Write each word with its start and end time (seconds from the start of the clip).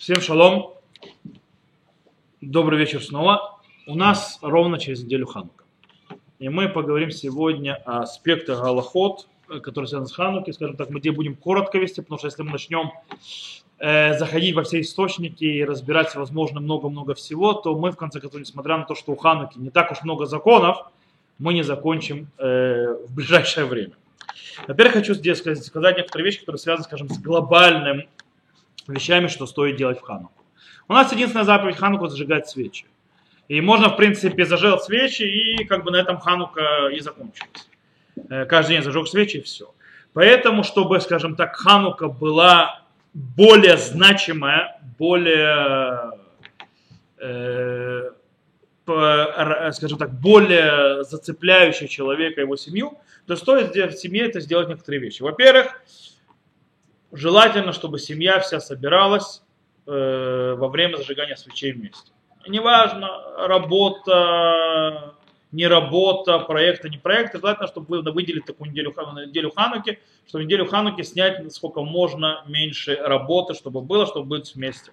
Всем 0.00 0.22
шалом. 0.22 0.72
Добрый 2.40 2.78
вечер 2.78 3.02
снова. 3.04 3.60
У 3.86 3.94
нас 3.94 4.38
ровно 4.40 4.78
через 4.78 5.04
неделю 5.04 5.26
Ханука. 5.26 5.64
И 6.38 6.48
мы 6.48 6.70
поговорим 6.70 7.10
сегодня 7.10 7.74
о 7.84 8.04
аспектах 8.04 8.62
Галахот, 8.62 9.28
которые 9.46 9.88
связаны 9.88 10.06
с 10.06 10.12
Ханукой. 10.14 10.54
Скажем 10.54 10.78
так, 10.78 10.88
мы 10.88 11.00
где 11.00 11.12
будем 11.12 11.36
коротко 11.36 11.76
вести, 11.76 12.00
потому 12.00 12.16
что 12.16 12.28
если 12.28 12.42
мы 12.42 12.52
начнем 12.52 12.92
э, 13.78 14.18
заходить 14.18 14.54
во 14.54 14.62
все 14.62 14.80
источники 14.80 15.44
и 15.44 15.64
разбирать, 15.66 16.14
возможно, 16.14 16.60
много-много 16.60 17.14
всего, 17.14 17.52
то 17.52 17.76
мы, 17.76 17.90
в 17.90 17.96
конце 17.98 18.20
концов, 18.20 18.40
несмотря 18.40 18.78
на 18.78 18.84
то, 18.84 18.94
что 18.94 19.12
у 19.12 19.16
Хануки 19.16 19.58
не 19.58 19.68
так 19.68 19.92
уж 19.92 20.02
много 20.02 20.24
законов, 20.24 20.78
мы 21.38 21.52
не 21.52 21.62
закончим 21.62 22.30
э, 22.38 22.86
в 23.06 23.14
ближайшее 23.14 23.66
время. 23.66 23.92
Во-первых, 24.66 24.94
хочу 24.94 25.12
здесь 25.12 25.40
сказать 25.40 25.98
некоторые 25.98 26.24
вещи, 26.24 26.40
которые 26.40 26.58
связаны, 26.58 26.84
скажем, 26.84 27.10
с 27.10 27.18
глобальным 27.18 28.04
вещами, 28.88 29.28
что 29.28 29.46
стоит 29.46 29.76
делать 29.76 29.98
в 29.98 30.02
Хануку. 30.02 30.44
У 30.88 30.92
нас 30.92 31.12
единственная 31.12 31.44
заповедь 31.44 31.76
Хануку 31.76 32.08
зажигать 32.08 32.48
свечи. 32.48 32.86
И 33.48 33.60
можно, 33.60 33.88
в 33.88 33.96
принципе, 33.96 34.44
зажечь 34.44 34.82
свечи, 34.82 35.22
и 35.22 35.64
как 35.64 35.84
бы 35.84 35.90
на 35.90 35.96
этом 35.96 36.18
Ханука 36.18 36.88
и 36.92 37.00
закончилась. 37.00 37.68
Э, 38.28 38.44
каждый 38.44 38.74
день 38.74 38.82
зажег 38.82 39.08
свечи, 39.08 39.38
и 39.38 39.42
все. 39.42 39.72
Поэтому, 40.12 40.62
чтобы, 40.64 41.00
скажем 41.00 41.36
так, 41.36 41.56
Ханука 41.56 42.08
была 42.08 42.82
более 43.12 43.76
значимая, 43.76 44.80
более, 44.98 46.12
э, 47.18 48.10
по, 48.84 49.70
скажем 49.72 49.98
так, 49.98 50.12
более 50.12 51.04
зацепляющая 51.04 51.88
человека 51.88 52.40
и 52.40 52.44
его 52.44 52.56
семью, 52.56 52.98
то 53.26 53.36
стоит 53.36 53.74
в 53.74 53.98
семье 53.98 54.26
это 54.26 54.40
сделать 54.40 54.68
некоторые 54.68 55.00
вещи. 55.00 55.22
Во-первых, 55.22 55.80
желательно, 57.12 57.72
чтобы 57.72 57.98
семья 57.98 58.40
вся 58.40 58.60
собиралась 58.60 59.42
э, 59.86 60.54
во 60.58 60.68
время 60.68 60.96
зажигания 60.96 61.36
свечей 61.36 61.72
вместе. 61.72 62.12
Неважно, 62.48 63.08
работа, 63.46 65.14
не 65.52 65.66
работа, 65.66 66.38
проекта, 66.38 66.88
не 66.88 66.98
проекта, 66.98 67.38
желательно, 67.38 67.68
чтобы 67.68 68.02
вы 68.02 68.12
выделили 68.12 68.40
такую 68.40 68.70
неделю, 68.70 68.94
неделю 69.26 69.52
Хануки, 69.54 69.98
чтобы 70.26 70.44
неделю 70.44 70.66
Хануки 70.66 71.02
снять 71.02 71.52
сколько 71.52 71.82
можно 71.82 72.44
меньше 72.46 72.94
работы, 72.96 73.54
чтобы 73.54 73.80
было, 73.80 74.06
чтобы 74.06 74.26
быть 74.26 74.54
вместе. 74.54 74.92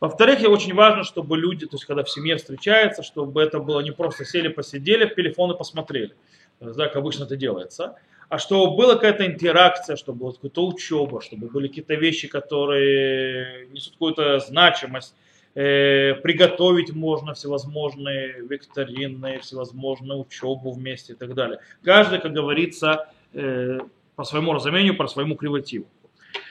Во-вторых, 0.00 0.42
и 0.42 0.46
очень 0.46 0.74
важно, 0.74 1.04
чтобы 1.04 1.38
люди, 1.38 1.66
то 1.66 1.76
есть 1.76 1.84
когда 1.84 2.02
в 2.02 2.10
семье 2.10 2.36
встречаются, 2.36 3.02
чтобы 3.02 3.42
это 3.42 3.60
было 3.60 3.80
не 3.80 3.92
просто 3.92 4.24
сели, 4.24 4.48
посидели, 4.48 5.06
в 5.06 5.14
телефоны 5.14 5.54
посмотрели, 5.54 6.14
как 6.60 6.96
обычно 6.96 7.24
это 7.24 7.36
делается, 7.36 7.96
а 8.28 8.38
чтобы 8.38 8.76
была 8.76 8.94
какая-то 8.94 9.26
интеракция, 9.26 9.96
чтобы 9.96 10.20
была 10.20 10.32
какая-то 10.32 10.66
учеба, 10.66 11.20
чтобы 11.20 11.48
были 11.48 11.68
какие-то 11.68 11.94
вещи, 11.94 12.28
которые 12.28 13.68
несут 13.68 13.94
какую-то 13.94 14.38
значимость. 14.40 15.14
Э, 15.54 16.14
приготовить 16.14 16.92
можно 16.92 17.34
всевозможные 17.34 18.40
викторины, 18.40 19.38
всевозможные 19.38 20.18
учебу 20.18 20.72
вместе 20.72 21.12
и 21.12 21.16
так 21.16 21.34
далее. 21.34 21.60
Каждый, 21.84 22.18
как 22.18 22.32
говорится, 22.32 23.08
э, 23.32 23.78
по 24.16 24.24
своему 24.24 24.52
разумению, 24.52 24.96
по 24.96 25.06
своему 25.06 25.36
кривотиву. 25.36 25.86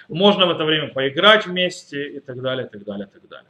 Можно 0.07 0.45
в 0.45 0.51
это 0.51 0.63
время 0.63 0.89
поиграть 0.89 1.45
вместе 1.45 2.15
и 2.15 2.19
так 2.19 2.41
далее, 2.41 2.65
и 2.65 2.69
так 2.69 2.83
далее, 2.83 3.07
и 3.07 3.13
так 3.19 3.27
далее. 3.27 3.49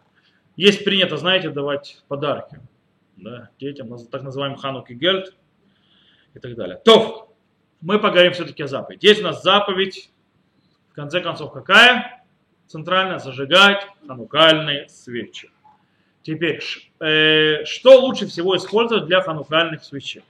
Есть 0.55 0.83
принято, 0.83 1.17
знаете, 1.17 1.49
давать 1.49 2.03
подарки 2.07 2.59
да, 3.17 3.49
детям, 3.59 3.95
так 4.07 4.23
называемый 4.23 4.57
ханук 4.57 4.89
и 4.91 4.93
гельд 4.93 5.35
и 6.33 6.39
так 6.39 6.55
далее. 6.55 6.79
То, 6.83 7.32
мы 7.83 7.99
поговорим 7.99 8.31
все-таки 8.33 8.63
о 8.63 8.67
заповеди. 8.67 9.05
Есть 9.05 9.21
у 9.21 9.25
нас 9.25 9.43
заповедь, 9.43 10.09
в 10.91 10.95
конце 10.95 11.19
концов, 11.19 11.51
какая? 11.51 12.23
Центральная, 12.67 13.19
зажигать 13.19 13.85
ханукальные 14.07 14.87
свечи. 14.87 15.51
Теперь, 16.21 16.61
э, 17.01 17.65
что 17.65 17.99
лучше 17.99 18.25
всего 18.27 18.55
использовать 18.55 19.05
для 19.05 19.21
ханукальных 19.21 19.83
свечей? 19.83 20.23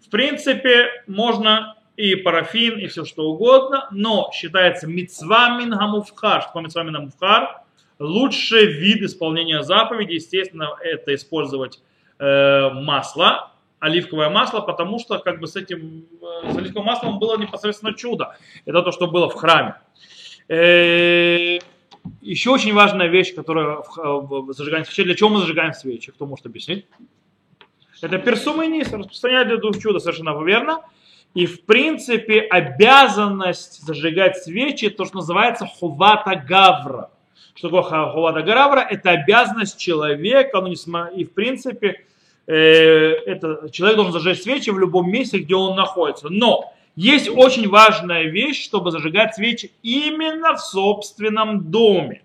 В 0.00 0.08
принципе, 0.08 1.02
можно 1.08 1.76
и 1.96 2.14
парафин, 2.14 2.78
и 2.78 2.86
все 2.86 3.04
что 3.04 3.28
угодно, 3.28 3.88
но 3.90 4.30
считается 4.32 4.86
мицвамин 4.86 5.70
гамуфхар. 5.70 6.42
Что 6.42 6.60
мицвамин 6.60 6.94
гамуфхар? 6.94 7.62
Лучший 7.98 8.66
вид 8.66 9.02
исполнения 9.02 9.64
заповеди, 9.64 10.12
естественно, 10.12 10.76
это 10.80 11.12
использовать 11.16 11.82
э, 12.20 12.70
масло, 12.70 13.50
оливковое 13.80 14.28
масло, 14.28 14.60
потому 14.60 14.98
что 14.98 15.18
как 15.18 15.40
бы 15.40 15.46
с 15.46 15.56
этим, 15.56 16.06
э, 16.44 16.52
с 16.52 16.56
оливковым 16.56 16.86
маслом 16.86 17.18
было 17.18 17.36
непосредственно 17.38 17.94
чудо. 17.94 18.36
Это 18.64 18.82
то, 18.82 18.92
что 18.92 19.06
было 19.06 19.28
в 19.28 19.34
храме. 19.34 19.76
Э, 20.48 21.58
еще 22.22 22.50
очень 22.50 22.72
важная 22.72 23.08
вещь, 23.08 23.34
которая 23.34 23.82
в 23.96 24.52
зажигании 24.52 24.84
свечей. 24.84 25.04
Для 25.04 25.14
чего 25.14 25.28
мы 25.28 25.40
зажигаем 25.40 25.74
свечи? 25.74 26.10
Кто 26.10 26.26
может 26.26 26.46
объяснить? 26.46 26.86
Это 28.00 28.18
персум 28.18 28.62
и 28.62 28.82
распространять 28.82 29.48
для 29.48 29.56
дух 29.58 29.78
чуда, 29.78 29.98
совершенно 29.98 30.42
верно. 30.42 30.80
И 31.34 31.46
в 31.46 31.64
принципе 31.66 32.40
обязанность 32.40 33.82
зажигать 33.82 34.38
свечи, 34.38 34.88
то, 34.88 35.04
что 35.04 35.16
называется 35.16 35.66
хувата 35.66 36.34
гавра. 36.36 37.10
Что 37.54 37.68
такое 37.68 38.12
хувата 38.12 38.42
гавра? 38.42 38.80
Это 38.80 39.10
обязанность 39.10 39.78
человека, 39.78 40.60
ну, 40.60 40.72
и 40.72 41.24
в 41.24 41.32
принципе 41.34 41.88
Э, 41.90 42.17
это, 42.52 43.68
человек 43.70 43.96
должен 43.96 44.12
зажечь 44.12 44.42
свечи 44.42 44.70
в 44.70 44.78
любом 44.78 45.10
месте, 45.10 45.38
где 45.38 45.54
он 45.54 45.76
находится. 45.76 46.28
Но 46.30 46.72
есть 46.96 47.28
очень 47.28 47.68
важная 47.68 48.24
вещь, 48.24 48.64
чтобы 48.64 48.90
зажигать 48.90 49.34
свечи 49.34 49.70
именно 49.82 50.54
в 50.54 50.60
собственном 50.60 51.70
доме. 51.70 52.22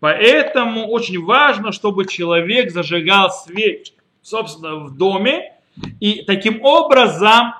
Поэтому 0.00 0.88
очень 0.88 1.22
важно, 1.22 1.72
чтобы 1.72 2.06
человек 2.06 2.70
зажигал 2.70 3.30
свечи, 3.30 3.92
собственно, 4.22 4.76
в 4.76 4.96
доме. 4.96 5.52
И 6.00 6.22
таким 6.26 6.64
образом 6.64 7.54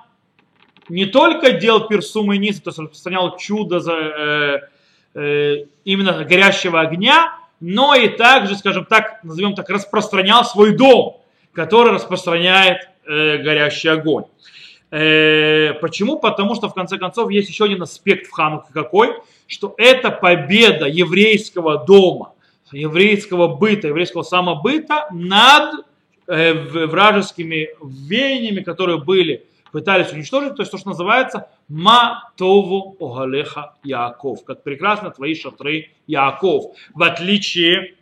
не 0.89 1.05
только 1.05 1.53
делал 1.53 1.87
персум 1.87 2.33
и 2.33 2.39
низ, 2.39 2.61
то 2.61 2.71
есть 2.71 2.79
распространял 2.79 3.37
чудо 3.37 3.79
за, 3.79 3.93
э, 3.93 4.61
э, 5.15 5.57
именно 5.85 6.25
горящего 6.25 6.81
огня, 6.81 7.35
но 7.61 7.95
и 7.95 8.09
также, 8.09 8.57
скажем 8.57 8.87
так, 8.87 9.23
назовем 9.23 9.55
так, 9.55 9.69
распространял 9.69 10.45
свой 10.45 10.75
дом 10.75 11.20
который 11.53 11.93
распространяет 11.93 12.89
э, 13.07 13.39
горящий 13.39 13.89
огонь. 13.89 14.25
Э, 14.91 15.75
почему? 15.75 16.19
Потому 16.19 16.55
что 16.55 16.69
в 16.69 16.75
конце 16.75 16.99
концов 16.99 17.31
есть 17.31 17.49
еще 17.49 17.65
один 17.65 17.83
аспект 17.83 18.27
в 18.27 18.33
Хануке 18.33 18.73
какой, 18.73 19.15
что 19.47 19.75
это 19.79 20.11
победа 20.11 20.87
еврейского 20.87 21.85
дома, 21.85 22.33
еврейского 22.73 23.49
быта, 23.49 23.89
еврейского 23.89 24.23
самобыта 24.23 25.07
над 25.13 25.87
э, 26.27 26.53
вражескими 26.87 27.71
веяниями, 27.83 28.63
которые 28.63 28.99
были, 28.99 29.47
пытались 29.73 30.13
уничтожить, 30.13 30.57
то 30.57 30.63
есть 30.63 30.73
то, 30.73 30.79
что 30.79 30.89
называется 30.89 31.49
Матову 31.69 32.97
Огалеха 32.99 33.75
Яков, 33.85 34.45
как 34.45 34.65
прекрасно 34.65 35.11
твои 35.11 35.35
шатры 35.35 35.91
Яков, 36.07 36.77
в 36.95 37.03
отличие 37.03 37.95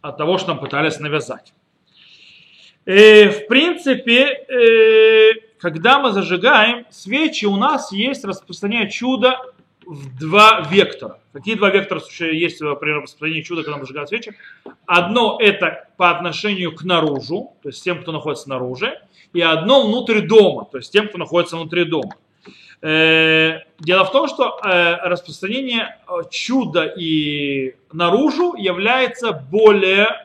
от 0.00 0.16
того, 0.16 0.38
что 0.38 0.48
нам 0.48 0.60
пытались 0.60 0.98
навязать. 1.00 1.52
Э, 2.86 3.30
в 3.30 3.46
принципе, 3.46 4.44
э, 4.48 5.32
когда 5.58 6.00
мы 6.00 6.12
зажигаем 6.12 6.84
свечи, 6.90 7.46
у 7.46 7.56
нас 7.56 7.92
есть 7.92 8.24
распространение 8.24 8.90
чуда 8.90 9.38
в 9.86 10.18
два 10.18 10.66
вектора. 10.70 11.18
Какие 11.32 11.54
два 11.54 11.70
вектора 11.70 12.00
есть 12.30 12.58
при 12.58 12.90
распространении 12.90 13.42
чуда, 13.42 13.62
когда 13.62 13.78
мы 13.78 13.84
зажигаем 13.84 14.06
свечи? 14.06 14.34
Одно 14.86 15.38
это 15.40 15.88
по 15.96 16.10
отношению 16.10 16.74
к 16.74 16.84
наружу, 16.84 17.54
то 17.62 17.68
есть 17.70 17.82
тем, 17.82 18.00
кто 18.00 18.12
находится 18.12 18.44
снаружи, 18.44 19.00
и 19.32 19.40
одно 19.40 19.86
внутрь 19.86 20.20
дома, 20.20 20.66
то 20.70 20.78
есть 20.78 20.92
тем, 20.92 21.08
кто 21.08 21.18
находится 21.18 21.56
внутри 21.56 21.84
дома. 21.84 22.14
Э, 22.82 23.60
дело 23.78 24.04
в 24.04 24.12
том, 24.12 24.28
что 24.28 24.58
распространение 24.62 25.96
чуда 26.30 26.84
и 26.84 27.76
наружу 27.92 28.54
является 28.56 29.32
более 29.32 30.23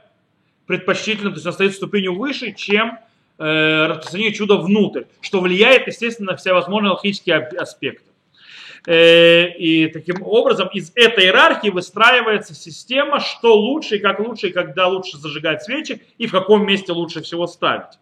предпочтительным, 0.69 1.33
то 1.33 1.37
есть 1.37 1.47
он 1.47 1.53
стоит 1.53 1.73
ступенью 1.73 2.13
выше, 2.13 2.53
чем 2.53 2.99
э, 3.39 3.87
распространение 3.87 4.35
чуда 4.35 4.57
внутрь, 4.57 5.05
что 5.19 5.41
влияет, 5.41 5.87
естественно, 5.87 6.33
на 6.33 6.37
все 6.37 6.53
возможные 6.53 6.91
логические 6.91 7.37
аспекты. 7.37 8.05
Э, 8.85 9.49
и 9.57 9.87
таким 9.87 10.21
образом 10.21 10.69
из 10.71 10.91
этой 10.93 11.23
иерархии 11.23 11.69
выстраивается 11.69 12.53
система, 12.53 13.19
что 13.19 13.55
лучше 13.55 13.95
и 13.95 13.99
как 13.99 14.19
лучше, 14.19 14.49
и 14.49 14.51
когда 14.51 14.87
лучше 14.87 15.17
зажигать 15.17 15.63
свечи, 15.63 16.03
и 16.19 16.27
в 16.27 16.31
каком 16.31 16.67
месте 16.67 16.91
лучше 16.91 17.23
всего 17.23 17.47
ставить. 17.47 17.97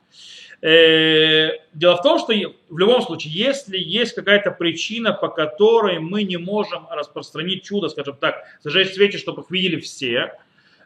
Э, 0.62 1.52
дело 1.74 1.96
в 1.96 2.02
том, 2.02 2.19
что 2.19 2.34
в 2.68 2.78
любом 2.78 3.02
случае, 3.02 3.31
если 3.31 3.78
есть 3.78 4.14
какая-то 4.14 4.52
причина, 4.52 5.14
по 5.14 5.30
которой 5.30 6.00
мы 6.00 6.24
не 6.24 6.36
можем 6.36 6.86
распространить 6.92 7.64
чудо, 7.64 7.88
скажем 7.88 8.18
так, 8.19 8.44
зажечь 8.62 8.94
свечи, 8.94 9.18
чтобы 9.18 9.44
их 9.44 9.52
видели 9.52 9.80
все, 9.80 10.34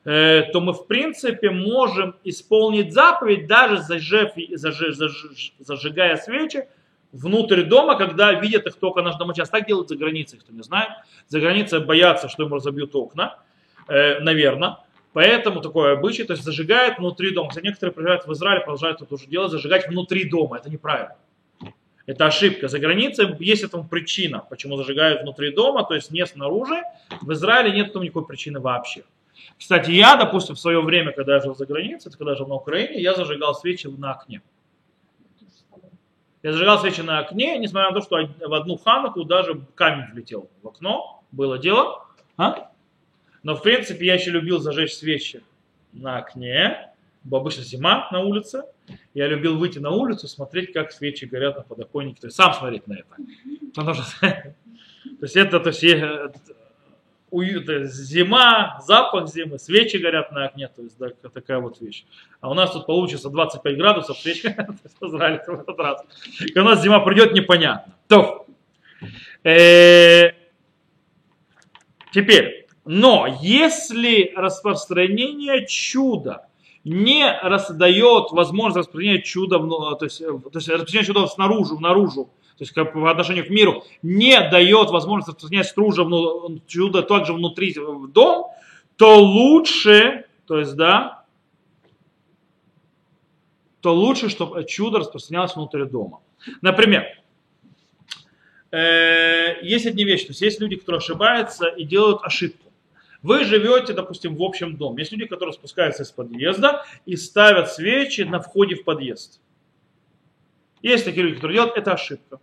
то 0.04 0.62
мы 0.62 0.74
в 0.74 0.88
принципе 0.88 1.52
можем 1.52 2.16
исполнить 2.24 2.94
заповедь, 2.94 3.48
даже 3.48 3.82
зажив, 3.82 4.32
зажиг, 4.54 4.96
зажиг, 4.96 5.54
зажигая 5.60 6.18
свечи 6.18 6.66
внутрь 7.12 7.64
дома, 7.64 7.98
когда 7.98 8.34
видят 8.34 8.68
их 8.68 8.76
только 8.76 9.02
наш 9.02 9.16
домочадец. 9.16 9.50
Так 9.50 9.68
делают 9.68 9.90
за 9.90 9.96
границей, 9.96 10.40
кто 10.40 10.54
не 10.54 10.64
знает. 10.64 10.90
За 11.28 11.40
границей 11.40 11.80
боятся, 11.80 12.30
что 12.30 12.44
им 12.44 12.54
разобьют 12.54 12.96
окна, 12.96 13.40
э, 13.88 14.20
наверное. 14.20 14.78
Поэтому 15.14 15.62
такое 15.62 15.94
обычай, 15.94 16.24
то 16.24 16.34
есть 16.34 16.44
зажигают 16.46 16.98
внутри 16.98 17.32
дома. 17.32 17.50
Хотя 17.50 17.62
некоторые 17.62 17.94
приезжают 17.94 18.26
в 18.26 18.32
Израиль, 18.32 18.62
продолжают 18.62 19.02
это 19.02 19.14
уже 19.14 19.28
делать, 19.28 19.52
зажигать 19.52 19.88
внутри 19.88 20.24
дома. 20.30 20.58
Это 20.58 20.70
неправильно. 20.70 21.16
Это 22.06 22.26
ошибка. 22.26 22.68
За 22.68 22.80
границей 22.80 23.28
есть 23.40 23.64
этому 23.64 23.88
причина, 23.88 24.40
почему 24.50 24.78
зажигают 24.78 25.22
внутри 25.22 25.52
дома, 25.52 25.84
то 25.84 25.94
есть 25.94 26.12
не 26.12 26.26
снаружи. 26.26 26.82
В 27.22 27.32
Израиле 27.34 27.72
нет 27.72 27.90
этому 27.90 28.06
никакой 28.06 28.26
причины 28.26 28.60
вообще. 28.60 29.04
Кстати, 29.58 29.92
я, 29.92 30.16
допустим, 30.16 30.56
в 30.56 30.60
свое 30.60 30.82
время, 30.82 31.12
когда 31.12 31.36
я 31.36 31.42
жил 31.42 31.56
за 31.56 31.66
границей, 31.66 32.12
когда 32.12 32.32
я 32.32 32.38
жил 32.38 32.48
на 32.48 32.56
Украине, 32.56 33.02
я 33.02 33.14
зажигал 33.14 33.54
свечи 33.56 33.88
на 33.88 34.14
окне. 34.14 34.42
Я 36.44 36.54
зажигал 36.54 36.80
свечи 36.80 37.02
на 37.02 37.20
окне, 37.20 37.58
несмотря 37.60 37.92
на 37.92 38.00
то, 38.00 38.02
что 38.02 38.18
в 38.48 38.54
одну 38.54 38.78
хануку 38.78 39.24
даже 39.24 39.62
камень 39.76 40.12
влетел 40.12 40.50
в 40.64 40.68
окно. 40.68 41.24
Было 41.32 41.60
дело. 41.60 42.08
А? 42.38 42.72
Но, 43.44 43.56
в 43.56 43.62
принципе, 43.62 44.06
я 44.06 44.16
еще 44.16 44.32
любил 44.32 44.60
зажечь 44.60 44.94
свечи 44.94 45.44
на 45.94 46.18
окне. 46.18 46.90
Обычно 47.32 47.64
зима 47.64 48.10
на 48.12 48.22
улице. 48.22 48.64
Я 49.14 49.28
любил 49.28 49.58
выйти 49.58 49.78
на 49.78 49.92
улицу, 49.92 50.28
смотреть, 50.28 50.74
как 50.74 50.92
свечи 50.92 51.26
горят 51.26 51.58
на 51.58 51.64
подоконнике. 51.64 52.22
То 52.22 52.28
есть 52.28 52.38
сам 52.38 52.54
смотреть 52.54 52.88
на 52.88 52.94
это. 52.94 53.16
Потому 53.76 53.94
что, 53.94 54.20
то 54.22 54.56
есть 55.22 55.36
это, 55.36 55.60
то 55.60 55.70
есть 55.70 55.84
уют, 55.84 56.36
зима, 57.32 58.80
запах 58.86 59.30
зимы, 59.30 59.58
свечи 59.58 59.98
горят 59.98 60.32
на 60.32 60.46
окне, 60.46 60.68
то 60.68 60.82
есть 60.82 60.98
да, 61.00 61.10
такая 61.34 61.60
вот 61.60 61.80
вещь. 61.80 62.06
А 62.42 62.50
у 62.50 62.54
нас 62.54 62.72
тут 62.72 62.86
получится 62.86 63.30
25 63.30 63.78
градусов, 63.78 64.18
свечи 64.18 64.48
в 65.00 65.16
этот 65.16 65.80
раз. 65.80 66.04
И 66.40 66.60
у 66.60 66.64
нас 66.64 66.82
зима 66.82 67.00
придет, 67.00 67.34
непонятно. 67.34 67.94
То, 68.08 68.46
э, 69.44 70.32
теперь, 72.12 72.68
но 72.86 73.40
если 73.42 74.34
распространение 74.36 75.66
чуда 75.68 76.48
не 76.84 77.32
раздает 77.42 78.32
возможность 78.32 78.88
распространения 78.88 79.22
чуда, 79.22 79.60
то 79.60 80.06
есть, 80.06 80.20
то 80.20 80.52
есть 80.56 80.68
распространение 80.68 81.06
чуда 81.06 81.28
снаружи, 81.28 81.80
наружу, 81.80 82.30
то 82.62 82.64
есть 82.64 82.74
как 82.74 82.94
по 82.94 83.10
отношению 83.10 83.48
к 83.48 83.50
миру, 83.50 83.84
не 84.04 84.40
дает 84.52 84.92
возможность 84.92 85.30
распространять 85.30 85.66
стружа, 85.66 86.08
чудо 86.68 87.02
также 87.02 87.34
внутри 87.34 87.74
в 87.74 88.12
дом, 88.12 88.52
то 88.98 89.18
лучше, 89.18 90.26
то 90.46 90.60
есть, 90.60 90.76
да, 90.76 91.26
то 93.80 93.96
лучше, 93.96 94.30
чтобы 94.30 94.64
чудо 94.66 95.00
распространялось 95.00 95.56
внутри 95.56 95.86
дома. 95.86 96.20
Например, 96.62 97.08
э, 98.70 99.56
есть 99.64 99.88
одни 99.88 100.04
вещи, 100.04 100.26
то 100.26 100.32
есть 100.32 100.42
есть 100.42 100.62
люди, 100.62 100.76
которые 100.76 101.00
ошибаются 101.00 101.68
и 101.68 101.84
делают 101.84 102.20
ошибку. 102.22 102.72
Вы 103.24 103.44
живете, 103.44 103.94
допустим, 103.94 104.36
в 104.36 104.44
общем 104.44 104.78
доме. 104.78 105.00
Есть 105.00 105.12
люди, 105.12 105.26
которые 105.26 105.54
спускаются 105.54 106.04
из 106.04 106.12
подъезда 106.12 106.86
и 107.08 107.16
ставят 107.16 107.72
свечи 107.72 108.22
на 108.22 108.40
входе 108.40 108.76
в 108.76 108.84
подъезд. 108.84 109.42
Есть 110.84 111.06
такие 111.06 111.24
люди, 111.24 111.38
которые 111.38 111.56
делают, 111.56 111.76
это 111.76 111.94
ошибка 111.94 112.40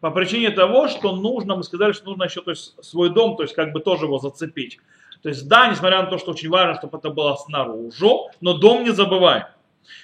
по 0.00 0.10
причине 0.10 0.50
того, 0.50 0.88
что 0.88 1.14
нужно, 1.14 1.56
мы 1.56 1.62
сказали, 1.62 1.92
что 1.92 2.06
нужно 2.06 2.24
еще 2.24 2.40
то 2.40 2.50
есть, 2.50 2.82
свой 2.82 3.10
дом, 3.10 3.36
то 3.36 3.42
есть 3.42 3.54
как 3.54 3.72
бы 3.72 3.80
тоже 3.80 4.06
его 4.06 4.18
зацепить. 4.18 4.78
То 5.22 5.28
есть 5.28 5.46
да, 5.48 5.68
несмотря 5.68 6.02
на 6.02 6.08
то, 6.08 6.18
что 6.18 6.32
очень 6.32 6.48
важно, 6.48 6.76
чтобы 6.76 6.98
это 6.98 7.10
было 7.10 7.36
снаружи, 7.36 8.06
но 8.40 8.54
дом 8.54 8.84
не 8.84 8.90
забываем. 8.90 9.44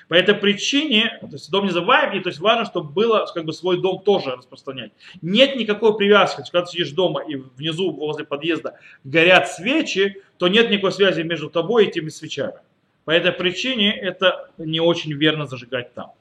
По 0.09 0.15
этой 0.15 0.35
причине, 0.35 1.19
то 1.21 1.29
есть 1.33 1.51
дом 1.51 1.67
не 1.67 1.71
забываем, 1.71 2.13
и 2.13 2.21
то 2.21 2.29
есть 2.29 2.41
важно, 2.41 2.65
чтобы 2.65 2.91
было 2.91 3.27
как 3.33 3.45
бы 3.45 3.53
свой 3.53 3.81
дом 3.81 4.03
тоже 4.03 4.37
распространять. 4.37 4.93
Нет 5.23 5.57
никакой 5.57 5.97
привязки, 5.97 6.43
когда 6.51 6.63
ты 6.63 6.73
сидишь 6.73 6.91
дома 6.91 7.23
и 7.23 7.37
внизу 7.37 7.91
возле 7.93 8.25
подъезда 8.25 8.79
горят 9.05 9.49
свечи, 9.49 10.23
то 10.39 10.49
нет 10.49 10.71
никакой 10.71 10.93
связи 10.93 11.23
между 11.23 11.51
тобой 11.51 11.87
и 11.87 11.91
теми 11.91 12.09
свечами. 12.09 12.59
По 13.05 13.13
этой 13.13 13.33
причине 13.33 13.97
это 13.97 14.51
не 14.59 14.81
очень 14.81 15.13
верно 15.13 15.47
зажигать 15.47 15.95
там. 15.95 16.13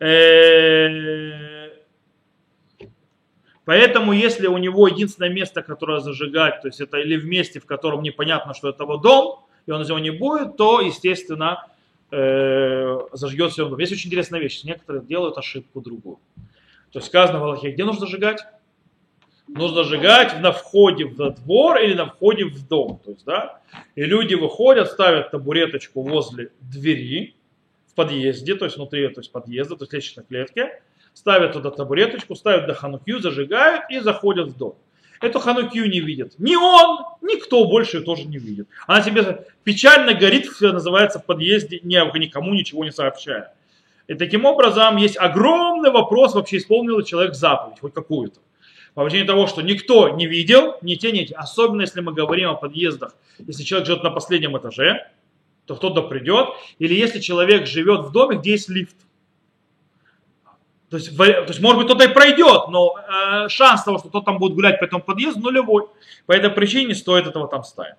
Э, 0.00 1.67
Поэтому, 3.68 4.14
если 4.14 4.46
у 4.46 4.56
него 4.56 4.88
единственное 4.88 5.28
место, 5.28 5.62
которое 5.62 6.00
зажигать, 6.00 6.62
то 6.62 6.68
есть 6.68 6.80
это 6.80 6.96
или 6.96 7.18
в 7.18 7.26
месте, 7.26 7.60
в 7.60 7.66
котором 7.66 8.02
непонятно, 8.02 8.54
что 8.54 8.70
это 8.70 8.84
его 8.84 8.96
дом, 8.96 9.44
и 9.66 9.70
он 9.70 9.82
из 9.82 9.90
него 9.90 9.98
не 9.98 10.08
будет, 10.08 10.56
то, 10.56 10.80
естественно, 10.80 11.66
э, 12.10 12.98
все 13.12 13.68
дом. 13.68 13.78
Есть 13.78 13.92
очень 13.92 14.08
интересная 14.08 14.40
вещь. 14.40 14.64
Некоторые 14.64 15.04
делают 15.04 15.36
ошибку 15.36 15.82
другую. 15.82 16.18
То 16.92 17.00
есть 17.00 17.08
сказано 17.08 17.40
в 17.40 17.44
Аллахе, 17.44 17.72
где 17.72 17.84
нужно 17.84 18.06
зажигать? 18.06 18.40
Нужно 19.48 19.84
зажигать 19.84 20.40
на 20.40 20.52
входе 20.52 21.04
в 21.04 21.30
двор 21.32 21.76
или 21.76 21.92
на 21.92 22.06
входе 22.06 22.46
в 22.46 22.66
дом. 22.66 23.02
То 23.04 23.10
есть, 23.10 23.26
да? 23.26 23.60
И 23.96 24.02
люди 24.02 24.34
выходят, 24.34 24.90
ставят 24.90 25.30
табуреточку 25.30 26.00
возле 26.00 26.52
двери 26.62 27.36
в 27.86 27.94
подъезде, 27.94 28.54
то 28.54 28.64
есть 28.64 28.78
внутри 28.78 29.06
то 29.08 29.20
есть 29.20 29.30
подъезда, 29.30 29.76
то 29.76 29.82
есть 29.82 29.92
лестничной 29.92 30.24
клетке, 30.24 30.80
ставят 31.18 31.52
туда 31.52 31.70
табуреточку, 31.70 32.36
ставят 32.36 32.66
до 32.66 32.74
ханукью, 32.74 33.18
зажигают 33.18 33.82
и 33.90 33.98
заходят 33.98 34.50
в 34.50 34.56
дом. 34.56 34.76
Эту 35.20 35.40
ханукью 35.40 35.90
не 35.90 35.98
видят. 35.98 36.34
Ни 36.38 36.54
он, 36.54 37.04
никто 37.22 37.64
больше 37.64 38.02
тоже 38.02 38.24
не 38.24 38.38
видит. 38.38 38.68
Она 38.86 39.02
себе 39.02 39.44
печально 39.64 40.14
горит, 40.14 40.48
называется, 40.60 41.18
в 41.18 41.26
подъезде, 41.26 41.80
никому 41.82 42.54
ничего 42.54 42.84
не 42.84 42.92
сообщая. 42.92 43.52
И 44.06 44.14
таким 44.14 44.44
образом 44.44 44.96
есть 44.96 45.16
огромный 45.18 45.90
вопрос, 45.90 46.34
вообще 46.34 46.58
исполнил 46.58 47.02
человек 47.02 47.34
заповедь, 47.34 47.80
хоть 47.80 47.92
какую-то. 47.92 48.38
По 48.94 49.04
причине 49.04 49.24
того, 49.24 49.48
что 49.48 49.60
никто 49.60 50.10
не 50.10 50.26
видел, 50.26 50.76
ни 50.82 50.94
те, 50.94 51.10
ни 51.10 51.24
те. 51.24 51.34
Особенно 51.34 51.80
если 51.80 52.00
мы 52.00 52.12
говорим 52.12 52.50
о 52.50 52.54
подъездах. 52.54 53.16
Если 53.40 53.64
человек 53.64 53.88
живет 53.88 54.04
на 54.04 54.10
последнем 54.10 54.56
этаже, 54.56 55.10
то 55.66 55.74
кто-то 55.74 56.02
придет. 56.02 56.46
Или 56.78 56.94
если 56.94 57.18
человек 57.18 57.66
живет 57.66 58.06
в 58.06 58.12
доме, 58.12 58.38
где 58.38 58.52
есть 58.52 58.68
лифт. 58.68 58.96
То 60.90 60.96
есть, 60.96 61.16
то 61.16 61.24
есть 61.24 61.60
может 61.60 61.78
быть, 61.78 61.86
кто-то 61.86 62.04
и 62.04 62.12
пройдет, 62.12 62.68
но 62.68 62.94
э, 62.98 63.48
шанс 63.48 63.84
того, 63.84 63.98
что 63.98 64.08
кто-то 64.08 64.24
там 64.24 64.38
будет 64.38 64.54
гулять 64.54 64.80
по 64.80 64.84
этому 64.84 65.02
подъезду, 65.02 65.40
нулевой. 65.40 65.86
По 66.26 66.32
этой 66.32 66.48
причине 66.48 66.86
не 66.86 66.94
стоит 66.94 67.26
этого 67.26 67.46
там 67.46 67.62
ставить. 67.62 67.96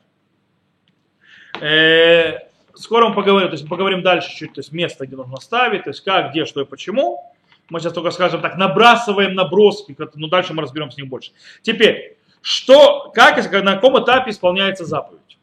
Э, 1.62 2.40
скоро 2.74 3.10
мы 3.10 3.16
поговорим, 3.16 3.50
то 3.50 3.54
есть 3.54 3.64
мы 3.64 3.70
поговорим 3.70 4.02
дальше 4.02 4.36
чуть, 4.36 4.54
то 4.54 4.60
есть 4.60 4.72
место, 4.72 5.06
где 5.06 5.16
нужно 5.16 5.38
ставить, 5.38 5.84
то 5.84 5.92
есть 5.92 6.04
как, 6.04 6.32
где, 6.32 6.46
что 6.46 6.62
и 6.62 6.66
почему. 6.66 7.32
Мы 7.70 7.80
сейчас 7.80 7.94
только, 7.94 8.10
скажем 8.10 8.42
так, 8.42 8.58
набрасываем 8.58 9.36
наброски, 9.36 9.96
но 10.16 10.28
дальше 10.28 10.56
мы 10.56 10.64
разберем 10.64 10.90
с 10.90 10.98
ним 10.98 11.08
больше. 11.10 11.32
Теперь, 11.62 12.18
что, 12.42 13.12
как, 13.14 13.38
на 13.52 13.76
каком 13.76 14.04
этапе 14.04 14.32
исполняется 14.32 14.86
заповедь? 14.86 15.38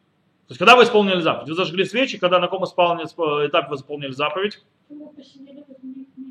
То 0.49 0.53
есть, 0.53 0.59
когда 0.59 0.75
вы 0.75 0.83
исполнили 0.83 1.21
заповедь? 1.21 1.51
Вы 1.51 1.55
зажгли 1.55 1.85
свечи, 1.85 2.19
когда 2.19 2.41
на 2.41 2.49
каком 2.49 2.65
этапе 2.65 3.69
вы 3.69 3.77
исполнили 3.77 4.11
заповедь? 4.11 4.61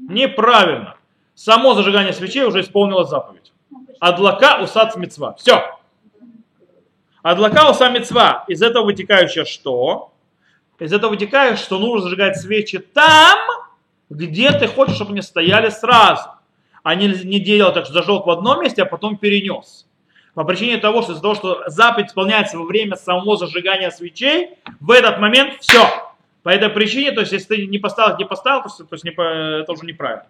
Неправильно 0.09 0.97
само 1.35 1.75
зажигание 1.75 2.13
свечей 2.13 2.43
уже 2.43 2.61
исполнило 2.61 3.05
заповедь. 3.05 3.51
Адлака 3.99 4.61
усад 4.61 4.95
мецва. 4.95 5.33
Все. 5.33 5.77
Адлака 7.21 7.69
уса 7.69 7.89
мецва. 7.89 8.45
Из 8.47 8.61
этого 8.61 8.85
вытекающее 8.85 9.45
что? 9.45 10.11
Из 10.79 10.91
этого 10.91 11.11
вытекает, 11.11 11.59
что 11.59 11.79
нужно 11.79 12.01
зажигать 12.01 12.37
свечи 12.37 12.79
там, 12.79 13.37
где 14.09 14.51
ты 14.51 14.67
хочешь, 14.67 14.95
чтобы 14.95 15.11
они 15.11 15.21
стояли 15.21 15.69
сразу. 15.69 16.29
А 16.83 16.95
не, 16.95 17.07
не 17.07 17.39
делал 17.39 17.73
так, 17.73 17.85
что 17.85 17.93
зажег 17.93 18.25
в 18.25 18.29
одном 18.29 18.61
месте, 18.61 18.83
а 18.83 18.85
потом 18.85 19.17
перенес. 19.17 19.87
По 20.35 20.43
причине 20.43 20.77
того, 20.77 21.01
что 21.01 21.13
из-за 21.13 21.21
того, 21.21 21.33
что 21.33 21.63
заповедь 21.67 22.09
исполняется 22.09 22.57
во 22.57 22.65
время 22.65 22.97
самого 22.97 23.37
зажигания 23.37 23.89
свечей, 23.89 24.49
в 24.79 24.91
этот 24.91 25.17
момент 25.17 25.61
все. 25.61 25.87
По 26.45 26.49
этой 26.49 26.69
причине, 26.69 27.11
то 27.11 27.21
есть 27.21 27.31
если 27.31 27.55
ты 27.55 27.65
не 27.65 27.79
поставил, 27.79 28.17
не 28.17 28.23
поставил, 28.23 28.61
то, 28.61 28.69
есть 28.91 29.03
не, 29.03 29.09
это 29.09 29.71
уже 29.71 29.83
неправильно. 29.83 30.27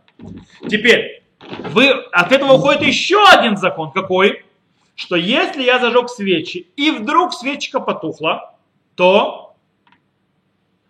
Теперь, 0.62 1.26
вы, 1.72 1.90
от 1.90 2.32
этого 2.32 2.54
уходит 2.54 2.84
еще 2.84 3.22
один 3.28 3.58
закон. 3.58 3.92
Какой? 3.92 4.46
Что 4.96 5.18
если 5.18 5.64
я 5.64 5.78
зажег 5.78 6.08
свечи, 6.10 6.70
и 6.78 6.92
вдруг 6.92 7.34
свечка 7.34 7.82
потухла, 7.82 8.56
то 8.96 9.58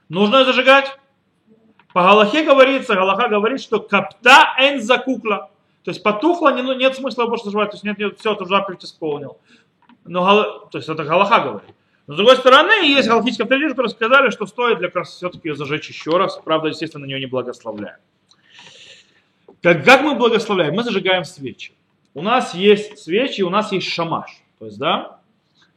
нужно 0.09 0.45
зажигать. 0.45 0.95
По 1.91 2.03
Галахе 2.03 2.43
говорится, 2.43 2.93
Галаха 2.93 3.27
говорит, 3.27 3.61
что 3.61 3.79
капта 3.79 4.53
эн 4.59 4.79
закукла. 4.79 5.49
То 5.85 5.89
есть 5.89 6.03
потухло, 6.03 6.53
не, 6.53 6.61
ну, 6.61 6.73
нет 6.73 6.95
смысла 6.95 7.25
больше 7.25 7.45
зажигать, 7.45 7.71
то 7.71 7.77
есть 7.77 7.83
нет, 7.83 7.97
нет 7.97 8.19
все, 8.19 8.33
это 8.33 8.45
заповедь 8.45 8.85
исполнил. 8.85 9.39
Но, 10.03 10.67
то 10.71 10.77
есть 10.77 10.87
это 10.87 11.03
Галаха 11.03 11.39
говорит. 11.39 11.75
Но 12.07 12.13
с 12.13 12.17
другой 12.17 12.35
стороны, 12.35 12.85
есть 12.85 13.07
галактические 13.07 13.43
авторитеты, 13.43 13.71
которые 13.71 13.89
сказали, 13.89 14.29
что 14.29 14.45
стоит 14.45 14.77
для 14.77 14.89
раз 14.89 15.15
все-таки 15.15 15.49
ее 15.49 15.55
зажечь 15.55 15.89
еще 15.89 16.17
раз. 16.17 16.39
Правда, 16.43 16.67
естественно, 16.67 17.05
на 17.05 17.07
нее 17.07 17.19
не 17.19 17.25
благословляем. 17.25 17.97
Как, 19.61 19.83
как 19.83 20.03
мы 20.03 20.15
благословляем? 20.15 20.75
Мы 20.75 20.83
зажигаем 20.83 21.23
свечи. 21.23 21.73
У 22.13 22.21
нас 22.21 22.53
есть 22.53 22.99
свечи, 22.99 23.41
у 23.41 23.49
нас 23.49 23.71
есть 23.71 23.87
шамаш. 23.87 24.43
То 24.59 24.65
есть, 24.65 24.77
да, 24.77 25.19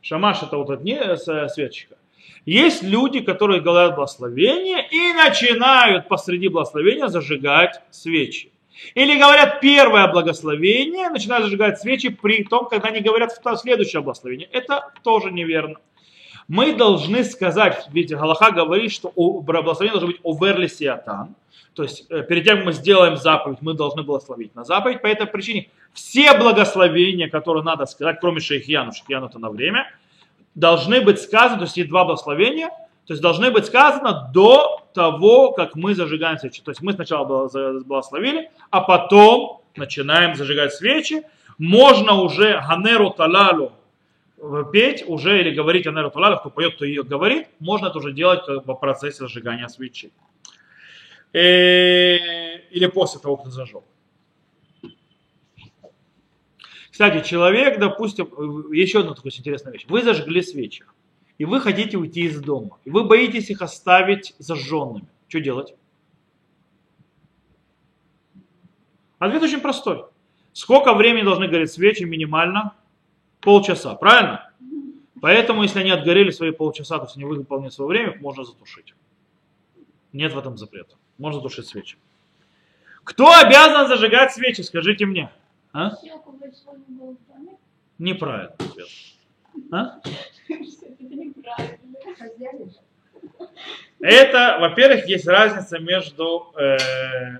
шамаш 0.02 0.42
это 0.42 0.58
вот 0.58 0.68
одни 0.70 0.94
э, 0.94 1.16
свечка. 1.16 1.96
Есть 2.44 2.82
люди, 2.82 3.20
которые 3.20 3.60
говорят 3.60 3.96
благословение 3.96 4.86
и 4.90 5.12
начинают 5.14 6.08
посреди 6.08 6.48
благословения 6.48 7.08
зажигать 7.08 7.80
свечи. 7.90 8.52
Или 8.94 9.18
говорят 9.18 9.60
первое 9.60 10.06
благословение, 10.08 11.08
начинают 11.08 11.46
зажигать 11.46 11.80
свечи 11.80 12.10
при 12.10 12.44
том, 12.44 12.68
когда 12.68 12.88
они 12.88 13.00
говорят 13.00 13.32
следующее 13.56 14.02
благословение. 14.02 14.48
Это 14.52 14.92
тоже 15.02 15.30
неверно. 15.30 15.76
Мы 16.48 16.74
должны 16.74 17.24
сказать, 17.24 17.86
ведь 17.92 18.10
Галаха 18.10 18.50
говорит, 18.50 18.90
что 18.90 19.12
благословение 19.14 20.00
должно 20.00 20.08
быть 20.08 20.20
оверли 20.24 20.66
сиатан, 20.66 21.34
то 21.74 21.84
есть 21.84 22.06
э, 22.10 22.24
перед 22.24 22.44
тем, 22.44 22.56
как 22.56 22.66
мы 22.66 22.72
сделаем 22.72 23.16
заповедь, 23.16 23.58
мы 23.60 23.74
должны 23.74 24.02
благословить 24.02 24.52
на 24.56 24.64
заповедь. 24.64 25.00
По 25.00 25.06
этой 25.06 25.26
причине 25.26 25.68
все 25.92 26.36
благословения, 26.36 27.28
которые 27.28 27.62
надо 27.62 27.86
сказать, 27.86 28.18
кроме 28.20 28.40
шейхьяну, 28.40 28.92
шейхьяну 28.92 29.26
это 29.26 29.38
на 29.38 29.48
время, 29.50 29.86
должны 30.56 31.00
быть 31.00 31.20
сказаны, 31.20 31.58
то 31.58 31.64
есть 31.66 31.76
есть 31.76 31.88
два 31.88 32.04
благословения, 32.04 32.68
то 33.06 33.12
есть 33.12 33.22
должны 33.22 33.52
быть 33.52 33.66
сказаны 33.66 34.32
до 34.32 34.88
того, 34.92 35.52
как 35.52 35.76
мы 35.76 35.94
зажигаем 35.94 36.38
свечи. 36.38 36.62
То 36.62 36.72
есть 36.72 36.82
мы 36.82 36.94
сначала 36.94 37.24
благословили, 37.84 38.50
а 38.70 38.80
потом 38.80 39.62
начинаем 39.76 40.34
зажигать 40.34 40.74
свечи. 40.74 41.22
Можно 41.58 42.14
уже 42.20 42.60
ганеру 42.68 43.10
талалу 43.10 43.72
петь 44.72 45.04
уже 45.06 45.40
или 45.40 45.54
говорить 45.54 45.84
ганеру 45.84 46.10
талалу, 46.10 46.38
кто 46.38 46.50
поет, 46.50 46.74
кто 46.74 46.84
ее 46.84 47.02
говорит, 47.02 47.48
можно 47.58 47.86
это 47.86 47.98
уже 47.98 48.12
делать 48.12 48.42
в 48.46 48.74
процессе 48.74 49.18
зажигания 49.18 49.68
свечи. 49.68 50.12
Э, 51.32 52.58
или 52.70 52.86
после 52.86 53.20
того, 53.20 53.36
как 53.36 53.52
зажег. 53.52 53.82
Кстати, 56.90 57.26
человек, 57.28 57.78
допустим, 57.78 58.26
еще 58.72 59.00
одна 59.00 59.14
такая 59.14 59.32
интересная 59.32 59.72
вещь. 59.72 59.86
Вы 59.88 60.02
зажгли 60.02 60.42
свечи, 60.42 60.84
и 61.36 61.44
вы 61.44 61.60
хотите 61.60 61.96
уйти 61.96 62.22
из 62.22 62.40
дома, 62.40 62.78
и 62.84 62.90
вы 62.90 63.04
боитесь 63.04 63.50
их 63.50 63.62
оставить 63.62 64.34
зажженными. 64.38 65.06
Что 65.28 65.40
делать? 65.40 65.74
Ответ 69.18 69.42
очень 69.42 69.60
простой. 69.60 70.04
Сколько 70.52 70.94
времени 70.94 71.22
должны 71.22 71.46
гореть 71.46 71.70
свечи 71.70 72.02
минимально? 72.04 72.74
Полчаса, 73.40 73.94
правильно? 73.94 74.50
Поэтому, 75.20 75.62
если 75.62 75.80
они 75.80 75.90
отгорели 75.90 76.30
свои 76.30 76.52
полчаса, 76.52 76.98
то 76.98 77.04
есть 77.04 77.16
они 77.16 77.24
выполнили 77.24 77.70
свое 77.70 77.88
время, 77.88 78.18
можно 78.20 78.44
затушить. 78.44 78.94
Нет 80.12 80.32
в 80.32 80.38
этом 80.38 80.56
запрета. 80.56 80.94
Можно 81.18 81.40
тушить 81.40 81.66
свечи. 81.66 81.96
Кто 83.04 83.32
обязан 83.32 83.88
зажигать 83.88 84.32
свечи, 84.32 84.60
скажите 84.60 85.06
мне. 85.06 85.30
А? 85.72 85.92
Неправильно 87.98 88.54
ответ. 88.58 88.88
А? 89.72 90.00
Это, 94.00 94.58
во-первых, 94.60 95.08
есть 95.08 95.26
разница 95.26 95.78
между... 95.78 96.52
Э, 96.56 97.38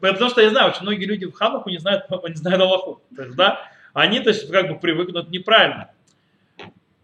потому 0.00 0.30
что 0.30 0.40
я 0.40 0.50
знаю, 0.50 0.70
очень 0.70 0.82
многие 0.82 1.06
люди 1.06 1.26
в 1.26 1.32
Хануху 1.32 1.70
не 1.70 1.78
знают, 1.78 2.08
не 2.10 2.34
знают 2.34 2.60
Аллаху. 2.60 3.00
То 3.16 3.22
есть, 3.24 3.36
да, 3.36 3.60
они 3.92 4.20
то 4.20 4.30
есть, 4.30 4.50
как 4.50 4.68
бы 4.68 4.78
привыкнут 4.78 5.30
неправильно. 5.30 5.90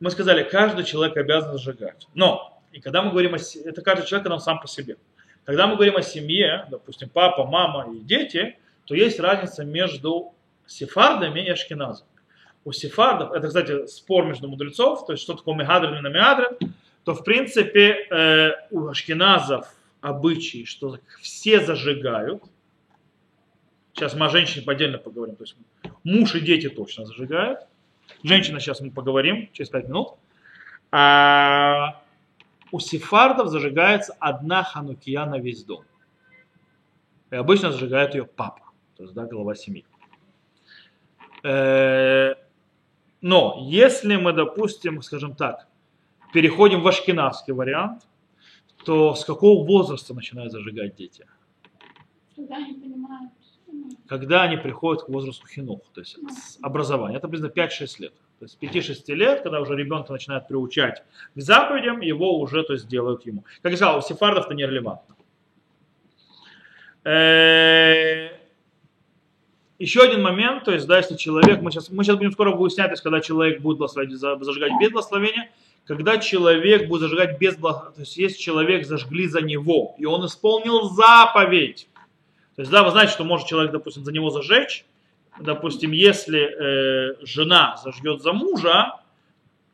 Мы 0.01 0.11
сказали, 0.11 0.43
каждый 0.43 0.85
человек 0.85 1.17
обязан 1.17 1.53
зажигать. 1.53 2.07
Но, 2.15 2.61
и 2.73 2.81
когда 2.81 3.03
мы 3.03 3.11
говорим 3.11 3.35
о... 3.35 3.39
Это 3.39 3.83
каждый 3.83 4.07
человек, 4.07 4.31
он 4.31 4.41
сам 4.41 4.61
по 4.61 4.69
себе. 4.69 4.97
Когда 5.45 5.67
мы 5.67 5.75
говорим 5.75 5.97
о 5.97 6.03
семье, 6.03 6.67
допустим, 6.71 7.09
папа, 7.09 7.45
мама 7.45 7.93
и 7.95 8.01
дети, 8.01 8.59
то 8.87 8.95
есть 8.95 9.21
разница 9.21 9.65
между 9.65 10.35
сефардами 10.67 11.41
и 11.41 11.51
ашкеназами. 11.51 12.09
У 12.65 12.73
сефардов, 12.73 13.33
это, 13.33 13.49
кстати, 13.49 13.87
спор 13.87 14.25
между 14.25 14.49
мудрецов, 14.49 15.07
то 15.07 15.13
есть 15.13 15.23
что 15.23 15.35
такое 15.35 15.55
мегадрин 15.55 15.99
и 15.99 16.01
намегадрин, 16.01 16.75
то 17.05 17.15
в 17.15 17.23
принципе 17.23 18.07
э, 18.11 18.53
у 18.71 18.89
ашкеназов 18.89 19.69
обычай, 20.01 20.65
что 20.65 20.99
все 21.21 21.61
зажигают. 21.61 22.43
Сейчас 23.93 24.15
мы 24.15 24.27
о 24.27 24.29
женщине 24.31 24.65
отдельно 24.67 24.99
поговорим. 24.99 25.37
То 25.37 25.45
есть 25.45 25.57
муж 26.05 26.35
и 26.35 26.41
дети 26.41 26.69
точно 26.69 27.07
зажигают. 27.07 27.61
Женщина 28.23 28.61
сейчас 28.61 28.81
мы 28.81 28.91
поговорим 28.91 29.49
через 29.53 29.71
5 29.71 29.89
минут. 29.89 30.09
А 30.93 32.03
у 32.71 32.79
сефардов 32.79 33.49
зажигается 33.49 34.15
одна 34.21 34.63
ханукия 34.63 35.25
на 35.27 35.39
весь 35.39 35.65
дом. 35.65 35.85
И 37.31 37.37
обычно 37.37 37.73
зажигает 37.73 38.15
ее 38.15 38.25
папа, 38.25 38.71
то 38.97 39.03
есть 39.03 39.15
да, 39.15 39.27
глава 39.27 39.55
семьи. 39.55 39.85
Э, 41.43 42.35
но 43.21 43.59
если 43.61 44.17
мы, 44.17 44.33
допустим, 44.33 45.03
скажем 45.03 45.35
так, 45.35 45.67
переходим 46.33 46.83
в 46.83 46.89
ашкенадский 46.89 47.53
вариант, 47.53 48.07
то 48.85 49.15
с 49.15 49.25
какого 49.25 49.67
возраста 49.67 50.15
начинают 50.15 50.53
зажигать 50.53 50.95
дети? 50.97 51.27
Когда 52.37 52.57
они 52.57 52.75
понимают. 52.75 53.33
Когда 54.07 54.43
они 54.43 54.57
приходят 54.57 55.05
к 55.05 55.09
возрасту 55.09 55.47
хинух, 55.47 55.81
то 55.95 56.01
есть 56.01 56.19
с 56.31 56.59
образования. 56.63 57.17
Это 57.17 57.29
приблизно 57.29 57.47
5-6 57.47 57.87
лет. 57.99 58.15
То 58.39 58.45
есть 58.45 58.59
5-6 58.61 59.15
лет, 59.15 59.43
когда 59.43 59.61
уже 59.61 59.75
ребенка 59.75 60.13
начинают 60.13 60.47
приучать 60.49 61.03
к 61.35 61.41
заповедям, 61.41 62.01
его 62.01 62.39
уже 62.39 62.63
то 62.65 62.73
есть, 62.75 62.87
делают 62.89 63.25
ему. 63.27 63.45
Как 63.63 63.73
я 63.73 63.77
сказал, 63.77 63.99
у 63.99 64.03
сефардов 64.03 64.47
это 64.47 64.55
нерелевантно. 64.55 65.15
Э, 67.05 68.31
еще 69.79 70.03
один 70.03 70.23
момент, 70.23 70.65
то 70.65 70.73
есть, 70.73 70.87
да, 70.87 70.99
если 70.99 71.17
человек, 71.17 71.61
мы 71.61 71.71
сейчас, 71.71 71.91
мы 71.91 72.05
сейчас 72.05 72.17
будем 72.17 72.33
скоро 72.33 72.51
выяснять, 72.51 72.87
то 72.87 72.93
есть, 72.93 73.03
когда 73.03 73.21
человек 73.21 73.61
будет 73.61 73.79
благословить, 73.79 74.13
зажигать 74.13 74.73
без 74.81 74.91
благословения, 74.91 75.51
когда 75.85 76.19
человек 76.19 76.89
будет 76.89 77.03
зажигать 77.03 77.39
без 77.39 77.57
благословения, 77.57 77.95
то 77.95 78.01
есть, 78.01 78.17
если 78.17 78.39
человек 78.39 78.87
зажгли 78.87 79.29
за 79.29 79.43
него, 79.43 79.95
и 79.99 80.07
он 80.07 80.25
исполнил 80.25 80.89
заповедь, 80.91 81.89
то 82.57 82.63
есть, 82.63 82.71
да, 82.71 82.83
вы 82.85 82.91
знаете, 82.91 83.13
что 83.13 83.25
может 83.25 83.47
человек, 83.47 83.73
допустим, 83.73 84.05
за 84.05 84.13
него 84.13 84.31
зажечь, 84.31 84.85
допустим, 85.41 85.93
если 85.93 86.41
э, 86.41 87.17
жена 87.23 87.77
зажгет 87.83 88.23
за 88.23 88.33
мужа, 88.33 89.01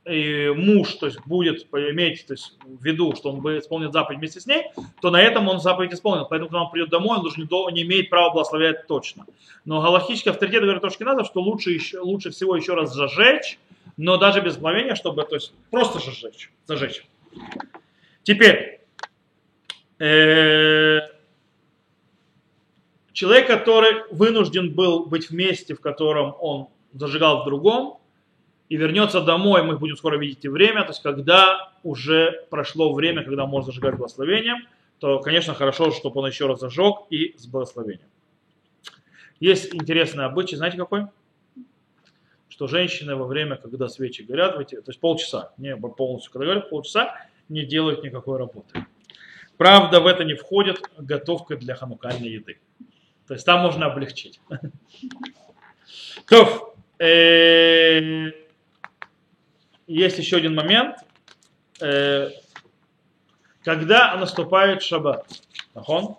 и 0.07 0.49
муж 0.57 0.95
то 0.95 1.07
есть, 1.07 1.21
будет 1.27 1.67
иметь 1.73 2.27
то 2.27 2.33
есть, 2.33 2.57
в 2.65 2.83
виду, 2.83 3.15
что 3.15 3.31
он 3.31 3.59
исполнит 3.59 3.93
заповедь 3.93 4.19
вместе 4.19 4.41
с 4.41 4.47
ней, 4.47 4.65
то 5.01 5.11
на 5.11 5.21
этом 5.21 5.47
он 5.49 5.61
заповедь 5.61 5.93
исполнил. 5.93 6.27
Поэтому, 6.29 6.49
когда 6.49 6.63
он 6.63 6.71
придет 6.71 6.89
домой, 6.89 7.19
он 7.19 7.27
уже 7.27 7.39
не, 7.39 7.73
не 7.73 7.83
имеет 7.83 8.09
права 8.09 8.31
благословлять 8.31 8.87
точно. 8.87 9.27
Но 9.67 9.83
галахический 9.83 10.31
авторитет 10.31 10.63
говорит 10.63 10.81
точки 10.81 11.03
назад, 11.03 11.27
что 11.27 11.41
лучше, 11.43 11.71
еще, 11.71 12.01
лучше 12.01 12.31
всего 12.31 12.57
еще 12.57 12.75
раз 12.75 12.95
зажечь, 12.95 13.59
но 13.99 14.17
даже 14.17 14.41
без 14.41 14.57
благовения, 14.57 14.95
чтобы 14.95 15.23
то 15.25 15.35
есть, 15.35 15.53
просто 15.71 15.99
зажечь. 15.99 16.51
зажечь. 16.65 17.05
Теперь, 18.23 18.81
э, 19.99 21.01
человек, 23.12 23.47
который 23.47 24.05
вынужден 24.11 24.75
был 24.75 25.07
быть 25.07 25.31
в 25.31 25.35
месте, 25.35 25.75
в 25.75 25.81
котором 25.81 26.35
он 26.40 26.69
зажигал 26.93 27.43
в 27.43 27.45
другом, 27.45 27.99
и 28.69 28.76
вернется 28.76 29.21
домой, 29.21 29.62
мы 29.64 29.79
будем 29.79 29.97
скоро 29.97 30.17
видеть 30.17 30.45
и 30.45 30.49
время, 30.49 30.83
то 30.83 30.90
есть 30.90 31.02
когда 31.02 31.73
уже 31.83 32.47
прошло 32.50 32.93
время, 32.93 33.25
когда 33.25 33.47
можно 33.47 33.67
зажигать 33.67 33.97
благословением, 33.97 34.67
то, 35.00 35.19
конечно, 35.19 35.55
хорошо, 35.55 35.90
чтобы 35.90 36.21
он 36.21 36.29
еще 36.29 36.47
раз 36.47 36.61
зажег 36.61 37.07
и 37.11 37.35
с 37.37 37.47
благословением. 37.47 38.07
Есть 39.40 39.75
интересный 39.75 40.25
обычай, 40.25 40.57
знаете 40.57 40.76
какой? 40.76 41.07
Что 42.49 42.69
женщины 42.69 43.17
во 43.17 43.26
время, 43.26 43.57
когда 43.57 43.88
свечи 43.88 44.23
горят, 44.23 44.55
то 44.55 44.83
есть 44.87 45.00
полчаса, 45.00 45.52
не 45.57 45.75
полностью, 45.76 46.31
когда 46.31 46.47
горят, 46.47 46.71
полчаса, 46.71 47.17
не 47.49 47.64
делают 47.64 48.05
никакой 48.05 48.38
работы. 48.38 48.87
Правда, 49.57 50.00
в 50.00 50.07
это 50.07 50.25
не 50.25 50.35
входит 50.35 50.81
готовка 50.99 51.57
для 51.57 51.75
ханукальной 51.75 52.29
еды. 52.29 52.59
То 53.31 53.35
есть 53.35 53.47
там 53.47 53.61
можно 53.61 53.87
облегчить. 53.87 54.41
То, 56.29 56.75
э, 56.99 58.33
есть 59.87 60.19
еще 60.19 60.39
один 60.39 60.57
момент. 60.57 60.97
Э, 61.81 62.31
когда 63.63 64.17
наступает 64.17 64.83
шаббат, 64.83 65.29
нахон, 65.77 66.17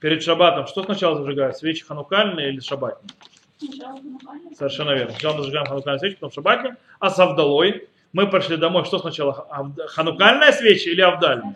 перед 0.00 0.20
шаббатом, 0.24 0.66
что 0.66 0.82
сначала 0.82 1.16
зажигают? 1.16 1.58
Свечи 1.58 1.84
ханукальные 1.84 2.48
или 2.48 2.58
шаббатные? 2.58 3.14
Совершенно 4.58 4.94
верно. 4.94 5.12
Сначала 5.12 5.34
мы 5.34 5.42
зажигаем 5.42 5.66
ханукальные 5.66 6.00
свечи, 6.00 6.16
потом 6.16 6.32
шаббатные. 6.32 6.76
А 6.98 7.10
с 7.10 7.20
Авдалой 7.20 7.88
мы 8.12 8.28
пошли 8.28 8.56
домой. 8.56 8.84
Что 8.84 8.98
сначала? 8.98 9.46
Ханукальная 9.90 10.50
свечи 10.50 10.88
или 10.88 11.02
Авдальная? 11.02 11.54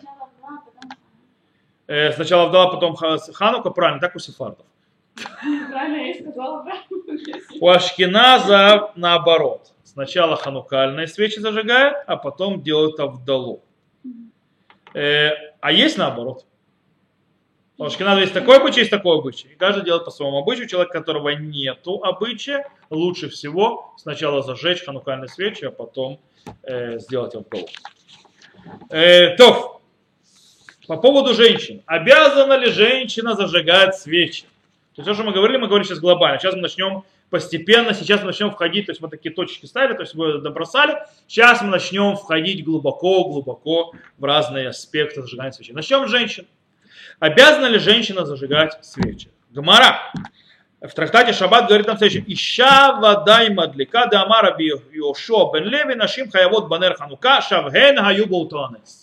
Э, 1.91 2.13
сначала 2.13 2.45
Авдала, 2.45 2.71
потом 2.71 2.95
Ханука. 2.95 3.69
Правильно, 3.69 3.99
так 3.99 4.15
у 4.15 4.19
сефардов. 4.19 4.65
Правильно 5.69 6.07
я 6.07 6.13
сказала, 6.13 6.63
да? 6.63 6.81
У 7.59 7.67
Ашкиназа 7.67 8.91
наоборот. 8.95 9.73
Сначала 9.83 10.37
ханукальные 10.37 11.07
свечи 11.07 11.39
зажигают, 11.39 11.97
а 12.07 12.15
потом 12.15 12.61
делают 12.61 12.97
Авдалу. 13.01 13.61
Э, 14.93 15.31
а 15.59 15.73
есть 15.73 15.97
наоборот. 15.97 16.45
У 17.77 17.83
Ашкиназа 17.83 18.21
есть 18.21 18.33
такой 18.33 18.59
обычай, 18.59 18.79
есть 18.79 18.91
такой 18.91 19.17
обычай. 19.17 19.49
И 19.49 19.55
каждый 19.55 19.83
делает 19.83 20.05
по 20.05 20.11
своему 20.11 20.37
обычаю. 20.37 20.69
Человек, 20.69 20.91
у 20.91 20.93
которого 20.93 21.27
нету 21.35 22.01
обычая, 22.05 22.69
лучше 22.89 23.27
всего 23.27 23.93
сначала 23.97 24.41
зажечь 24.43 24.85
ханукальные 24.85 25.27
свечи, 25.27 25.65
а 25.65 25.71
потом 25.71 26.21
э, 26.63 26.99
сделать 26.99 27.35
Авдалу. 27.35 27.67
Э, 28.89 29.35
то, 29.35 29.80
по 30.91 30.97
поводу 30.97 31.33
женщин. 31.33 31.81
Обязана 31.85 32.57
ли 32.57 32.69
женщина 32.69 33.33
зажигать 33.33 33.95
свечи? 33.95 34.41
То 34.93 35.01
есть 35.01 35.07
то, 35.07 35.13
что 35.13 35.23
мы 35.23 35.31
говорили, 35.31 35.55
мы 35.55 35.67
говорим 35.67 35.85
сейчас 35.85 35.99
глобально. 35.99 36.37
Сейчас 36.37 36.53
мы 36.53 36.59
начнем 36.59 37.05
постепенно 37.29 37.93
сейчас 37.93 38.19
мы 38.19 38.25
начнем 38.25 38.51
входить, 38.51 38.87
то 38.87 38.91
есть 38.91 38.99
мы 38.99 39.07
такие 39.07 39.33
точки 39.33 39.65
ставили, 39.65 39.93
то 39.93 40.01
есть 40.01 40.15
мы 40.15 40.39
добросали, 40.39 40.97
сейчас 41.27 41.61
мы 41.61 41.69
начнем 41.69 42.17
входить 42.17 42.65
глубоко-глубоко 42.65 43.93
в 44.17 44.25
разные 44.25 44.67
аспекты 44.67 45.21
зажигания 45.21 45.53
свечей. 45.53 45.73
Начнем 45.73 46.05
с 46.09 46.11
женщин. 46.11 46.45
Обязана 47.19 47.67
ли 47.67 47.79
женщина 47.79 48.25
зажигать 48.25 48.77
свечи? 48.83 49.29
Гмара. 49.51 50.11
В 50.81 50.89
трактате 50.89 51.31
Шаббат 51.31 51.69
говорит 51.69 51.85
там 51.85 51.97
следующее. 51.97 52.25
Ища 52.27 52.99
вода 52.99 53.43
и 53.43 53.53
мадлика 53.53 54.07
да 54.07 54.23
амара 54.23 54.57
би 54.57 54.73
Йошуа 54.91 55.53
бен 55.53 55.69
Леви 55.69 55.95
нашим 55.95 56.29
хаявот 56.29 56.67
банер 56.67 56.95
ханука 56.95 57.39
шавген 57.39 57.97
хаю 57.97 58.27
болтуанес. 58.27 59.00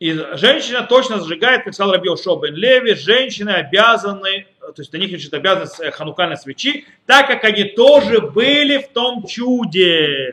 И 0.00 0.14
женщина 0.14 0.82
точно 0.82 1.20
зажигает, 1.20 1.64
как 1.64 1.74
сказал 1.74 1.92
Раби 1.92 2.08
Йошуа 2.08 2.40
бен 2.40 2.54
Леви, 2.54 2.94
женщины 2.94 3.50
обязаны, 3.50 4.46
то 4.58 4.74
есть 4.78 4.90
на 4.94 4.96
них 4.96 5.10
лежит 5.10 5.34
обязанность 5.34 5.78
э, 5.78 5.90
ханукальной 5.90 6.38
свечи, 6.38 6.86
так 7.04 7.26
как 7.26 7.44
они 7.44 7.64
тоже 7.64 8.22
были 8.22 8.78
в 8.78 8.88
том 8.88 9.26
чуде. 9.26 10.32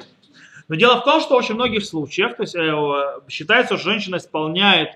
Но 0.69 0.75
дело 0.75 1.01
в 1.01 1.03
том, 1.03 1.19
что 1.19 1.35
в 1.35 1.37
очень 1.39 1.55
многих 1.55 1.83
случаях 1.83 2.37
то 2.37 2.43
есть, 2.43 2.55
э, 2.55 3.19
считается, 3.27 3.75
что 3.75 3.89
женщина 3.89 4.17
исполняет 4.17 4.91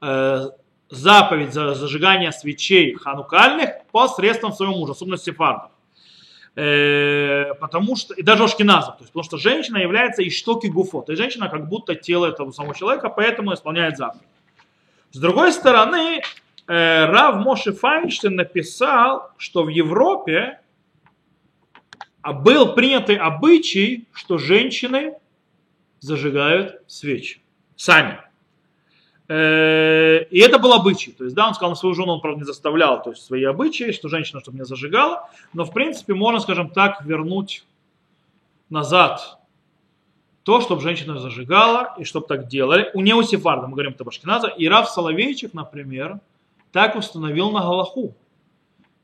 э, 0.00 0.46
заповедь 0.88 1.52
за 1.52 1.74
зажигание 1.74 2.32
свечей 2.32 2.94
ханукальных 2.94 3.84
посредством 3.92 4.54
своего 4.54 4.74
мужа, 4.74 4.92
особенно 4.92 5.18
сефардов. 5.18 5.70
Э, 6.56 7.54
потому 7.54 7.96
что, 7.96 8.14
и 8.14 8.22
даже 8.22 8.44
ашкеназов, 8.44 8.96
то 8.96 9.02
есть, 9.02 9.12
потому 9.12 9.24
что 9.24 9.38
женщина 9.38 9.78
является 9.78 10.26
иштоки 10.26 10.68
гуфо, 10.68 11.02
то 11.02 11.10
есть 11.10 11.20
женщина 11.20 11.48
как 11.48 11.68
будто 11.68 11.96
тело 11.96 12.26
этого 12.26 12.52
самого 12.52 12.76
человека, 12.76 13.08
поэтому 13.08 13.52
исполняет 13.54 13.96
заповедь. 13.96 14.28
С 15.10 15.18
другой 15.18 15.52
стороны, 15.52 16.20
э, 16.68 17.06
Рав 17.06 17.44
Моше 17.44 17.72
Файнштейн 17.72 18.36
написал, 18.36 19.32
что 19.36 19.64
в 19.64 19.68
Европе 19.68 20.60
был 22.22 22.74
принятый 22.74 23.16
обычай, 23.16 24.06
что 24.12 24.38
женщины 24.38 25.14
зажигают 25.98 26.82
свечи 26.86 27.40
сами. 27.76 28.20
Э, 29.28 30.24
и 30.24 30.40
это 30.40 30.58
был 30.58 30.72
обычай. 30.72 31.12
То 31.12 31.24
есть, 31.24 31.34
да, 31.34 31.48
он 31.48 31.54
сказал, 31.54 31.70
на 31.70 31.76
свою 31.76 31.94
жену 31.94 32.12
он, 32.12 32.20
правда, 32.20 32.40
не 32.40 32.44
заставлял, 32.44 33.02
то 33.02 33.10
есть 33.10 33.22
свои 33.22 33.44
обычаи, 33.44 33.92
что 33.92 34.08
женщина, 34.08 34.40
чтобы 34.40 34.58
не 34.58 34.64
зажигала. 34.64 35.30
Но, 35.52 35.64
в 35.64 35.72
принципе, 35.72 36.14
можно, 36.14 36.40
скажем 36.40 36.70
так, 36.70 37.04
вернуть 37.04 37.64
назад 38.68 39.38
то, 40.42 40.60
чтобы 40.60 40.82
женщина 40.82 41.18
зажигала 41.18 41.94
и 41.98 42.04
чтобы 42.04 42.26
так 42.26 42.48
делали. 42.48 42.90
У 42.92 43.00
него 43.00 43.22
сефарда, 43.22 43.66
мы 43.66 43.72
говорим 43.72 43.92
это 43.92 44.04
Башкиназа. 44.04 44.48
И 44.48 44.68
Раф 44.68 44.90
Соловейчик, 44.90 45.54
например, 45.54 46.20
так 46.70 46.96
установил 46.96 47.50
на 47.50 47.60
Галаху, 47.60 48.14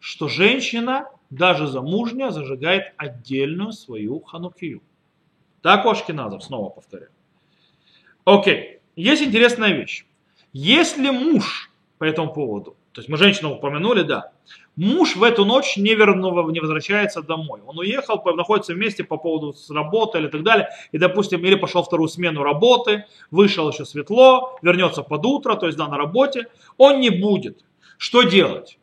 что 0.01 0.29
женщина, 0.29 1.09
даже 1.31 1.67
замужняя, 1.67 2.31
зажигает 2.31 2.93
отдельную 2.99 3.73
свою 3.73 4.21
ханукию. 4.21 4.83
Так 5.63 5.87
у 5.87 5.91
Ашкиназов, 5.91 6.45
снова 6.45 6.69
повторяю. 6.69 7.11
Окей, 8.25 8.81
есть 8.97 9.23
интересная 9.23 9.73
вещь. 9.73 10.05
Если 10.53 11.11
муж 11.11 11.71
по 11.99 12.05
этому 12.05 12.33
поводу, 12.33 12.77
то 12.93 13.01
есть 13.01 13.09
мы 13.09 13.17
женщину 13.17 13.55
упомянули, 13.55 14.03
да, 14.03 14.33
муж 14.75 15.15
в 15.15 15.23
эту 15.23 15.45
ночь 15.45 15.77
не, 15.77 15.95
верну, 15.95 16.51
не 16.51 16.59
возвращается 16.59 17.23
домой. 17.23 17.61
Он 17.67 17.79
уехал, 17.79 18.21
находится 18.35 18.75
вместе 18.75 19.05
по 19.05 19.17
поводу 19.17 19.53
с 19.53 19.71
работы 19.71 20.19
или 20.19 20.27
так 20.27 20.43
далее, 20.43 20.71
и, 20.91 20.99
допустим, 20.99 21.45
или 21.45 21.55
пошел 21.55 21.85
вторую 21.85 22.09
смену 22.09 22.43
работы, 22.43 23.05
вышел 23.31 23.71
еще 23.71 23.85
светло, 23.85 24.59
вернется 24.61 25.03
под 25.03 25.25
утро, 25.25 25.55
то 25.55 25.67
есть, 25.67 25.79
да, 25.79 25.87
на 25.87 25.99
работе, 25.99 26.49
он 26.79 27.01
не 27.01 27.11
будет. 27.11 27.65
Что 27.97 28.23
делать? 28.23 28.79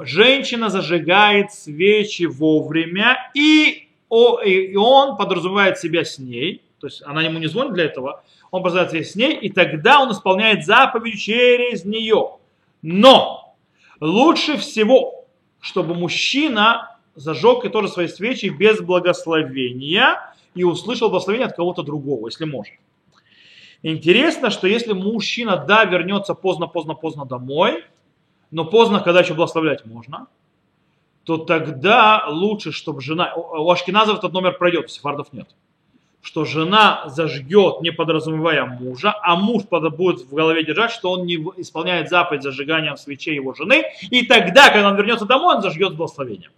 Женщина 0.00 0.68
зажигает 0.68 1.52
свечи 1.52 2.24
вовремя, 2.24 3.30
и, 3.34 3.88
и 4.10 4.76
он 4.76 5.16
подразумевает 5.16 5.78
себя 5.78 6.04
с 6.04 6.18
ней, 6.18 6.62
то 6.80 6.86
есть 6.86 7.02
она 7.04 7.22
ему 7.22 7.38
не 7.38 7.46
звонит 7.46 7.74
для 7.74 7.84
этого, 7.84 8.24
он 8.50 8.62
познает 8.62 8.90
связь 8.90 9.12
с 9.12 9.14
ней, 9.14 9.36
и 9.36 9.50
тогда 9.50 10.00
он 10.00 10.10
исполняет 10.12 10.64
заповедь 10.64 11.20
через 11.20 11.84
нее. 11.84 12.38
Но 12.80 13.54
лучше 14.00 14.56
всего, 14.56 15.26
чтобы 15.60 15.94
мужчина 15.94 16.96
зажег 17.14 17.66
и 17.66 17.68
тоже 17.68 17.88
свои 17.88 18.08
свечи 18.08 18.46
без 18.46 18.80
благословения 18.80 20.34
и 20.54 20.64
услышал 20.64 21.10
благословение 21.10 21.48
от 21.48 21.54
кого-то 21.54 21.82
другого, 21.82 22.28
если 22.28 22.46
может. 22.46 22.74
Интересно, 23.82 24.50
что 24.50 24.66
если 24.66 24.94
мужчина, 24.94 25.56
да, 25.58 25.84
вернется 25.84 26.34
поздно-поздно-поздно 26.34 27.26
домой, 27.26 27.84
но 28.50 28.64
поздно, 28.64 29.00
когда 29.00 29.20
еще 29.20 29.34
благословлять 29.34 29.84
можно, 29.84 30.28
то 31.24 31.36
тогда 31.36 32.26
лучше, 32.28 32.72
чтобы 32.72 33.02
жена... 33.02 33.34
У 33.34 33.70
Ашкиназов 33.70 34.18
этот 34.18 34.32
номер 34.32 34.56
пройдет, 34.56 34.86
у 34.86 34.88
сефардов 34.88 35.32
нет 35.32 35.48
что 36.22 36.44
жена 36.44 37.04
зажгет, 37.06 37.80
не 37.80 37.90
подразумевая 37.90 38.66
мужа, 38.66 39.14
а 39.22 39.36
муж 39.36 39.62
будет 39.64 40.20
в 40.20 40.34
голове 40.34 40.64
держать, 40.64 40.90
что 40.90 41.12
он 41.12 41.24
не 41.24 41.36
исполняет 41.56 42.10
заповедь 42.10 42.42
зажигания 42.42 42.94
свечей 42.96 43.34
его 43.34 43.54
жены, 43.54 43.84
и 44.02 44.26
тогда, 44.26 44.70
когда 44.70 44.88
он 44.88 44.96
вернется 44.96 45.24
домой, 45.24 45.56
он 45.56 45.62
зажгет 45.62 45.96
благословение. 45.96 46.50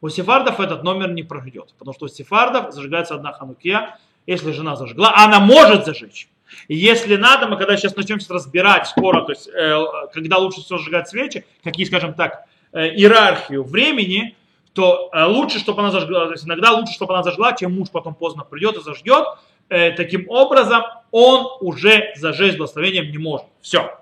У 0.00 0.08
сефардов 0.08 0.60
этот 0.60 0.82
номер 0.82 1.12
не 1.12 1.22
пройдет, 1.22 1.74
потому 1.78 1.94
что 1.94 2.06
у 2.06 2.08
сефардов 2.08 2.72
зажигается 2.72 3.14
одна 3.14 3.32
ханукия, 3.32 3.98
если 4.26 4.52
жена 4.52 4.76
зажгла, 4.76 5.12
она 5.16 5.40
может 5.40 5.84
зажечь. 5.84 6.28
И 6.68 6.76
если 6.76 7.16
надо, 7.16 7.46
мы 7.46 7.56
когда 7.56 7.76
сейчас 7.76 7.94
начнем 7.94 8.18
разбирать 8.28 8.88
скоро, 8.88 9.22
то 9.22 9.32
есть 9.32 9.48
э, 9.48 9.84
когда 10.12 10.38
лучше 10.38 10.62
всего 10.62 10.78
зажигать 10.78 11.08
свечи, 11.08 11.44
какие, 11.62 11.86
скажем 11.86 12.14
так, 12.14 12.46
э, 12.72 12.88
иерархию 12.88 13.62
времени, 13.62 14.36
то 14.80 15.10
э, 15.12 15.24
лучше, 15.24 15.58
чтобы 15.58 15.80
она 15.80 15.90
зажгла, 15.90 16.24
то 16.24 16.32
есть 16.32 16.46
иногда 16.46 16.72
лучше, 16.72 16.94
чтобы 16.94 17.12
она 17.12 17.22
зажгла, 17.22 17.52
чем 17.52 17.74
муж 17.74 17.90
потом 17.90 18.14
поздно 18.14 18.44
придет 18.44 18.78
и 18.78 18.80
зажгет. 18.80 19.26
Э, 19.68 19.90
таким 19.90 20.24
образом, 20.30 20.84
он 21.10 21.48
уже 21.60 22.12
зажечь 22.16 22.56
благословением 22.56 23.10
не 23.10 23.18
может. 23.18 23.46
Все. 23.60 24.00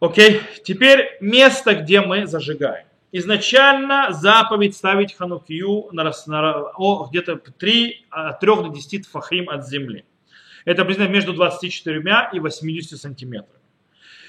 Окей, 0.00 0.40
теперь 0.64 1.18
место, 1.20 1.74
где 1.74 2.00
мы 2.00 2.26
зажигаем. 2.26 2.86
Изначально 3.12 4.12
заповедь 4.12 4.74
ставить 4.74 5.14
ханукию 5.14 5.88
на, 5.92 6.10
на, 6.26 6.72
где-то 7.10 7.36
3, 7.36 8.06
от 8.08 8.40
3 8.40 8.56
до 8.56 8.68
10 8.68 9.06
фахрим 9.06 9.50
от 9.50 9.68
земли. 9.68 10.06
Это 10.64 10.86
приблизительно 10.86 11.12
между 11.12 11.34
24 11.34 12.30
и 12.32 12.40
80 12.40 12.98
сантиметрами. 12.98 13.57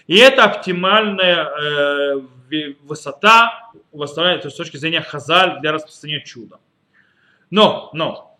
И 0.09 0.17
это 0.17 0.45
оптимальная 0.45 1.45
э, 1.45 2.21
высота, 2.81 3.69
то 3.91 4.01
есть 4.01 4.49
с 4.49 4.55
точки 4.55 4.77
зрения 4.77 5.01
хазаль 5.01 5.59
для 5.61 5.71
распространения 5.71 6.25
чуда. 6.25 6.57
Но, 7.51 7.91
но, 7.93 8.35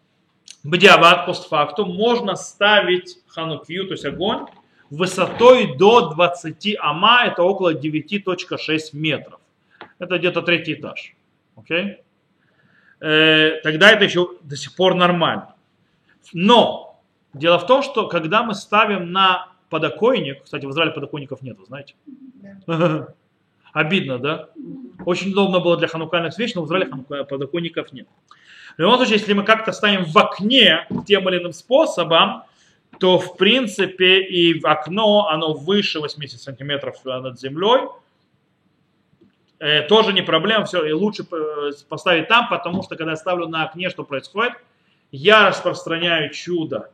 бдиават 0.64 1.28
постфактум 1.28 1.94
можно 1.94 2.34
ставить 2.34 3.20
ханукию, 3.28 3.86
то 3.86 3.92
есть 3.92 4.04
огонь, 4.04 4.48
высотой 4.90 5.78
до 5.78 6.10
20 6.10 6.76
ама, 6.80 7.26
это 7.28 7.44
около 7.44 7.76
9.6 7.76 8.80
метров. 8.94 9.40
Это 10.00 10.18
где-то 10.18 10.42
третий 10.42 10.74
этаж. 10.74 11.14
Окей? 11.56 11.98
Э, 13.00 13.60
тогда 13.62 13.92
это 13.92 14.06
еще 14.06 14.28
до 14.42 14.56
сих 14.56 14.76
пор 14.76 14.96
нормально. 14.96 15.54
Но 16.34 17.00
дело 17.36 17.60
в 17.60 17.68
том, 17.68 17.84
что 17.84 18.08
когда 18.08 18.42
мы 18.42 18.56
ставим 18.56 19.12
на 19.12 19.49
подоконник, 19.70 20.44
кстати, 20.44 20.66
в 20.66 20.72
Израиле 20.72 20.94
подоконников 20.94 21.42
нет, 21.42 21.58
знаете? 21.68 21.96
Да. 22.68 23.08
Обидно, 23.74 24.18
да? 24.18 24.50
Очень 25.06 25.32
удобно 25.32 25.60
было 25.60 25.78
для 25.78 25.88
ханукальных 25.88 26.34
свеч, 26.34 26.56
но 26.56 26.64
в 26.64 26.66
Израиле 26.66 26.88
подоконников 27.08 27.94
нет. 27.94 28.08
В 28.78 28.82
любом 28.82 28.98
случае, 28.98 29.18
если 29.18 29.34
мы 29.34 29.44
как-то 29.44 29.72
ставим 29.72 30.06
в 30.06 30.18
окне 30.18 30.88
тем 31.06 31.28
или 31.30 31.38
иным 31.38 31.54
способом, 31.54 32.44
то 33.00 33.20
в 33.20 33.38
принципе 33.38 34.22
и 34.22 34.60
окно, 34.64 35.28
оно 35.30 35.54
выше 35.54 36.00
80 36.00 36.42
сантиметров 36.42 36.98
над 37.06 37.40
землей, 37.40 37.90
э, 39.60 39.84
тоже 39.84 40.14
не 40.14 40.22
проблема, 40.22 40.66
все, 40.66 40.86
и 40.86 40.92
лучше 40.92 41.26
э, 41.32 41.72
поставить 41.88 42.28
там, 42.28 42.50
потому 42.50 42.82
что 42.84 42.96
когда 42.96 43.12
я 43.12 43.18
ставлю 43.18 43.48
на 43.48 43.64
окне, 43.64 43.90
что 43.90 44.04
происходит? 44.04 44.54
Я 45.12 45.50
распространяю 45.50 46.32
чудо 46.34 46.92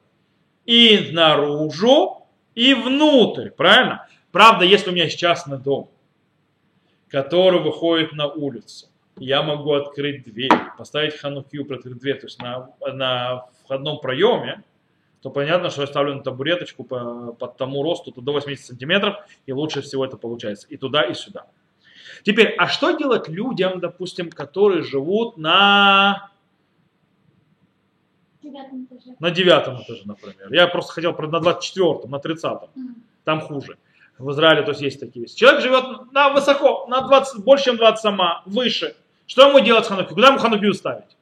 и 0.66 1.12
наружу, 1.12 2.25
и 2.56 2.74
внутрь, 2.74 3.50
правильно? 3.50 4.08
Правда, 4.32 4.66
если 4.66 4.90
у 4.90 4.94
меня 4.94 5.06
есть 5.06 5.20
частный 5.20 5.58
дом, 5.58 5.90
который 7.10 7.62
выходит 7.62 8.14
на 8.14 8.28
улицу, 8.28 8.88
я 9.18 9.44
могу 9.44 9.74
открыть 9.74 10.24
дверь, 10.24 10.52
поставить 10.78 11.16
ханукию, 11.16 11.64
открыть 11.72 11.98
дверь, 12.00 12.20
то 12.20 12.26
есть 12.26 12.42
на, 12.42 12.70
на 12.82 13.46
входном 13.64 14.00
проеме, 14.00 14.64
то 15.22 15.30
понятно, 15.30 15.70
что 15.70 15.82
я 15.82 15.88
ставлю 15.88 16.16
на 16.16 16.24
табуреточку 16.24 16.84
по, 16.84 17.34
под 17.34 17.58
тому 17.58 17.82
росту 17.82 18.12
то 18.12 18.22
до 18.22 18.34
80 18.34 18.66
сантиметров, 18.66 19.16
и 19.46 19.54
лучше 19.54 19.82
всего 19.82 20.06
это 20.06 20.18
получается 20.18 20.68
и 20.70 20.78
туда, 20.78 21.04
и 21.04 21.14
сюда. 21.14 21.46
Теперь, 22.24 22.56
а 22.58 22.68
что 22.68 22.92
делать 22.92 23.28
людям, 23.28 23.80
допустим, 23.80 24.30
которые 24.30 24.84
живут 24.84 25.38
на 25.38 26.30
девятом 28.46 28.86
этаже. 28.86 29.16
На 29.20 29.32
девятом 29.32 29.82
этаже, 29.82 30.02
например. 30.06 30.54
Я 30.54 30.68
просто 30.68 30.94
хотел 30.94 31.12
на 31.14 31.38
24-м, 31.38 32.10
на 32.10 32.18
30-м. 32.18 32.70
Mm. 32.76 32.94
Там 33.24 33.42
хуже. 33.42 33.78
В 34.18 34.32
Израиле 34.32 34.62
то 34.64 34.72
есть 34.72 34.82
есть 34.82 35.00
такие. 35.00 35.28
Человек 35.28 35.62
живет 35.62 36.12
на 36.14 36.30
высоко, 36.30 36.86
на 36.88 37.02
20, 37.02 37.44
больше, 37.44 37.66
чем 37.66 37.78
20 37.78 38.02
сама, 38.02 38.44
выше. 38.46 38.96
Что 39.28 39.50
ему 39.50 39.60
делать 39.60 39.86
с 39.86 39.88
Хануки? 39.88 40.14
Куда 40.14 40.28
ему 40.28 40.38
Ханукию 40.38 40.74
ставить? 40.74 41.18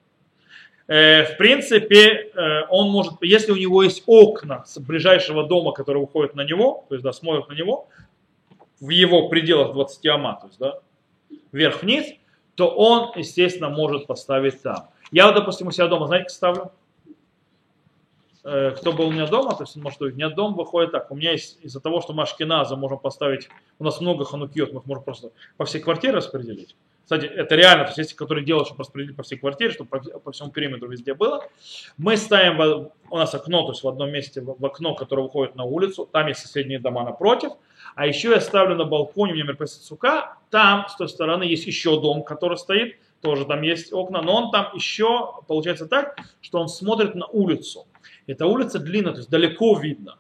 Э, 0.88 1.24
в 1.24 1.38
принципе, 1.38 2.32
э, 2.36 2.66
он 2.70 2.90
может, 2.90 3.14
если 3.22 3.52
у 3.52 3.56
него 3.56 3.84
есть 3.84 4.04
окна 4.06 4.66
с 4.66 4.80
ближайшего 4.80 5.48
дома, 5.48 5.72
которые 5.72 6.02
выходят 6.02 6.36
на 6.36 6.44
него, 6.44 6.86
то 6.90 6.96
есть, 6.96 7.04
да, 7.04 7.14
смотрят 7.14 7.48
на 7.48 7.54
него, 7.54 7.88
в 8.80 8.90
его 8.90 9.30
пределах 9.30 9.74
20 9.74 10.06
ама, 10.08 10.38
то 10.42 10.48
есть, 10.48 10.60
да, 10.60 10.80
вверх-вниз, 11.52 12.14
то 12.56 12.68
он, 12.68 13.12
естественно, 13.16 13.70
может 13.70 14.06
поставить 14.06 14.62
там. 14.62 14.90
Я, 15.12 15.28
вот, 15.28 15.36
допустим, 15.36 15.68
у 15.68 15.72
себя 15.72 15.88
дома, 15.88 16.08
знаете, 16.08 16.30
ставлю? 16.30 16.72
Э, 18.46 18.72
кто 18.72 18.92
был 18.92 19.08
у 19.08 19.12
меня 19.12 19.26
дома, 19.26 19.56
то 19.56 19.64
есть, 19.64 19.76
может, 19.78 20.02
у 20.02 20.10
меня 20.10 20.30
дом 20.30 20.56
выходит 20.56 20.92
так. 20.92 21.10
У 21.12 21.16
меня 21.16 21.32
есть 21.32 21.60
из-за 21.62 21.80
того, 21.80 22.02
что 22.02 22.14
мы 22.14 22.24
ашкеназа 22.24 22.76
можем 22.76 23.00
поставить, 23.00 23.48
у 23.80 23.84
нас 23.86 24.02
много 24.02 24.26
ханукиот, 24.26 24.74
мы 24.74 24.80
их 24.82 24.86
можем 24.86 25.04
просто 25.04 25.32
по 25.56 25.66
всей 25.66 25.80
квартире 25.80 26.14
распределить. 26.14 26.76
Кстати, 27.04 27.26
это 27.26 27.56
реально, 27.56 27.84
то 27.84 27.90
есть 27.90 27.98
есть, 27.98 28.14
которые 28.16 28.46
делают, 28.46 28.68
чтобы 28.68 28.82
распределить 28.82 29.16
по 29.16 29.24
всей 29.24 29.38
квартире, 29.38 29.72
чтобы 29.72 29.90
по, 29.90 30.00
по 30.20 30.32
всему 30.32 30.52
периметру 30.52 30.90
везде 30.90 31.14
было. 31.14 31.46
Мы 31.98 32.18
ставим, 32.18 32.92
у 33.10 33.18
нас 33.18 33.34
окно, 33.34 33.64
то 33.64 33.72
есть 33.72 33.84
в 33.84 33.88
одном 33.88 34.12
месте, 34.12 34.42
в 34.42 34.66
окно, 34.66 34.94
которое 34.96 35.24
выходит 35.24 35.56
на 35.56 35.64
улицу, 35.64 36.08
там 36.12 36.28
есть 36.28 36.42
соседние 36.42 36.80
дома 36.80 37.04
напротив, 37.04 37.52
а 37.96 38.08
еще 38.08 38.32
я 38.32 38.42
ставлю 38.42 38.76
на 38.76 38.86
балконе, 38.86 39.34
у 39.34 39.36
меня 39.36 39.46
мероприятие 39.46 39.82
сука, 39.82 40.38
там 40.50 40.88
с 40.90 40.96
той 40.96 41.08
стороны 41.08 41.44
есть 41.44 41.66
еще 41.66 42.00
дом, 42.00 42.24
который 42.24 42.58
стоит, 42.58 42.98
тоже 43.22 43.46
там 43.46 43.62
есть 43.62 43.94
окна, 43.94 44.22
но 44.22 44.36
он 44.36 44.52
там 44.52 44.74
еще, 44.74 45.34
получается 45.48 45.88
так, 45.88 46.18
что 46.42 46.60
он 46.60 46.68
смотрит 46.68 47.16
на 47.16 47.26
улицу. 47.28 47.86
Эта 48.28 48.46
улица 48.46 48.80
длинная, 48.80 49.14
то 49.14 49.20
есть 49.20 49.30
далеко 49.30 49.78
видно. 49.78 50.18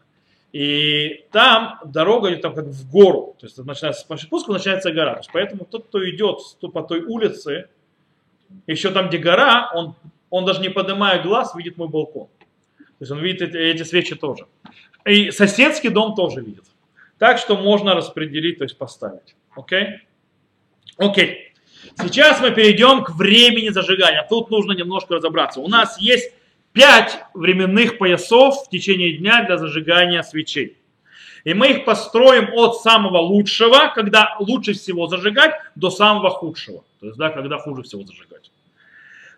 И 0.52 1.26
там 1.32 1.80
дорога 1.84 2.30
идет 2.30 2.42
там 2.42 2.54
как 2.54 2.66
в 2.66 2.92
гору. 2.92 3.36
То 3.40 3.48
есть 3.48 3.58
начинается 3.58 4.06
по 4.06 4.18
спуску 4.18 4.54
начинается 4.54 4.92
гора. 4.92 5.14
То 5.14 5.20
есть 5.20 5.30
поэтому 5.34 5.66
тот, 5.66 5.88
кто 5.88 6.08
идет 6.10 6.40
по 6.62 6.84
той 6.84 7.02
улице, 7.02 7.70
еще 8.68 8.92
там, 8.92 9.08
где 9.08 9.18
гора, 9.18 9.72
он, 9.74 9.96
он 10.30 10.46
даже 10.46 10.62
не 10.62 10.70
поднимая 10.70 11.24
глаз, 11.24 11.56
видит 11.56 11.78
мой 11.78 11.88
балкон. 11.88 12.28
То 12.78 12.84
есть 13.00 13.12
он 13.12 13.20
видит 13.20 13.42
эти, 13.42 13.58
эти 13.58 13.84
свечи 13.84 14.16
тоже. 14.16 14.46
И 15.06 15.32
соседский 15.32 15.90
дом 15.90 16.14
тоже 16.14 16.42
видит. 16.42 16.66
Так 17.18 17.40
что 17.40 17.58
можно 17.58 17.96
распределить, 17.96 18.60
то 18.60 18.64
есть 18.64 18.78
поставить. 18.78 19.36
Окей? 19.56 20.02
Окей. 20.98 21.54
Сейчас 21.98 22.40
мы 22.42 22.52
перейдем 22.52 23.04
к 23.04 23.12
времени 23.12 23.70
зажигания. 23.70 24.26
Тут 24.30 24.52
нужно 24.52 24.74
немножко 24.74 25.16
разобраться. 25.16 25.62
У 25.62 25.68
нас 25.68 26.00
есть 26.00 26.32
пять 26.74 27.20
временных 27.34 27.98
поясов 27.98 28.66
в 28.66 28.70
течение 28.70 29.18
дня 29.18 29.46
для 29.46 29.58
зажигания 29.58 30.24
свечей. 30.24 30.78
И 31.44 31.54
мы 31.54 31.72
их 31.72 31.86
построим 31.86 32.50
от 32.54 32.78
самого 32.78 33.18
лучшего, 33.18 33.92
когда 33.94 34.36
лучше 34.40 34.74
всего 34.74 35.08
зажигать, 35.08 35.54
до 35.76 35.90
самого 35.90 36.30
худшего. 36.30 36.84
То 37.00 37.08
есть, 37.08 37.18
да, 37.18 37.30
когда 37.30 37.58
хуже 37.58 37.84
всего 37.84 38.04
зажигать. 38.04 38.50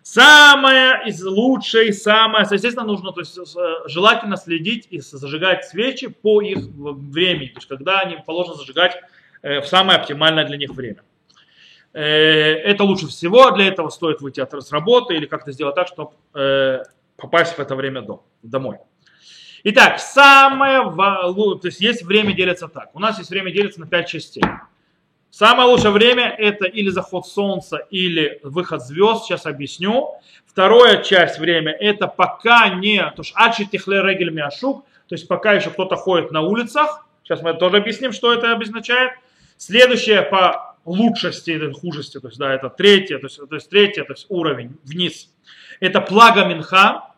Самое 0.02 1.02
из 1.08 1.20
лучшее, 1.24 1.92
самое, 1.92 2.46
естественно, 2.48 2.86
нужно, 2.86 3.10
то 3.10 3.20
есть 3.20 3.36
э, 3.36 3.88
желательно 3.88 4.36
следить 4.36 4.86
и 4.90 5.00
зажигать 5.00 5.64
свечи 5.64 6.06
по 6.06 6.40
их 6.40 6.58
времени, 6.58 7.48
то 7.48 7.56
есть 7.56 7.66
когда 7.66 7.98
они 7.98 8.16
положено 8.24 8.54
зажигать 8.54 8.96
э, 9.42 9.60
в 9.60 9.66
самое 9.66 9.98
оптимальное 9.98 10.44
для 10.44 10.58
них 10.58 10.70
время. 10.70 11.02
Э, 11.92 12.04
это 12.04 12.84
лучше 12.84 13.08
всего, 13.08 13.50
для 13.50 13.66
этого 13.66 13.88
стоит 13.88 14.20
выйти 14.20 14.38
от 14.38 14.54
работы 14.70 15.16
или 15.16 15.26
как-то 15.26 15.50
сделать 15.50 15.74
так, 15.74 15.88
чтобы 15.88 16.12
попасть 17.16 17.54
в 17.54 17.58
это 17.58 17.74
время 17.74 18.02
дом, 18.02 18.22
домой. 18.42 18.78
Итак, 19.64 19.98
самое, 19.98 20.80
то 20.84 21.60
есть 21.64 21.80
есть 21.80 22.02
время 22.02 22.34
делится 22.34 22.68
так. 22.68 22.90
У 22.94 23.00
нас 23.00 23.18
есть 23.18 23.30
время 23.30 23.50
делится 23.50 23.80
на 23.80 23.86
5 23.86 24.08
частей. 24.08 24.44
Самое 25.30 25.68
лучшее 25.68 25.90
время 25.90 26.34
это 26.38 26.66
или 26.66 26.88
заход 26.88 27.26
солнца, 27.26 27.78
или 27.90 28.40
выход 28.42 28.80
звезд, 28.82 29.24
сейчас 29.24 29.44
объясню. 29.44 30.14
Вторая 30.46 31.02
часть 31.02 31.38
время 31.38 31.72
это 31.72 32.06
пока 32.06 32.68
не, 32.70 33.02
то 33.02 33.22
есть 33.22 33.32
ачи 33.34 33.66
тихле 33.66 34.02
регель 34.02 34.30
миашук, 34.30 34.86
то 35.08 35.14
есть 35.14 35.28
пока 35.28 35.52
еще 35.52 35.70
кто-то 35.70 35.96
ходит 35.96 36.30
на 36.30 36.42
улицах. 36.42 37.06
Сейчас 37.22 37.42
мы 37.42 37.52
тоже 37.54 37.78
объясним, 37.78 38.12
что 38.12 38.32
это 38.32 38.52
обозначает. 38.52 39.12
Следующее 39.58 40.22
по 40.22 40.76
лучшести 40.84 41.50
или 41.50 41.72
хужести, 41.72 42.20
то 42.20 42.28
есть 42.28 42.38
да, 42.38 42.54
это 42.54 42.70
третье, 42.70 43.18
то 43.18 43.26
есть, 43.26 43.36
то 43.36 43.54
есть 43.54 43.68
третье, 43.68 44.04
то 44.04 44.12
есть 44.12 44.26
уровень 44.28 44.78
вниз. 44.84 45.28
Это 45.80 46.00
плага 46.00 46.44
Минха, 46.44 47.14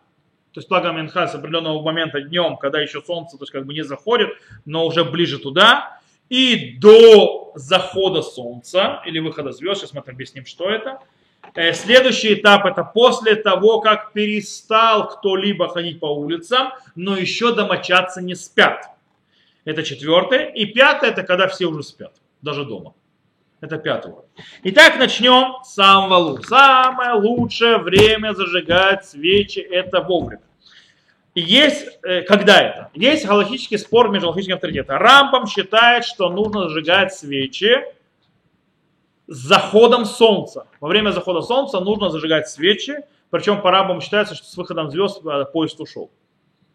то 0.52 0.60
есть 0.60 0.68
плага 0.68 0.92
Минха 0.92 1.26
с 1.28 1.34
определенного 1.34 1.82
момента 1.82 2.20
днем, 2.20 2.56
когда 2.56 2.80
еще 2.80 3.02
солнце 3.02 3.36
то 3.36 3.42
есть 3.42 3.52
как 3.52 3.66
бы 3.66 3.74
не 3.74 3.82
заходит, 3.82 4.30
но 4.64 4.86
уже 4.86 5.04
ближе 5.04 5.38
туда. 5.38 6.00
И 6.28 6.76
до 6.78 7.52
захода 7.54 8.22
солнца 8.22 9.02
или 9.06 9.18
выхода 9.18 9.52
звезд, 9.52 9.80
сейчас 9.80 9.94
мы 9.94 10.02
объясним, 10.06 10.44
что 10.44 10.68
это. 10.68 11.00
Э, 11.54 11.72
следующий 11.72 12.34
этап 12.34 12.66
это 12.66 12.84
после 12.84 13.34
того, 13.34 13.80
как 13.80 14.12
перестал 14.12 15.08
кто-либо 15.08 15.68
ходить 15.68 16.00
по 16.00 16.06
улицам, 16.06 16.72
но 16.94 17.16
еще 17.16 17.54
домочадцы 17.54 18.22
не 18.22 18.34
спят. 18.34 18.90
Это 19.64 19.82
четвертое. 19.82 20.50
И 20.50 20.66
пятое 20.66 21.10
это 21.10 21.22
когда 21.22 21.48
все 21.48 21.66
уже 21.66 21.82
спят, 21.82 22.14
даже 22.42 22.64
дома. 22.64 22.94
Это 23.60 23.76
пятый 23.76 24.12
уровень. 24.12 24.28
Итак, 24.64 24.98
начнем 24.98 25.62
с 25.64 25.74
самого 25.74 26.14
лучшего. 26.16 26.46
Самое 26.46 27.14
лучшее 27.14 27.78
время 27.78 28.32
зажигать 28.32 29.04
свечи 29.04 29.58
это 29.58 30.00
вовремя. 30.00 30.42
И 31.34 31.40
есть, 31.40 31.98
э, 32.04 32.22
когда 32.22 32.60
это? 32.60 32.90
Есть 32.94 33.26
галактический 33.26 33.78
спор 33.78 34.10
между 34.10 34.26
галактическими 34.26 34.54
авторитетами. 34.54 34.98
Рампом 34.98 35.46
считает, 35.46 36.04
что 36.04 36.30
нужно 36.30 36.68
зажигать 36.68 37.12
свечи 37.12 37.84
с 39.26 39.36
заходом 39.36 40.04
солнца. 40.04 40.66
Во 40.80 40.88
время 40.88 41.10
захода 41.10 41.42
солнца 41.42 41.80
нужно 41.80 42.10
зажигать 42.10 42.48
свечи, 42.48 42.96
причем 43.30 43.60
по 43.60 43.70
рампам 43.70 44.00
считается, 44.00 44.34
что 44.34 44.46
с 44.46 44.56
выходом 44.56 44.90
звезд 44.90 45.20
э, 45.24 45.44
поезд 45.52 45.80
ушел. 45.80 46.10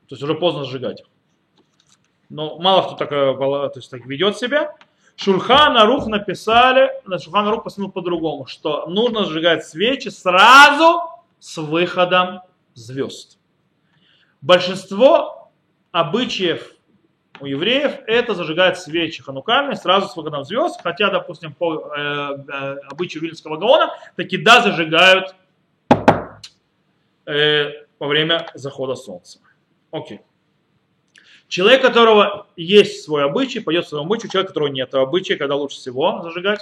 То 0.10 0.16
есть 0.16 0.24
уже 0.24 0.36
поздно 0.36 0.66
зажигать 0.66 1.00
их. 1.00 1.08
Но 2.30 2.58
мало 2.60 2.84
кто 2.84 2.96
так, 2.96 3.10
то 3.10 3.72
есть, 3.76 3.90
так 3.90 4.06
ведет 4.06 4.38
себя. 4.38 4.76
Шульхан 5.16 5.78
Арух 5.78 6.08
написали, 6.08 6.92
Шульхан 7.06 7.48
Арух 7.48 7.64
постановил 7.64 7.92
по-другому, 7.92 8.46
что 8.48 8.88
нужно 8.88 9.26
сжигать 9.26 9.66
свечи 9.66 10.10
сразу 10.10 11.02
с 11.40 11.58
выходом 11.58 12.42
звезд. 12.74 13.38
Большинство 14.42 15.52
обычаев 15.92 16.74
у 17.40 17.46
евреев 17.46 18.00
это 18.08 18.36
зажигать 18.36 18.80
свечи 18.80 19.24
ханукальные 19.24 19.76
сразу 19.76 20.08
с 20.08 20.16
выходом 20.16 20.44
звезд, 20.44 20.80
хотя, 20.82 21.10
допустим, 21.10 21.54
по 21.54 21.76
э, 21.76 22.00
э, 22.00 22.76
обычаю 22.92 23.24
Вильнского 23.24 23.58
Гаона 23.58 23.92
таки 24.16 24.38
да 24.38 24.62
зажигают 24.62 25.36
э, 27.26 27.72
во 28.00 28.08
время 28.08 28.50
захода 28.54 28.96
солнца. 28.96 29.40
Окей. 29.92 30.22
Человек, 31.54 31.82
у 31.82 31.88
которого 31.88 32.48
есть 32.56 33.04
свой 33.04 33.24
обычай, 33.24 33.60
пойдет 33.60 33.88
своему 33.88 34.08
обычаю. 34.08 34.32
Человек, 34.32 34.50
у 34.50 34.54
которого 34.54 34.70
нет 34.70 34.92
обычая, 34.96 35.36
когда 35.36 35.56
лучше 35.56 35.78
всего 35.78 36.20
зажигать? 36.24 36.62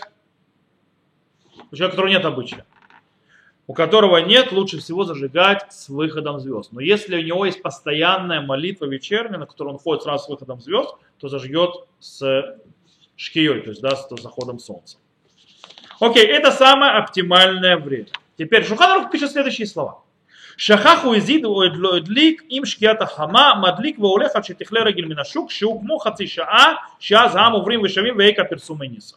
У 1.72 1.78
человека, 1.78 1.94
у 1.94 1.96
которого 1.96 2.10
нет 2.10 2.26
обычая. 2.26 2.66
У 3.68 3.74
которого 3.74 4.18
нет, 4.18 4.52
лучше 4.52 4.80
всего 4.80 5.06
зажигать 5.06 5.72
с 5.72 5.88
выходом 5.88 6.42
звезд. 6.42 6.74
Но 6.74 6.82
если 6.82 7.16
у 7.16 7.24
него 7.24 7.46
есть 7.46 7.62
постоянная 7.62 8.42
молитва 8.42 8.84
вечерняя, 8.84 9.38
на 9.38 9.46
которую 9.46 9.76
он 9.76 9.80
ходит 9.80 10.04
сразу 10.04 10.26
с 10.26 10.28
выходом 10.28 10.60
звезд, 10.60 10.94
то 11.20 11.30
зажгет 11.30 11.72
с 12.02 12.60
шкией, 13.16 13.62
то 13.62 13.70
есть 13.70 13.82
да, 13.82 13.96
с 13.96 14.10
заходом 14.22 14.60
солнца. 14.60 14.98
Окей, 16.02 16.26
это 16.26 16.52
самое 16.52 16.92
оптимальное 16.92 17.78
время. 17.78 18.08
Теперь 18.38 18.66
Шуханарух 18.66 19.10
пишет 19.10 19.32
следующие 19.32 19.68
слова. 19.68 20.01
שכח 20.61 21.01
הוא 21.05 21.17
הזיד 21.17 21.45
או 21.45 21.62
לא 21.75 21.97
הדליק 21.97 22.43
עם 22.49 22.65
שקיעת 22.65 23.03
החמה, 23.03 23.55
מדליק 23.62 23.99
והולך 23.99 24.31
עד 24.35 24.45
שתכלה 24.45 24.81
רגל 24.81 25.05
מן 25.05 25.19
השוק, 25.19 25.51
שהוא 25.51 25.81
כמו 25.81 25.99
חצי 25.99 26.27
שעה, 26.27 26.73
שאז 26.99 27.37
העם 27.37 27.53
עוברים 27.53 27.83
ושבים 27.83 28.15
ואיכה 28.19 28.45
פרסומי 28.45 28.89
ниса. 28.89 29.17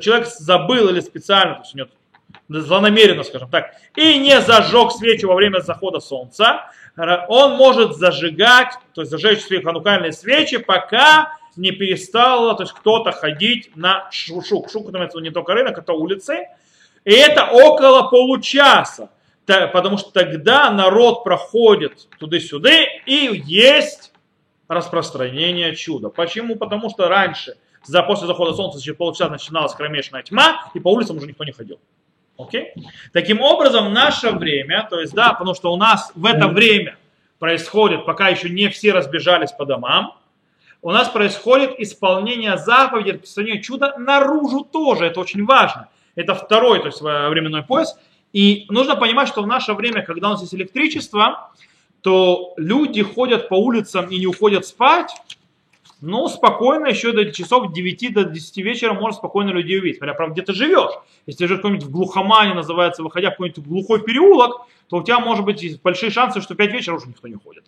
Человек 0.00 0.26
забыл 0.26 0.90
или 0.90 1.00
специально, 1.00 1.54
то 1.54 1.62
есть 1.62 1.74
нет, 1.74 1.88
злонамеренно, 2.50 3.24
скажем 3.24 3.48
так, 3.50 3.72
и 3.96 4.18
не 4.18 4.38
зажег 4.40 4.92
свечи 4.92 5.24
во 5.24 5.34
время 5.34 5.60
захода 5.60 6.00
солнца, 6.00 6.66
он 7.28 7.56
может 7.56 7.96
зажигать, 7.96 8.74
то 8.94 9.00
есть 9.00 9.10
зажечь 9.10 9.40
свои 9.40 9.62
ханукальные 9.62 10.12
свечи, 10.12 10.58
пока 10.58 11.32
не 11.56 11.72
перестало, 11.72 12.54
то 12.54 12.64
есть 12.64 12.74
кто-то 12.74 13.12
ходить 13.12 13.74
на 13.76 14.08
шук. 14.10 14.70
Шук, 14.70 14.94
это 14.94 15.20
не 15.20 15.30
только 15.30 15.54
рынок, 15.54 15.78
это 15.78 15.92
улицы. 15.92 16.46
И 17.04 17.12
это 17.12 17.46
около 17.46 18.10
получаса 18.10 19.10
потому 19.45 19.97
что 19.97 20.11
тогда 20.11 20.69
народ 20.71 21.23
проходит 21.23 22.07
туда-сюда 22.19 22.71
и 23.05 23.41
есть 23.45 24.11
распространение 24.67 25.75
чуда. 25.75 26.09
Почему? 26.09 26.55
Потому 26.55 26.89
что 26.89 27.07
раньше, 27.07 27.55
за, 27.83 28.01
после 28.03 28.27
захода 28.27 28.53
солнца, 28.53 28.81
через 28.81 28.97
полчаса 28.97 29.29
начиналась 29.29 29.73
кромешная 29.73 30.23
тьма, 30.23 30.71
и 30.73 30.79
по 30.79 30.91
улицам 30.91 31.17
уже 31.17 31.27
никто 31.27 31.43
не 31.43 31.51
ходил. 31.51 31.79
Окей? 32.37 32.73
Таким 33.13 33.41
образом, 33.41 33.93
наше 33.93 34.31
время, 34.31 34.87
то 34.89 34.99
есть, 34.99 35.13
да, 35.13 35.33
потому 35.33 35.53
что 35.53 35.71
у 35.71 35.77
нас 35.77 36.11
в 36.15 36.25
это 36.25 36.47
время 36.47 36.97
происходит, 37.39 38.05
пока 38.05 38.29
еще 38.29 38.49
не 38.49 38.69
все 38.69 38.91
разбежались 38.91 39.51
по 39.51 39.65
домам, 39.65 40.17
у 40.81 40.91
нас 40.91 41.09
происходит 41.09 41.79
исполнение 41.79 42.57
заповедей, 42.57 43.13
распространение 43.13 43.61
чуда 43.61 43.97
наружу 43.97 44.67
тоже, 44.71 45.05
это 45.05 45.19
очень 45.19 45.45
важно. 45.45 45.89
Это 46.15 46.35
второй, 46.35 46.79
то 46.79 46.87
есть 46.87 47.01
временной 47.01 47.63
пояс. 47.63 47.97
И 48.35 48.65
нужно 48.67 48.97
понимать, 48.97 49.29
что 49.29 49.43
в 49.43 49.47
наше 49.47 49.73
время, 49.73 50.01
когда 50.01 50.27
у 50.27 50.31
нас 50.31 50.41
есть 50.41 50.53
электричество, 50.53 51.51
то 52.01 52.53
люди 52.57 53.01
ходят 53.01 53.47
по 53.47 53.53
улицам 53.53 54.07
и 54.07 54.19
не 54.19 54.27
уходят 54.27 54.65
спать, 54.65 55.09
ну, 56.01 56.27
спокойно, 56.27 56.87
еще 56.87 57.13
до 57.13 57.31
часов 57.31 57.71
9 57.71 58.13
до 58.13 58.25
10 58.25 58.57
вечера 58.57 58.93
можно 58.93 59.13
спокойно 59.13 59.51
людей 59.51 59.79
увидеть. 59.79 59.99
Смотря, 59.99 60.15
правда, 60.15 60.33
где 60.33 60.41
ты 60.41 60.51
живешь. 60.51 60.91
Если 61.25 61.45
ты 61.45 61.47
живешь 61.47 61.83
в 61.83 61.89
глухомане, 61.89 62.53
называется, 62.53 63.03
выходя 63.03 63.29
в 63.29 63.35
какой-нибудь 63.35 63.65
глухой 63.65 64.03
переулок, 64.03 64.67
то 64.89 64.97
у 64.97 65.03
тебя 65.03 65.19
может 65.19 65.45
быть 65.45 65.81
большие 65.81 66.11
шансы, 66.11 66.41
что 66.41 66.55
в 66.55 66.57
5 66.57 66.73
вечера 66.73 66.95
уже 66.95 67.07
никто 67.07 67.29
не 67.29 67.35
ходит. 67.35 67.63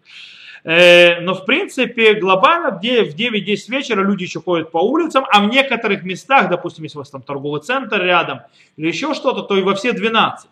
Э, 0.66 1.22
но 1.22 1.34
в 1.34 1.46
принципе 1.46 2.16
глобально 2.16 2.72
в 2.72 2.84
9-10 2.84 3.70
вечера 3.70 4.04
люди 4.04 4.24
еще 4.24 4.42
ходят 4.42 4.70
по 4.72 4.80
улицам, 4.80 5.26
а 5.32 5.40
в 5.40 5.48
некоторых 5.48 6.04
местах, 6.04 6.50
допустим, 6.50 6.84
если 6.84 6.98
у 6.98 7.02
вас 7.02 7.10
там 7.10 7.22
торговый 7.22 7.62
центр 7.62 8.04
рядом 8.04 8.42
или 8.76 8.88
еще 8.88 9.14
что-то, 9.14 9.44
то 9.44 9.56
и 9.56 9.62
во 9.62 9.74
все 9.76 9.94
12. 9.94 10.50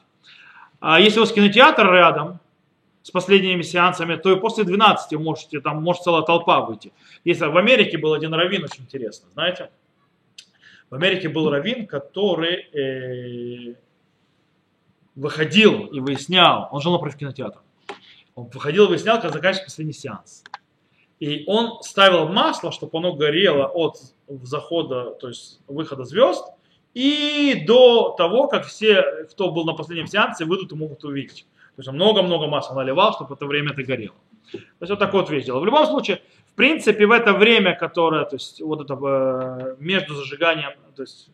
А 0.87 0.99
если 0.99 1.17
у 1.17 1.23
вас 1.23 1.31
кинотеатр 1.31 1.91
рядом 1.91 2.39
с 3.01 3.09
последними 3.09 3.63
сеансами, 3.63 4.17
то 4.17 4.31
и 4.31 4.39
после 4.39 4.65
12 4.65 5.13
вы 5.13 5.19
можете, 5.19 5.59
там 5.59 5.81
может 5.81 6.03
целая 6.03 6.21
толпа 6.21 6.61
выйти. 6.61 6.93
Если 7.23 7.43
в 7.47 7.57
Америке 7.57 7.97
был 7.97 8.13
один 8.13 8.31
раввин, 8.35 8.65
очень 8.65 8.83
интересно, 8.83 9.27
знаете, 9.33 9.71
в 10.91 10.93
Америке 10.93 11.27
был 11.27 11.49
раввин, 11.49 11.87
который 11.87 12.67
э, 12.71 13.73
выходил 15.15 15.87
и 15.87 15.99
выяснял, 15.99 16.69
он 16.71 16.81
жил 16.81 16.91
напротив 16.91 17.17
кинотеатра, 17.17 17.63
он 18.35 18.51
выходил 18.53 18.85
и 18.85 18.89
выяснял, 18.89 19.19
как 19.19 19.33
заканчивается 19.33 19.65
последний 19.65 19.93
сеанс. 19.93 20.43
И 21.19 21.45
он 21.47 21.81
ставил 21.81 22.27
масло, 22.27 22.71
чтобы 22.71 22.95
оно 22.99 23.13
горело 23.13 23.65
от 23.65 23.97
захода, 24.27 25.15
то 25.15 25.29
есть 25.29 25.61
выхода 25.67 26.03
звезд, 26.03 26.45
и 26.95 27.65
до 27.67 28.15
того, 28.17 28.47
как 28.47 28.65
все, 28.65 29.03
кто 29.29 29.51
был 29.51 29.65
на 29.65 29.73
последнем 29.73 30.07
сеансе, 30.07 30.45
выйдут 30.45 30.71
и 30.71 30.75
могут 30.75 31.03
увидеть. 31.03 31.45
То 31.75 31.81
есть 31.81 31.89
он 31.89 31.95
много-много 31.95 32.47
масла 32.47 32.75
наливал, 32.75 33.13
чтобы 33.13 33.35
это 33.35 33.45
время 33.45 33.73
это 33.73 33.83
горело. 33.83 34.15
То 34.51 34.59
есть 34.79 34.89
вот 34.89 34.99
такой 34.99 35.19
вот 35.19 35.29
вещь 35.29 35.45
делал. 35.45 35.59
В 35.59 35.65
любом 35.65 35.85
случае, 35.85 36.21
в 36.47 36.53
принципе, 36.53 37.05
в 37.05 37.11
это 37.11 37.33
время, 37.33 37.75
которое, 37.75 38.23
то 38.23 38.37
есть 38.37 38.61
вот 38.61 38.79
это 38.79 38.93
э, 38.93 39.75
между 39.79 40.15
зажиганием, 40.15 40.71
то 40.95 41.01
есть 41.01 41.29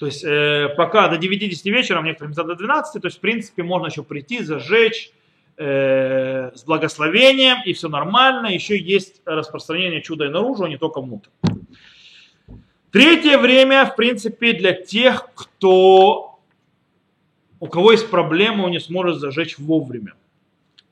то 0.00 0.06
есть 0.06 0.24
э, 0.24 0.74
пока 0.76 1.08
до 1.08 1.16
9-10 1.16 1.70
вечера, 1.70 2.00
местах 2.00 2.46
до 2.46 2.56
12, 2.56 3.02
то 3.02 3.06
есть 3.06 3.18
в 3.18 3.20
принципе 3.20 3.62
можно 3.62 3.86
еще 3.86 4.02
прийти, 4.02 4.42
зажечь 4.42 5.12
э, 5.58 6.50
с 6.54 6.64
благословением, 6.64 7.58
и 7.66 7.74
все 7.74 7.88
нормально. 7.88 8.46
Еще 8.46 8.78
есть 8.78 9.20
распространение 9.26 10.00
чуда 10.00 10.24
и 10.24 10.28
наружу, 10.28 10.64
а 10.64 10.68
не 10.68 10.78
только 10.78 11.02
внутрь. 11.02 11.28
Третье 12.90 13.38
время, 13.38 13.86
в 13.86 13.94
принципе, 13.94 14.52
для 14.52 14.72
тех, 14.72 15.28
кто, 15.34 16.40
у 17.60 17.66
кого 17.66 17.92
есть 17.92 18.10
проблема, 18.10 18.64
он 18.64 18.72
не 18.72 18.80
сможет 18.80 19.20
зажечь 19.20 19.58
вовремя. 19.58 20.14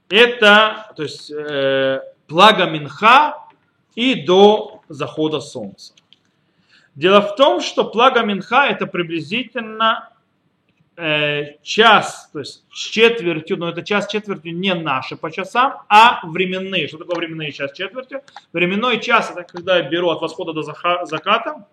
Это, 0.09 0.93
то 0.97 1.03
есть, 1.03 1.31
э, 1.31 2.01
плага 2.29 2.67
Минха 2.67 3.39
и 3.97 4.15
до 4.15 4.83
захода 4.89 5.41
солнца. 5.41 5.93
Дело 6.95 7.21
в 7.21 7.35
том, 7.35 7.61
что 7.61 7.85
плага 7.85 8.23
Минха 8.23 8.67
это 8.67 8.87
приблизительно 8.87 10.11
э, 10.97 11.57
час, 11.63 12.31
то 12.33 12.39
есть 12.39 12.65
с 12.73 12.79
четвертью, 12.79 13.57
но 13.57 13.71
это 13.71 13.83
час 13.83 14.07
четвертью 14.07 14.57
не 14.57 14.73
наши 14.73 15.17
по 15.17 15.33
часам, 15.33 15.83
а 15.89 16.25
временные. 16.25 16.87
Что 16.87 16.99
такое 16.99 17.17
временные 17.17 17.51
час 17.51 17.73
четвертью? 17.73 18.23
Временной 18.53 19.01
час 19.01 19.33
это 19.33 19.43
когда 19.43 19.79
я 19.79 19.89
беру 19.89 20.11
от 20.11 20.21
восхода 20.21 20.53
до 20.53 20.63
заката 20.63 21.67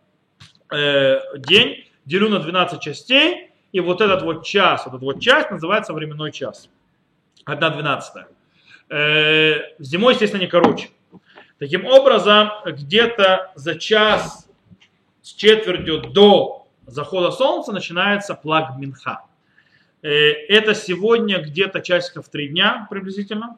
э, 0.71 1.19
день, 1.37 1.85
делю 2.05 2.29
на 2.29 2.39
12 2.39 2.81
частей, 2.81 3.51
и 3.71 3.79
вот 3.79 4.01
этот 4.01 4.21
вот 4.21 4.45
час, 4.45 4.85
вот 4.85 4.95
этот 4.95 5.03
вот 5.03 5.19
часть 5.19 5.51
называется 5.51 5.93
временной 5.93 6.31
час. 6.31 6.69
Одна 7.43 7.69
двенадцатая. 7.69 8.27
Э, 8.89 9.75
зимой, 9.79 10.13
естественно, 10.13 10.41
не 10.41 10.47
короче. 10.47 10.89
Таким 11.59 11.85
образом, 11.85 12.51
где-то 12.65 13.51
за 13.55 13.75
час 13.75 14.49
с 15.21 15.33
четвертью 15.33 16.01
до 16.01 16.67
захода 16.85 17.31
солнца 17.31 17.71
начинается 17.71 18.33
плаг 18.33 18.77
Минха. 18.77 19.25
Э, 20.01 20.09
это 20.09 20.73
сегодня 20.73 21.41
где-то 21.41 21.81
часиков 21.81 22.29
три 22.29 22.47
дня 22.47 22.87
приблизительно, 22.89 23.57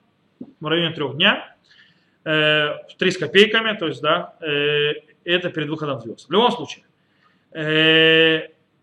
в 0.59 0.65
районе 0.65 0.93
трех 0.93 1.15
дня, 1.15 1.55
три 2.23 3.11
с 3.11 3.17
копейками, 3.17 3.77
то 3.77 3.87
есть, 3.87 4.01
да, 4.01 4.35
это 4.39 5.49
перед 5.49 5.69
выходом 5.69 6.01
звезд. 6.01 6.27
В 6.27 6.31
любом 6.31 6.51
случае, 6.51 6.83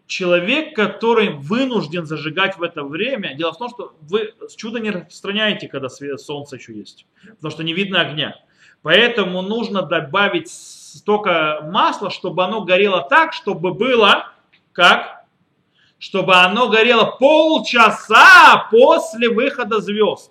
человек, 0.06 0.74
который 0.74 1.30
вынужден 1.30 2.06
зажигать 2.06 2.58
в 2.58 2.62
это 2.62 2.82
время, 2.82 3.34
дело 3.34 3.52
в 3.52 3.58
том, 3.58 3.68
что 3.68 3.94
вы 4.02 4.34
чудо 4.56 4.80
не 4.80 4.90
распространяете, 4.90 5.68
когда 5.68 5.88
солнце 5.88 6.56
еще 6.56 6.74
есть, 6.74 7.06
потому 7.36 7.50
что 7.50 7.62
не 7.62 7.72
видно 7.72 8.00
огня. 8.00 8.36
Поэтому 8.82 9.40
нужно 9.42 9.82
добавить 9.82 10.50
столько 10.50 11.60
масла, 11.62 12.10
чтобы 12.10 12.44
оно 12.44 12.62
горело 12.62 13.06
так, 13.08 13.32
чтобы 13.32 13.72
было 13.72 14.32
как? 14.72 15.24
Чтобы 15.98 16.34
оно 16.34 16.68
горело 16.68 17.16
полчаса 17.18 18.68
после 18.70 19.30
выхода 19.30 19.80
звезд. 19.80 20.30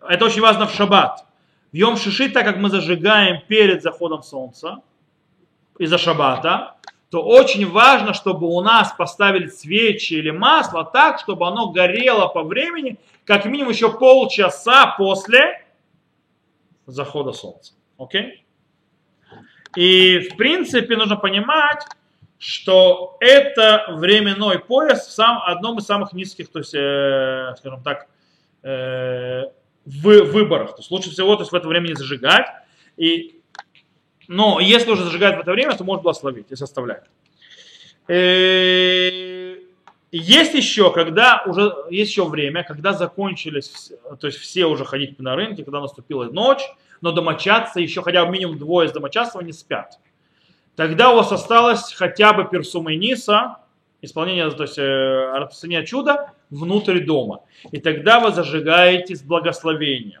Это 0.00 0.24
очень 0.24 0.40
важно 0.40 0.66
в 0.66 0.74
шаббат. 0.74 1.24
В 1.70 1.76
Йом 1.76 1.96
Шиши, 1.96 2.28
так 2.28 2.44
как 2.44 2.56
мы 2.56 2.70
зажигаем 2.70 3.42
перед 3.46 3.82
заходом 3.82 4.22
солнца 4.24 4.78
из-за 5.78 5.98
шаббата, 5.98 6.74
то 7.10 7.22
очень 7.22 7.68
важно, 7.68 8.14
чтобы 8.14 8.46
у 8.46 8.60
нас 8.60 8.94
поставили 8.96 9.48
свечи 9.48 10.14
или 10.14 10.30
масло 10.30 10.84
так, 10.84 11.18
чтобы 11.18 11.46
оно 11.46 11.70
горело 11.70 12.28
по 12.28 12.42
времени, 12.44 12.98
как 13.24 13.44
минимум 13.44 13.72
еще 13.72 13.92
полчаса 13.92 14.94
после 14.96 15.64
захода 16.86 17.32
солнца. 17.32 17.74
Окей? 17.98 18.44
И 19.76 20.28
в 20.30 20.36
принципе 20.36 20.96
нужно 20.96 21.16
понимать, 21.16 21.84
что 22.38 23.16
это 23.20 23.86
временной 23.90 24.60
пояс 24.60 25.06
в 25.06 25.10
сам, 25.10 25.42
одном 25.44 25.78
из 25.78 25.84
самых 25.84 26.12
низких, 26.12 26.50
то 26.50 26.60
есть, 26.60 26.74
э, 26.74 27.54
скажем 27.58 27.82
так, 27.82 28.08
э, 28.62 29.42
в 29.84 30.22
выборах. 30.24 30.70
То 30.70 30.78
есть 30.78 30.90
лучше 30.90 31.10
всего 31.10 31.34
то 31.36 31.42
есть, 31.42 31.52
в 31.52 31.54
это 31.54 31.68
время 31.68 31.88
не 31.88 31.94
зажигать. 31.94 32.46
И, 32.96 33.39
но 34.30 34.60
если 34.60 34.92
уже 34.92 35.02
зажигать 35.02 35.38
в 35.38 35.40
это 35.40 35.50
время, 35.50 35.76
то 35.76 35.82
можно 35.82 36.04
благословить, 36.04 36.46
если 36.50 36.62
оставляет. 36.62 37.02
Э, 38.06 39.56
есть 40.12 40.54
еще, 40.54 40.92
когда 40.92 41.42
уже 41.46 41.74
есть 41.90 42.12
еще 42.12 42.28
время, 42.28 42.62
когда 42.62 42.92
закончились, 42.92 43.90
то 44.20 44.28
есть 44.28 44.38
все 44.38 44.66
уже 44.66 44.84
ходить 44.84 45.18
на 45.18 45.34
рынке, 45.34 45.64
когда 45.64 45.80
наступила 45.80 46.26
ночь, 46.26 46.62
но 47.00 47.10
домочадцы, 47.10 47.80
еще 47.80 48.02
хотя 48.02 48.24
бы 48.24 48.30
минимум 48.30 48.56
двое 48.56 48.86
из 48.86 48.92
домочадцев 48.92 49.42
не 49.42 49.52
спят. 49.52 49.98
Тогда 50.76 51.10
у 51.10 51.16
вас 51.16 51.32
осталось 51.32 51.92
хотя 51.92 52.32
бы 52.32 52.44
персума 52.44 52.92
и 52.92 52.96
ниса, 52.96 53.56
исполнение, 54.00 54.48
то 54.52 54.62
есть 54.62 54.78
э, 54.78 55.32
распространение 55.34 55.84
чуда 55.84 56.34
внутрь 56.50 57.00
дома. 57.00 57.40
И 57.72 57.80
тогда 57.80 58.20
вы 58.20 58.30
зажигаете 58.30 59.16
с 59.16 59.22
благословением. 59.22 60.20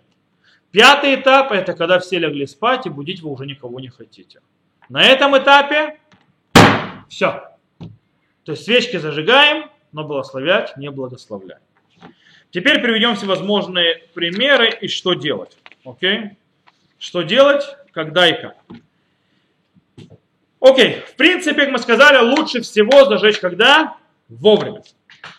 Пятый 0.70 1.16
этап– 1.16 1.50
это 1.52 1.72
когда 1.74 1.98
все 1.98 2.18
легли 2.18 2.46
спать, 2.46 2.86
и 2.86 2.90
будить 2.90 3.22
вы 3.22 3.30
уже 3.30 3.44
никого 3.44 3.80
не 3.80 3.88
хотите. 3.88 4.40
На 4.88 5.02
этом 5.02 5.36
этапе 5.36 5.98
все. 7.08 7.56
То 8.44 8.52
есть 8.52 8.64
свечки 8.64 8.96
зажигаем, 8.96 9.68
но 9.92 10.04
благословлять 10.04 10.76
не 10.76 10.90
благословляем. 10.90 11.62
Теперь 12.50 12.80
приведем 12.80 13.16
всевозможные 13.16 14.02
примеры 14.14 14.70
и 14.80 14.88
что 14.88 15.14
делать. 15.14 15.56
Окей? 15.84 16.36
Что 16.98 17.22
делать, 17.22 17.64
когда 17.92 18.28
и 18.28 18.40
как. 18.40 18.56
Окей, 20.60 21.00
в 21.00 21.16
принципе, 21.16 21.62
как 21.62 21.72
мы 21.72 21.78
сказали, 21.78 22.18
лучше 22.24 22.60
всего 22.60 23.06
зажечь 23.06 23.38
когда? 23.38 23.96
Вовремя. 24.28 24.82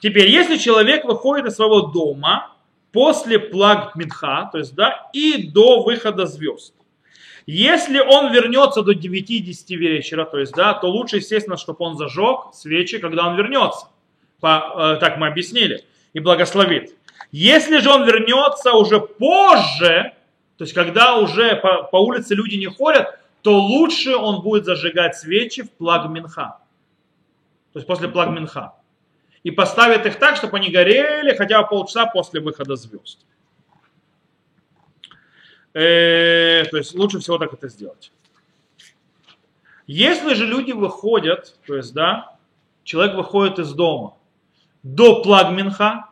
Теперь, 0.01 0.29
если 0.29 0.57
человек 0.57 1.05
выходит 1.05 1.47
из 1.47 1.55
своего 1.55 1.81
дома 1.81 2.50
после 2.91 3.39
плаг 3.39 3.95
Минха, 3.95 4.49
то 4.51 4.57
есть, 4.57 4.75
да, 4.75 5.09
и 5.13 5.47
до 5.47 5.83
выхода 5.83 6.25
звезд, 6.25 6.73
если 7.45 7.99
он 7.99 8.31
вернется 8.31 8.83
до 8.83 8.93
9-10 8.93 9.75
вечера, 9.75 10.25
то 10.25 10.37
есть, 10.37 10.53
да, 10.53 10.73
то 10.73 10.87
лучше, 10.87 11.17
естественно, 11.17 11.57
чтобы 11.57 11.85
он 11.85 11.97
зажег 11.97 12.53
свечи, 12.53 12.99
когда 12.99 13.27
он 13.27 13.35
вернется. 13.35 13.87
По, 14.39 14.95
э, 14.95 14.99
так 14.99 15.17
мы 15.17 15.27
объяснили. 15.27 15.83
И 16.13 16.19
благословит. 16.19 16.95
Если 17.31 17.79
же 17.79 17.89
он 17.89 18.05
вернется 18.05 18.73
уже 18.73 18.99
позже, 18.99 20.13
то 20.57 20.63
есть 20.63 20.73
когда 20.73 21.17
уже 21.17 21.55
по, 21.55 21.83
по 21.83 21.97
улице 21.97 22.35
люди 22.35 22.55
не 22.55 22.67
ходят, 22.67 23.19
то 23.41 23.57
лучше 23.57 24.15
он 24.15 24.41
будет 24.41 24.65
зажигать 24.65 25.15
свечи 25.15 25.63
в 25.63 25.71
плаг 25.71 26.09
Минха. 26.09 26.59
То 27.73 27.79
есть 27.79 27.87
после 27.87 28.07
плаг 28.07 28.29
Минха. 28.29 28.73
И 29.43 29.51
поставит 29.51 30.05
их 30.05 30.19
так, 30.19 30.35
чтобы 30.35 30.57
они 30.57 30.69
горели 30.69 31.35
хотя 31.35 31.61
бы 31.61 31.69
полчаса 31.69 32.05
после 32.05 32.41
выхода 32.41 32.75
звезд. 32.75 33.25
Э, 35.73 36.63
то 36.69 36.77
есть 36.77 36.93
лучше 36.93 37.19
всего 37.19 37.37
так 37.37 37.53
это 37.53 37.69
сделать. 37.69 38.11
Если 39.87 40.35
же 40.35 40.45
люди 40.45 40.71
выходят, 40.71 41.57
то 41.65 41.75
есть, 41.75 41.93
да, 41.93 42.37
человек 42.83 43.15
выходит 43.15 43.59
из 43.59 43.73
дома 43.73 44.17
до 44.83 45.21
плагминха, 45.21 46.09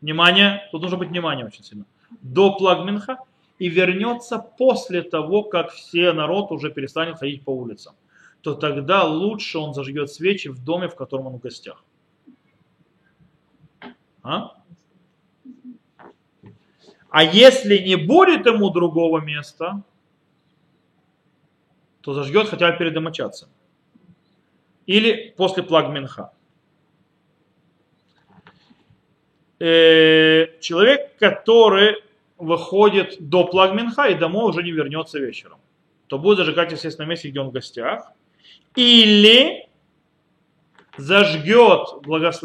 внимание, 0.00 0.68
тут 0.70 0.82
нужно 0.82 0.96
быть 0.96 1.08
внимание 1.08 1.46
очень 1.46 1.64
сильно, 1.64 1.84
до 2.22 2.54
плагминха 2.56 3.18
и 3.58 3.68
вернется 3.68 4.38
после 4.38 5.02
того, 5.02 5.42
как 5.42 5.70
все 5.70 6.12
народ 6.12 6.50
уже 6.50 6.70
перестанет 6.70 7.18
ходить 7.18 7.42
по 7.42 7.50
улицам, 7.50 7.94
то 8.42 8.54
тогда 8.54 9.04
лучше 9.04 9.58
он 9.58 9.74
зажгет 9.74 10.10
свечи 10.10 10.48
в 10.48 10.62
доме, 10.62 10.88
в 10.88 10.94
котором 10.94 11.26
он 11.28 11.34
в 11.34 11.40
гостях. 11.40 11.82
А? 14.26 14.56
А 17.10 17.22
если 17.22 17.78
не 17.78 17.96
будет 17.96 18.46
ему 18.46 18.70
другого 18.70 19.20
места, 19.20 19.82
то 22.00 22.12
зажгет 22.12 22.48
хотя 22.48 22.72
бы 22.72 22.78
перед 22.78 22.92
домочадцем. 22.92 23.48
Или 24.86 25.34
после 25.36 25.62
плагменха. 25.62 26.32
Э, 29.58 30.58
человек, 30.60 31.16
который 31.18 32.02
выходит 32.36 33.16
до 33.18 33.44
плагменха 33.44 34.08
и 34.08 34.14
домой 34.14 34.50
уже 34.50 34.62
не 34.62 34.72
вернется 34.72 35.18
вечером, 35.18 35.58
то 36.08 36.18
будет 36.18 36.38
зажигать, 36.38 36.72
естественно, 36.72 37.06
месте, 37.06 37.30
где 37.30 37.40
он 37.40 37.48
в 37.48 37.52
гостях. 37.52 38.12
Или 38.74 39.65
зажгет 40.96 41.88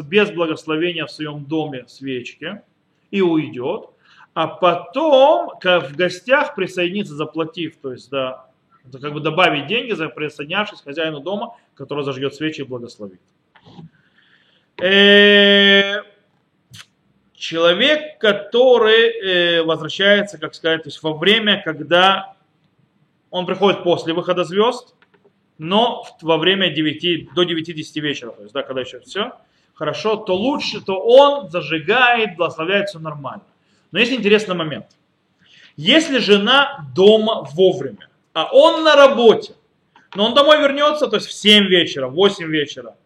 без 0.06 0.30
благословения 0.30 1.06
в 1.06 1.10
своем 1.10 1.44
доме 1.44 1.84
свечки 1.88 2.62
и 3.10 3.20
уйдет, 3.20 3.90
а 4.34 4.46
потом 4.46 5.58
как 5.60 5.90
в 5.90 5.96
гостях 5.96 6.54
присоединиться, 6.54 7.14
заплатив, 7.14 7.76
то 7.80 7.92
есть 7.92 8.10
да, 8.10 8.46
как 8.90 9.12
бы 9.12 9.20
добавить 9.20 9.66
деньги, 9.66 9.92
за 9.92 10.08
присоединявшись 10.08 10.80
к 10.80 10.84
хозяину 10.84 11.20
дома, 11.20 11.56
который 11.74 12.04
зажгет 12.04 12.34
свечи 12.34 12.62
и 12.62 12.64
благословит. 12.64 13.20
Э, 14.80 16.02
человек, 17.34 18.18
который 18.18 19.10
э, 19.10 19.62
возвращается, 19.62 20.38
как 20.38 20.54
сказать, 20.54 20.82
то 20.82 20.88
есть 20.88 21.02
во 21.02 21.12
время, 21.14 21.62
когда 21.64 22.34
он 23.30 23.46
приходит 23.46 23.84
после 23.84 24.12
выхода 24.12 24.44
звезд, 24.44 24.94
но 25.62 26.04
во 26.20 26.38
время 26.38 26.70
9, 26.70 27.34
до 27.34 27.44
9-10 27.44 28.00
вечера, 28.00 28.30
то 28.32 28.42
есть, 28.42 28.52
да, 28.52 28.64
когда 28.64 28.80
еще 28.80 28.98
все 28.98 29.32
хорошо, 29.74 30.16
то 30.16 30.34
лучше, 30.34 30.80
то 30.80 30.98
он 30.98 31.50
зажигает, 31.50 32.36
благословляет 32.36 32.88
все 32.88 32.98
нормально. 32.98 33.44
Но 33.92 34.00
есть 34.00 34.12
интересный 34.12 34.56
момент. 34.56 34.86
Если 35.76 36.18
жена 36.18 36.84
дома 36.96 37.48
вовремя, 37.52 38.08
а 38.32 38.48
он 38.52 38.82
на 38.82 38.96
работе, 38.96 39.54
но 40.16 40.26
он 40.26 40.34
домой 40.34 40.60
вернется, 40.60 41.06
то 41.06 41.16
есть 41.16 41.28
в 41.28 41.32
7 41.32 41.66
вечера, 41.66 42.08
в 42.08 42.14
8 42.14 42.44
вечера, 42.48 42.96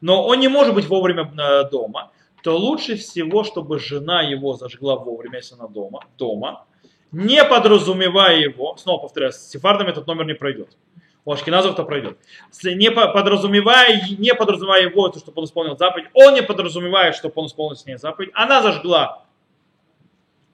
но 0.00 0.26
он 0.26 0.40
не 0.40 0.48
может 0.48 0.74
быть 0.74 0.86
вовремя 0.86 1.32
э, 1.38 1.70
дома, 1.70 2.10
то 2.42 2.56
лучше 2.56 2.96
всего, 2.96 3.44
чтобы 3.44 3.78
жена 3.78 4.22
его 4.22 4.54
зажгла 4.54 4.96
вовремя, 4.96 5.36
если 5.36 5.54
она 5.54 5.68
дома, 5.68 6.00
дома, 6.18 6.64
не 7.12 7.44
подразумевая 7.44 8.38
его, 8.38 8.76
снова 8.76 9.02
повторяю, 9.02 9.32
с 9.32 9.48
сефардами 9.48 9.90
этот 9.90 10.08
номер 10.08 10.26
не 10.26 10.34
пройдет. 10.34 10.76
У 11.24 11.32
Ашкиназов 11.32 11.74
это 11.74 11.84
пройдет. 11.84 12.18
Не 12.62 12.90
подразумевая, 12.90 14.00
не 14.18 14.34
подразумевая 14.34 14.82
его, 14.82 15.08
то, 15.08 15.18
чтобы 15.18 15.40
он 15.40 15.44
исполнил 15.44 15.76
заповедь, 15.76 16.08
он 16.14 16.34
не 16.34 16.42
подразумевает, 16.42 17.14
чтобы 17.14 17.34
он 17.36 17.46
исполнил 17.46 17.76
с 17.76 17.84
ней 17.84 17.96
заповедь. 17.96 18.30
Она 18.34 18.62
зажгла 18.62 19.24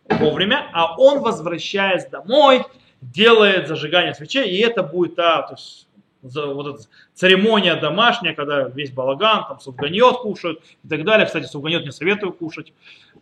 вовремя, 0.09 0.69
а 0.73 0.97
он, 0.99 1.21
возвращаясь 1.21 2.07
домой, 2.07 2.65
делает 3.01 3.69
зажигание 3.69 4.15
свечей, 4.15 4.51
и 4.51 4.61
это 4.61 4.83
будет 4.83 5.17
та, 5.17 5.43
то 5.43 5.55
есть, 5.55 5.87
вот 6.23 6.67
эта 6.67 6.89
церемония 7.15 7.77
домашняя, 7.77 8.35
когда 8.35 8.63
весь 8.63 8.91
балаган, 8.91 9.47
там 9.47 9.61
суфганьет 9.61 10.17
кушают 10.17 10.61
и 10.83 10.89
так 10.89 11.05
далее. 11.05 11.27
Кстати, 11.27 11.45
суфганьет 11.45 11.85
не 11.85 11.93
советую 11.93 12.33
кушать, 12.33 12.73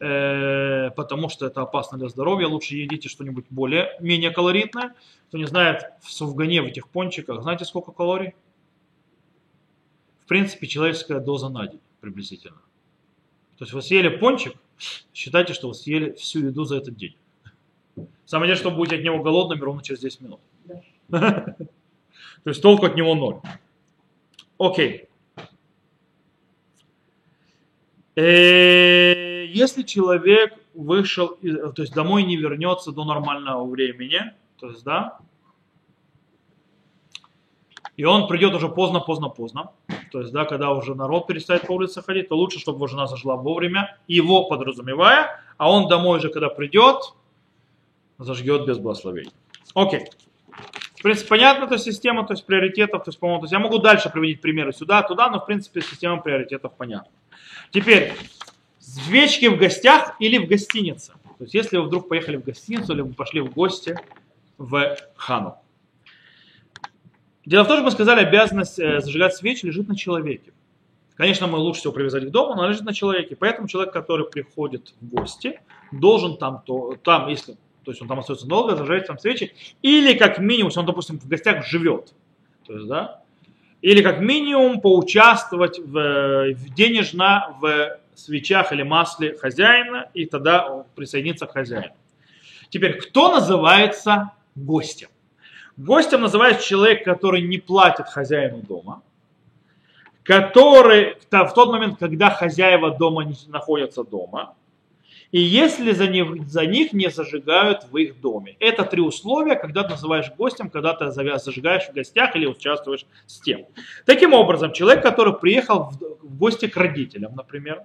э, 0.00 0.90
потому 0.90 1.28
что 1.28 1.46
это 1.46 1.62
опасно 1.62 1.98
для 1.98 2.09
здоровья. 2.09 2.46
Лучше 2.46 2.76
едите 2.76 3.09
что-нибудь 3.09 3.46
более, 3.50 3.96
менее 4.00 4.30
калоритное. 4.30 4.94
Кто 5.28 5.38
не 5.38 5.46
знает, 5.46 5.83
в 6.00 6.12
суфгане, 6.12 6.62
в 6.62 6.66
этих 6.66 6.88
пончиках, 6.88 7.42
знаете, 7.42 7.64
сколько 7.64 7.92
калорий? 7.92 8.35
В 10.20 10.26
принципе, 10.26 10.66
человеческая 10.66 11.20
доза 11.20 11.48
на 11.48 11.66
день 11.66 11.80
приблизительно. 12.00 12.61
То 13.59 13.64
есть 13.64 13.72
вы 13.72 13.83
съели 13.83 14.09
пончик, 14.09 14.54
считайте, 15.12 15.52
что 15.52 15.68
вы 15.68 15.74
съели 15.74 16.12
всю 16.12 16.46
еду 16.46 16.64
за 16.64 16.76
этот 16.76 16.96
день. 16.96 17.16
Самое 18.26 18.48
деле, 18.48 18.59
что 18.59 18.70
вы 18.70 18.76
будете 18.76 18.96
от 18.96 19.02
него 19.02 19.22
голодными 19.22 19.61
ровно 19.61 19.83
через 19.83 20.00
10 20.00 20.20
минут. 20.22 20.40
Да. 21.09 21.57
То 22.44 22.50
есть 22.50 22.62
толку 22.62 22.87
от 22.87 22.96
него 22.96 23.14
ноль. 23.14 23.40
Окей. 24.59 25.09
Э, 28.16 29.23
если 29.54 29.82
человек 29.82 30.54
вышел, 30.74 31.28
то 31.28 31.82
есть 31.82 31.94
домой 31.94 32.24
не 32.24 32.36
вернется 32.36 32.92
до 32.92 33.04
нормального 33.04 33.64
времени, 33.64 34.20
то 34.58 34.68
есть, 34.68 34.84
да, 34.84 35.18
и 37.96 38.04
он 38.04 38.26
придет 38.26 38.54
уже 38.54 38.68
поздно, 38.68 39.00
поздно, 39.00 39.28
поздно, 39.28 39.70
то 40.10 40.20
есть, 40.20 40.32
да, 40.32 40.44
когда 40.44 40.72
уже 40.72 40.94
народ 40.94 41.26
перестает 41.26 41.66
по 41.66 41.72
улице 41.72 42.02
ходить, 42.02 42.28
то 42.28 42.36
лучше, 42.36 42.58
чтобы 42.58 42.78
его 42.78 42.86
жена 42.88 43.06
зажила 43.06 43.36
вовремя, 43.36 43.96
его 44.08 44.48
подразумевая, 44.48 45.40
а 45.56 45.70
он 45.70 45.88
домой 45.88 46.18
уже, 46.18 46.28
когда 46.28 46.48
придет, 46.48 47.14
зажгет 48.18 48.66
без 48.66 48.78
благословения. 48.78 49.32
Окей 49.74 50.08
принципе, 51.04 51.28
понятна 51.28 51.64
эта 51.66 51.78
система, 51.78 52.26
то 52.26 52.32
есть 52.32 52.46
приоритетов, 52.46 53.04
то 53.04 53.10
есть, 53.10 53.20
по-моему, 53.20 53.40
то 53.40 53.44
есть 53.44 53.52
я 53.52 53.58
могу 53.58 53.78
дальше 53.78 54.08
приводить 54.08 54.40
примеры 54.40 54.72
сюда, 54.72 55.02
туда, 55.02 55.28
но, 55.28 55.38
в 55.38 55.44
принципе, 55.44 55.82
система 55.82 56.20
приоритетов 56.22 56.72
понятна. 56.78 57.12
Теперь, 57.70 58.14
свечки 58.94 59.46
в 59.46 59.57
гостях 59.57 60.16
или 60.18 60.38
в 60.38 60.46
гостинице. 60.46 61.12
То 61.38 61.44
есть, 61.44 61.54
если 61.54 61.76
вы 61.76 61.85
вдруг 61.85 62.09
поехали 62.09 62.37
в 62.37 62.44
гостиницу 62.44 62.92
или 62.92 63.02
вы 63.02 63.12
пошли 63.12 63.40
в 63.40 63.52
гости 63.52 63.96
в 64.59 64.96
Хану. 65.16 65.57
Дело 67.44 67.64
в 67.64 67.66
том, 67.66 67.76
что 67.76 67.85
мы 67.85 67.90
сказали, 67.90 68.20
обязанность 68.20 68.78
э, 68.78 69.00
зажигать 69.00 69.35
свечи 69.35 69.66
лежит 69.66 69.88
на 69.88 69.96
человеке. 69.96 70.52
Конечно, 71.16 71.46
мы 71.46 71.59
лучше 71.59 71.80
всего 71.80 71.92
привязать 71.92 72.26
к 72.26 72.30
дому, 72.30 72.54
но 72.54 72.68
лежит 72.68 72.85
на 72.85 72.94
человеке. 72.94 73.37
Поэтому 73.37 73.68
человек, 73.68 73.92
который 73.92 74.26
приходит 74.26 74.94
в 75.00 75.09
гости, 75.09 75.61
должен 75.92 76.38
там, 76.38 76.62
то, 76.64 76.96
там 77.02 77.28
если 77.28 77.57
то 77.85 77.90
есть 77.90 78.02
он 78.02 78.09
там 78.09 78.18
остается 78.18 78.46
долго, 78.46 78.76
зажигает 78.76 79.07
там 79.07 79.18
свечи, 79.18 79.52
или 79.83 80.16
как 80.16 80.38
минимум, 80.38 80.68
если 80.68 80.80
он, 80.80 80.87
допустим, 80.87 81.20
в 81.20 81.28
гостях 81.28 81.66
живет, 81.66 82.14
то 82.66 82.72
есть, 82.72 82.87
да, 82.88 83.22
или 83.83 84.02
как 84.02 84.20
минимум 84.20 84.80
поучаствовать 84.80 85.78
в, 85.78 86.54
в 86.54 86.74
денежно 86.74 87.54
в 87.61 87.98
свечах 88.14 88.72
или 88.72 88.83
масле 88.83 89.37
хозяина, 89.37 90.11
и 90.14 90.27
тогда 90.27 90.85
присоединиться 90.94 91.46
к 91.46 91.53
хозяину. 91.53 91.94
Теперь, 92.68 92.98
кто 92.98 93.33
называется 93.33 94.33
гостем? 94.55 95.09
Гостем 95.77 96.20
называется 96.20 96.66
человек, 96.66 97.05
который 97.05 97.42
не 97.42 97.59
платит 97.59 98.07
хозяину 98.07 98.62
дома, 98.62 99.03
который 100.22 101.16
в 101.31 101.53
тот 101.55 101.70
момент, 101.70 101.98
когда 101.98 102.31
хозяева 102.31 102.96
дома 102.96 103.24
не 103.24 103.35
находятся 103.48 104.05
дома, 104.05 104.55
и 105.33 105.40
если 105.40 105.90
за 105.90 106.07
них, 106.07 106.48
за 106.48 106.64
них 106.64 106.92
не 106.92 107.11
зажигают 107.11 107.87
в 107.90 107.96
их 107.96 108.20
доме. 108.20 108.57
Это 108.61 108.85
три 108.85 109.03
условия, 109.03 109.57
когда 109.57 109.83
ты 109.83 109.90
называешь 109.90 110.31
гостем, 110.38 110.70
когда 110.70 110.94
ты 110.94 111.11
зажигаешь 111.11 111.88
в 111.88 111.92
гостях 111.92 112.37
или 112.37 112.46
участвуешь 112.46 113.05
с 113.27 113.40
тем. 113.40 113.66
Таким 114.07 114.33
образом, 114.33 114.72
человек, 114.72 115.03
который 115.03 115.33
приехал 115.33 115.90
в 116.22 116.38
гости 116.38 116.68
к 116.68 116.77
родителям, 116.77 117.35
например, 117.35 117.83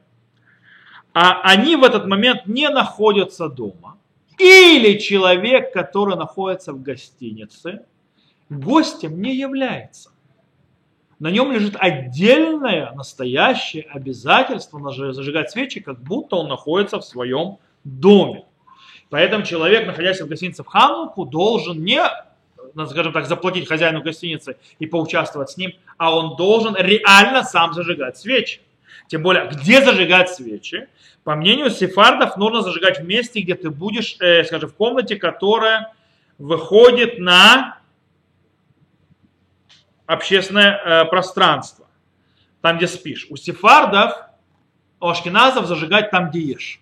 а 1.13 1.41
они 1.43 1.75
в 1.75 1.83
этот 1.83 2.05
момент 2.07 2.45
не 2.45 2.69
находятся 2.69 3.49
дома, 3.49 3.97
или 4.37 4.97
человек, 4.97 5.73
который 5.73 6.15
находится 6.15 6.73
в 6.73 6.81
гостинице, 6.81 7.81
гостем 8.49 9.21
не 9.21 9.35
является 9.35 10.11
на 11.19 11.29
нем 11.29 11.51
лежит 11.51 11.75
отдельное, 11.77 12.91
настоящее 12.93 13.83
обязательство 13.83 14.79
зажигать 15.13 15.51
свечи, 15.51 15.81
как 15.81 16.01
будто 16.01 16.37
он 16.37 16.47
находится 16.47 16.99
в 16.99 17.05
своем 17.05 17.57
доме. 17.83 18.45
Поэтому 19.09 19.43
человек, 19.43 19.85
находясь 19.85 20.21
в 20.21 20.27
гостинице 20.27 20.63
в 20.63 20.67
Хануку, 20.67 21.25
должен 21.25 21.83
не, 21.83 22.01
ну, 22.73 22.85
скажем 22.85 23.11
так, 23.11 23.25
заплатить 23.25 23.67
хозяину 23.67 24.01
гостиницы 24.01 24.57
и 24.77 24.85
поучаствовать 24.85 25.49
с 25.49 25.57
ним, 25.57 25.73
а 25.97 26.15
он 26.15 26.37
должен 26.37 26.75
реально 26.77 27.43
сам 27.43 27.73
зажигать 27.73 28.17
свечи. 28.17 28.61
Тем 29.07 29.23
более, 29.23 29.47
где 29.47 29.83
зажигать 29.83 30.29
свечи? 30.29 30.87
По 31.23 31.35
мнению 31.35 31.69
сефардов, 31.69 32.37
нужно 32.37 32.61
зажигать 32.61 32.99
в 32.99 33.05
месте, 33.05 33.41
где 33.41 33.55
ты 33.55 33.69
будешь, 33.69 34.17
э, 34.19 34.43
скажем, 34.43 34.69
в 34.69 34.73
комнате, 34.73 35.15
которая 35.15 35.93
выходит 36.37 37.19
на 37.19 37.79
общественное 40.05 40.77
э, 40.77 41.05
пространство, 41.05 41.87
там, 42.61 42.77
где 42.77 42.87
спишь. 42.87 43.27
У 43.29 43.35
сефардов, 43.35 44.13
у 44.99 45.07
ашкеназов 45.07 45.67
зажигать 45.67 46.09
там, 46.09 46.29
где 46.29 46.39
ешь. 46.39 46.81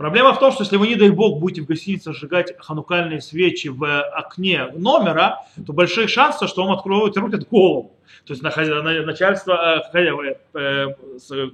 Проблема 0.00 0.32
в 0.32 0.38
том, 0.38 0.50
что 0.50 0.62
если 0.62 0.78
вы, 0.78 0.88
не 0.88 0.94
дай 0.94 1.10
бог, 1.10 1.40
будете 1.40 1.60
в 1.60 1.66
гостинице 1.66 2.14
сжигать 2.14 2.54
ханукальные 2.58 3.20
свечи 3.20 3.68
в 3.68 4.02
окне 4.02 4.68
номера, 4.74 5.44
то 5.66 5.74
большие 5.74 6.08
шансы, 6.08 6.48
что 6.48 6.64
вам 6.64 6.72
откроют 6.72 7.18
и 7.18 7.20
рубят 7.20 7.46
голову. 7.46 7.92
То 8.24 8.32
есть 8.32 8.42
начальство, 8.42 9.84
э, 9.84 10.36
э, 10.54 11.50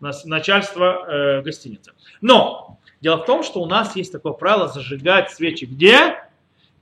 начальство 0.00 0.84
э, 0.84 1.42
гостиницы. 1.42 1.90
Но 2.20 2.78
дело 3.00 3.16
в 3.16 3.24
том, 3.24 3.42
что 3.42 3.60
у 3.60 3.66
нас 3.66 3.96
есть 3.96 4.12
такое 4.12 4.32
правило 4.32 4.68
зажигать 4.68 5.32
свечи 5.32 5.64
где? 5.64 6.22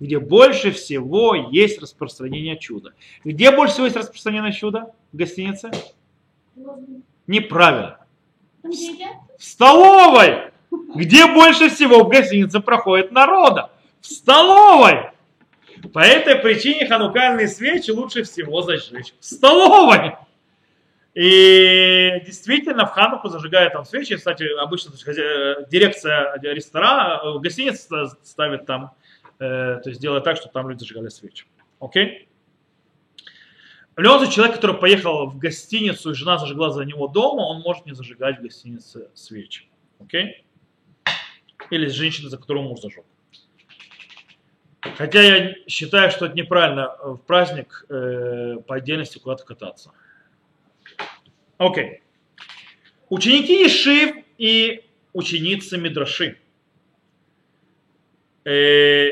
Где 0.01 0.19
больше 0.19 0.71
всего 0.71 1.35
есть 1.35 1.81
распространение 1.81 2.59
чуда. 2.59 2.93
Где 3.25 3.51
больше 3.51 3.73
всего 3.73 3.87
есть 3.87 3.97
распространение 3.97 4.53
чуда 4.53 4.93
в 5.15 5.17
гостинице? 5.17 5.71
Неправильно. 7.27 8.01
В 8.63 9.43
столовой! 9.43 10.50
Где 10.71 11.27
больше 11.27 11.69
всего 11.69 12.05
в 12.05 12.09
гостинице 12.09 12.61
проходит 12.61 13.13
народа? 13.13 13.71
В 14.01 14.07
столовой! 14.07 15.11
По 15.93 16.01
этой 16.01 16.37
причине 16.37 16.87
ханукальные 16.87 17.49
свечи 17.49 17.91
лучше 17.91 18.23
всего 18.23 18.63
зажечь 18.63 19.15
в 19.19 19.25
столовой. 19.25 20.15
И 21.15 22.23
действительно 22.25 22.87
в 22.87 22.91
Хануку 22.91 23.29
зажигают 23.29 23.73
там 23.73 23.85
свечи. 23.85 24.17
Кстати, 24.17 24.45
обычно 24.61 24.93
дирекция 25.69 26.39
ресторана, 26.41 27.39
гостиница 27.41 28.17
ставит 28.23 28.67
там, 28.67 28.93
э, 29.39 29.81
то 29.83 29.89
есть 29.89 30.01
делает 30.01 30.25
так, 30.25 30.37
чтобы 30.37 30.53
там 30.53 30.69
люди 30.69 30.81
зажигали 30.81 31.09
свечи. 31.09 31.47
Окей? 31.81 32.29
В 33.97 34.31
человек, 34.31 34.55
который 34.55 34.77
поехал 34.77 35.27
в 35.27 35.39
гостиницу, 35.39 36.13
и 36.13 36.15
жена 36.15 36.39
зажигла 36.39 36.71
за 36.71 36.85
него 36.85 37.09
дома, 37.09 37.43
он 37.43 37.61
может 37.61 37.87
не 37.87 37.93
зажигать 37.93 38.39
в 38.39 38.43
гостинице 38.43 39.11
свечи. 39.15 39.69
Окей? 39.99 40.45
Или 41.71 41.87
женщина, 41.89 42.29
за 42.29 42.39
которую 42.39 42.65
муж 42.69 42.81
зажег. 42.81 43.05
Хотя 44.81 45.23
я 45.23 45.55
считаю, 45.69 46.11
что 46.11 46.27
это 46.27 46.35
неправильно 46.35 46.97
в 47.03 47.19
праздник 47.19 47.85
э, 47.89 48.57
по 48.67 48.77
отдельности 48.77 49.19
куда-то 49.19 49.45
кататься. 49.45 49.93
Окей. 51.59 52.03
Ученики 53.09 53.65
Ешив 53.65 54.25
и 54.39 54.85
ученицы 55.13 55.77
Мидраши. 55.77 56.39
Э, 58.45 59.11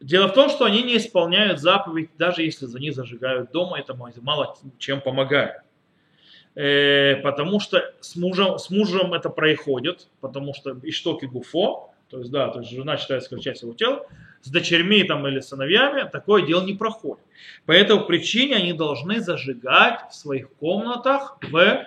дело 0.00 0.28
в 0.28 0.34
том, 0.34 0.48
что 0.50 0.64
они 0.64 0.82
не 0.82 0.96
исполняют 0.96 1.58
заповедь, 1.60 2.10
даже 2.16 2.42
если 2.42 2.66
за 2.66 2.78
них 2.78 2.94
зажигают 2.94 3.50
дома, 3.50 3.80
это 3.80 3.94
мало 3.94 4.56
чем 4.78 5.00
помогает. 5.00 5.62
Э, 6.58 7.14
потому 7.22 7.60
что 7.60 7.94
с 8.00 8.16
мужем, 8.16 8.58
с 8.58 8.68
мужем 8.68 9.14
это 9.14 9.30
происходит, 9.30 10.08
потому 10.20 10.54
что 10.54 10.76
Иштоки 10.82 11.26
Гуфо, 11.26 11.92
то 12.10 12.18
есть, 12.18 12.32
да, 12.32 12.48
то 12.48 12.58
есть 12.58 12.72
жена 12.72 12.96
считается 12.96 13.30
как 13.30 13.40
часть 13.40 13.62
его 13.62 13.74
тела, 13.74 14.04
с 14.42 14.50
дочерьми 14.50 15.04
там, 15.04 15.24
или 15.28 15.38
сыновьями 15.38 16.08
такое 16.10 16.44
дело 16.44 16.64
не 16.64 16.74
проходит. 16.74 17.22
По 17.64 17.70
этой 17.70 18.00
причине 18.00 18.56
они 18.56 18.72
должны 18.72 19.20
зажигать 19.20 20.10
в 20.10 20.14
своих 20.16 20.50
комнатах 20.54 21.38
в 21.42 21.86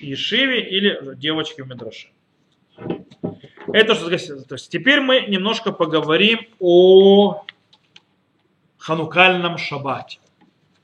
Ешиве 0.00 0.66
или 0.66 1.14
девочке 1.16 1.64
в 1.64 1.68
Медраше. 1.68 2.08
Это 3.74 3.94
что 3.94 4.08
то 4.08 4.54
есть 4.54 4.70
теперь 4.70 5.00
мы 5.00 5.26
немножко 5.28 5.72
поговорим 5.72 6.38
о 6.60 7.44
ханукальном 8.78 9.58
шаббате. 9.58 10.18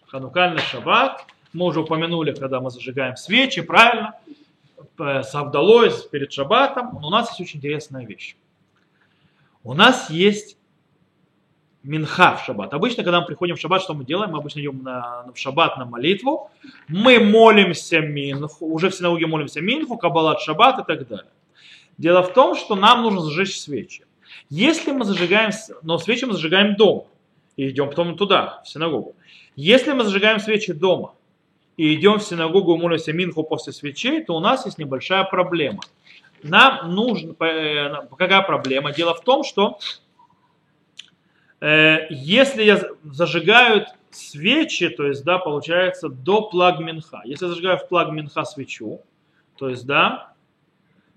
Ханукальный 0.09 0.61
шаббат 0.61 1.25
мы 1.55 1.67
уже 1.67 1.81
упомянули, 1.81 2.33
когда 2.33 2.61
мы 2.61 2.71
зажигаем 2.71 3.17
свечи, 3.17 3.63
правильно? 3.63 4.15
с 4.97 5.35
Авдалой 5.35 5.91
перед 6.11 6.33
Шаббатом, 6.33 6.99
но 7.01 7.09
у 7.09 7.11
нас 7.11 7.31
есть 7.31 7.41
очень 7.41 7.59
интересная 7.59 8.07
вещь. 8.07 8.37
У 9.63 9.75
нас 9.75 10.11
есть 10.11 10.57
Минха 11.83 12.37
в 12.37 12.45
шаббат. 12.45 12.73
Обычно, 12.73 13.03
когда 13.03 13.21
мы 13.21 13.27
приходим 13.27 13.57
в 13.57 13.61
шаббат, 13.61 13.83
что 13.83 13.93
мы 13.93 14.05
делаем? 14.05 14.31
Мы 14.31 14.39
обычно 14.39 14.61
идем 14.61 14.83
на, 14.83 15.27
в 15.35 15.39
шаббат 15.39 15.77
на 15.77 15.85
молитву. 15.85 16.51
Мы 16.89 17.19
молимся 17.19 18.01
Минху, 18.01 18.67
уже 18.67 18.89
в 18.89 18.95
синагоге 18.95 19.27
молимся 19.27 19.61
Минху, 19.61 19.99
Каббалат 19.99 20.41
шаббат 20.41 20.79
и 20.79 20.85
так 20.85 21.07
далее. 21.07 21.31
Дело 21.99 22.23
в 22.23 22.33
том, 22.33 22.57
что 22.57 22.75
нам 22.75 23.03
нужно 23.03 23.21
зажечь 23.21 23.59
свечи. 23.59 24.05
Если 24.49 24.93
мы 24.93 25.05
зажигаем, 25.05 25.51
но 25.83 25.99
свечи 25.99 26.25
мы 26.25 26.33
зажигаем 26.33 26.77
дома 26.77 27.05
и 27.57 27.69
идем 27.69 27.89
потом 27.91 28.17
туда, 28.17 28.63
в 28.65 28.69
синагогу. 28.69 29.15
Если 29.55 29.93
мы 29.93 30.05
зажигаем 30.05 30.41
свечи 30.41 30.73
дома 30.73 31.15
и 31.77 31.95
идем 31.95 32.18
в 32.18 32.22
синагогу 32.22 32.77
молимся 32.77 33.12
Минху 33.12 33.43
после 33.43 33.72
свечей, 33.72 34.25
то 34.25 34.37
у 34.37 34.41
нас 34.41 34.64
есть 34.64 34.79
небольшая 34.79 35.25
проблема. 35.25 35.81
Нам 36.43 36.95
нужно, 36.95 37.35
э, 37.45 38.07
какая 38.16 38.43
проблема? 38.43 38.93
Дело 38.93 39.14
в 39.14 39.22
том, 39.22 39.45
что 39.45 39.79
э, 41.61 42.07
если 42.11 42.62
я 42.62 42.81
зажигаю 43.05 43.87
свечи, 44.11 44.89
то 44.89 45.07
есть, 45.07 45.25
да, 45.25 45.39
получается 45.39 46.09
до 46.09 46.43
плаг 46.43 46.79
Минха. 46.79 47.22
Если 47.25 47.47
я 47.47 47.51
зажигаю 47.51 47.79
в 47.79 47.89
плаг 47.89 48.11
Минха 48.12 48.45
свечу, 48.45 49.01
то 49.57 49.68
есть, 49.68 49.87
да, 49.87 50.35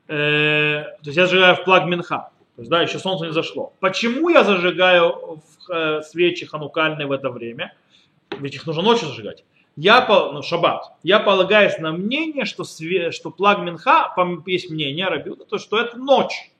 э, 0.07 0.83
то 0.83 1.05
есть 1.05 1.17
я 1.17 1.27
зажигаю 1.27 1.55
в 1.55 1.63
плаг 1.65 1.85
Минха, 1.85 2.31
то 2.55 2.61
есть, 2.61 2.71
да, 2.71 2.81
еще 2.81 2.97
солнце 2.97 3.25
не 3.25 3.33
зашло. 3.33 3.73
Почему 3.79 4.29
я 4.29 4.43
зажигаю 4.43 5.41
в, 5.67 5.71
э, 5.71 6.01
свечи 6.01 6.45
ханукальные 6.45 7.05
в 7.05 7.11
это 7.11 7.29
время? 7.29 7.75
Ведь 8.39 8.55
их 8.55 8.65
нужно 8.65 8.81
ночью 8.81 9.07
зажигать 9.09 9.43
я, 9.77 10.05
ну, 10.33 10.41
шаббат, 10.41 10.91
я 11.03 11.19
полагаюсь 11.19 11.77
на 11.77 11.91
мнение, 11.91 12.45
что, 12.45 12.63
све, 12.63 13.11
что 13.11 13.29
плаг 13.29 13.59
Минха, 13.59 14.13
есть 14.47 14.71
мнение 14.71 15.07
Рабиуда, 15.07 15.45
то 15.45 15.59
что 15.59 15.79
это 15.79 15.97
ночь, 15.97 16.51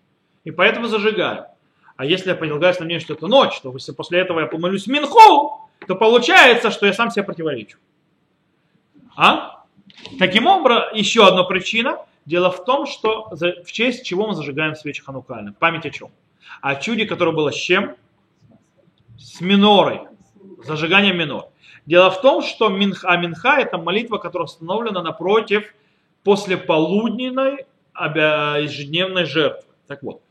и 0.44 0.52
поэтому 0.52 0.88
зажигаю. 0.88 1.48
А 1.96 2.06
если 2.06 2.30
я 2.30 2.36
полагаюсь 2.36 2.78
на 2.78 2.86
мнение, 2.86 3.04
что 3.04 3.16
это 3.16 3.26
ночь, 3.26 3.60
то 3.60 3.74
если 3.74 3.92
после 3.92 4.20
этого 4.20 4.40
я 4.40 4.46
помолюсь 4.46 4.86
Минху, 4.86 5.68
то 5.88 5.96
получается, 5.96 6.70
что 6.70 6.86
я 6.86 6.94
сам 6.94 7.10
себе 7.10 7.24
противоречу. 7.24 7.80
А? 9.16 9.64
Таким 10.20 10.46
образом, 10.46 10.94
еще 10.94 11.28
одна 11.28 11.44
причина. 11.44 11.98
Дело 12.28 12.52
в 12.52 12.66
том, 12.66 12.86
что 12.86 13.30
в 13.32 13.72
честь 13.72 14.06
чего 14.06 14.28
мы 14.28 14.36
зажигаем 14.36 14.76
свечи 14.76 15.02
ханукальные. 15.02 15.56
Память 15.58 15.88
о 15.88 15.90
чем? 15.90 16.12
О 16.62 16.76
чуде, 16.76 17.08
которое 17.08 17.32
было 17.32 17.52
с 17.52 17.56
чем? 17.56 17.96
С 19.18 19.42
минорой. 19.42 20.02
Зажигание 20.58 21.14
минор. 21.14 21.50
Дело 21.86 22.10
в 22.10 22.22
том, 22.22 22.42
что 22.42 22.70
Минха, 22.70 23.16
Минха 23.18 23.60
это 23.60 23.78
молитва, 23.78 24.18
которая 24.18 24.46
установлена 24.46 25.02
напротив 25.02 25.74
после 26.24 26.58
полудневной 26.58 27.66
ежедневной 27.96 29.26
жертвы. 29.26 29.72
Так 29.88 30.04
вот, 30.04 30.22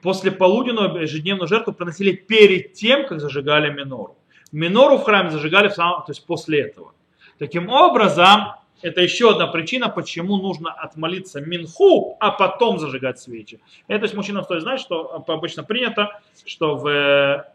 после 0.00 0.30
полуденной 0.30 1.02
ежедневную 1.02 1.48
жертву 1.48 1.72
приносили 1.72 2.12
перед 2.12 2.72
тем, 2.72 3.06
как 3.06 3.20
зажигали 3.20 3.70
минору. 3.70 4.16
Минору 4.52 4.98
в 4.98 5.04
храме 5.04 5.30
зажигали 5.30 5.68
в 5.68 5.74
самом, 5.74 6.00
то 6.00 6.12
есть 6.12 6.24
после 6.26 6.62
этого. 6.62 6.92
Таким 7.38 7.68
образом, 7.68 8.54
это 8.80 9.00
еще 9.00 9.30
одна 9.30 9.46
причина, 9.46 9.88
почему 9.88 10.36
нужно 10.36 10.72
отмолиться 10.72 11.40
минху, 11.40 12.16
а 12.20 12.30
потом 12.30 12.78
зажигать 12.78 13.18
свечи. 13.20 13.60
Это 13.86 14.04
есть 14.04 14.14
мужчина 14.14 14.42
стоит 14.42 14.62
знать, 14.62 14.80
что 14.80 15.24
обычно 15.26 15.62
принято, 15.62 16.20
что 16.44 16.76
в 16.76 17.46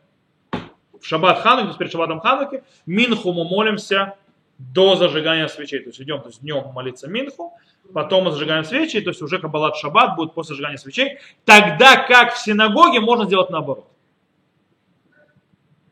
в 1.02 1.06
шаббат 1.06 1.40
Хануки, 1.40 1.64
то 1.64 1.68
есть 1.70 1.80
перед 1.80 1.92
шаббатом 1.92 2.20
Хануки, 2.20 2.64
Минху 2.86 3.34
мы 3.34 3.44
молимся 3.44 4.16
до 4.58 4.96
зажигания 4.96 5.48
свечей. 5.48 5.80
То 5.80 5.90
есть 5.90 6.02
идем 6.02 6.22
то 6.22 6.30
есть 6.30 6.42
днем 6.42 6.66
молиться 6.74 7.08
Минху, 7.08 7.54
потом 7.94 8.26
мы 8.26 8.32
зажигаем 8.32 8.64
свечи, 8.64 9.00
то 9.02 9.10
есть 9.10 9.22
уже 9.22 9.40
Каббалат 9.40 9.76
Шаббат 9.76 10.16
будет 10.16 10.34
после 10.34 10.56
зажигания 10.56 10.78
свечей. 10.78 11.20
Тогда 11.46 11.98
как 11.98 12.34
в 12.34 12.40
синагоге 12.40 13.00
можно 13.00 13.26
сделать 13.26 13.50
наоборот. 13.50 13.88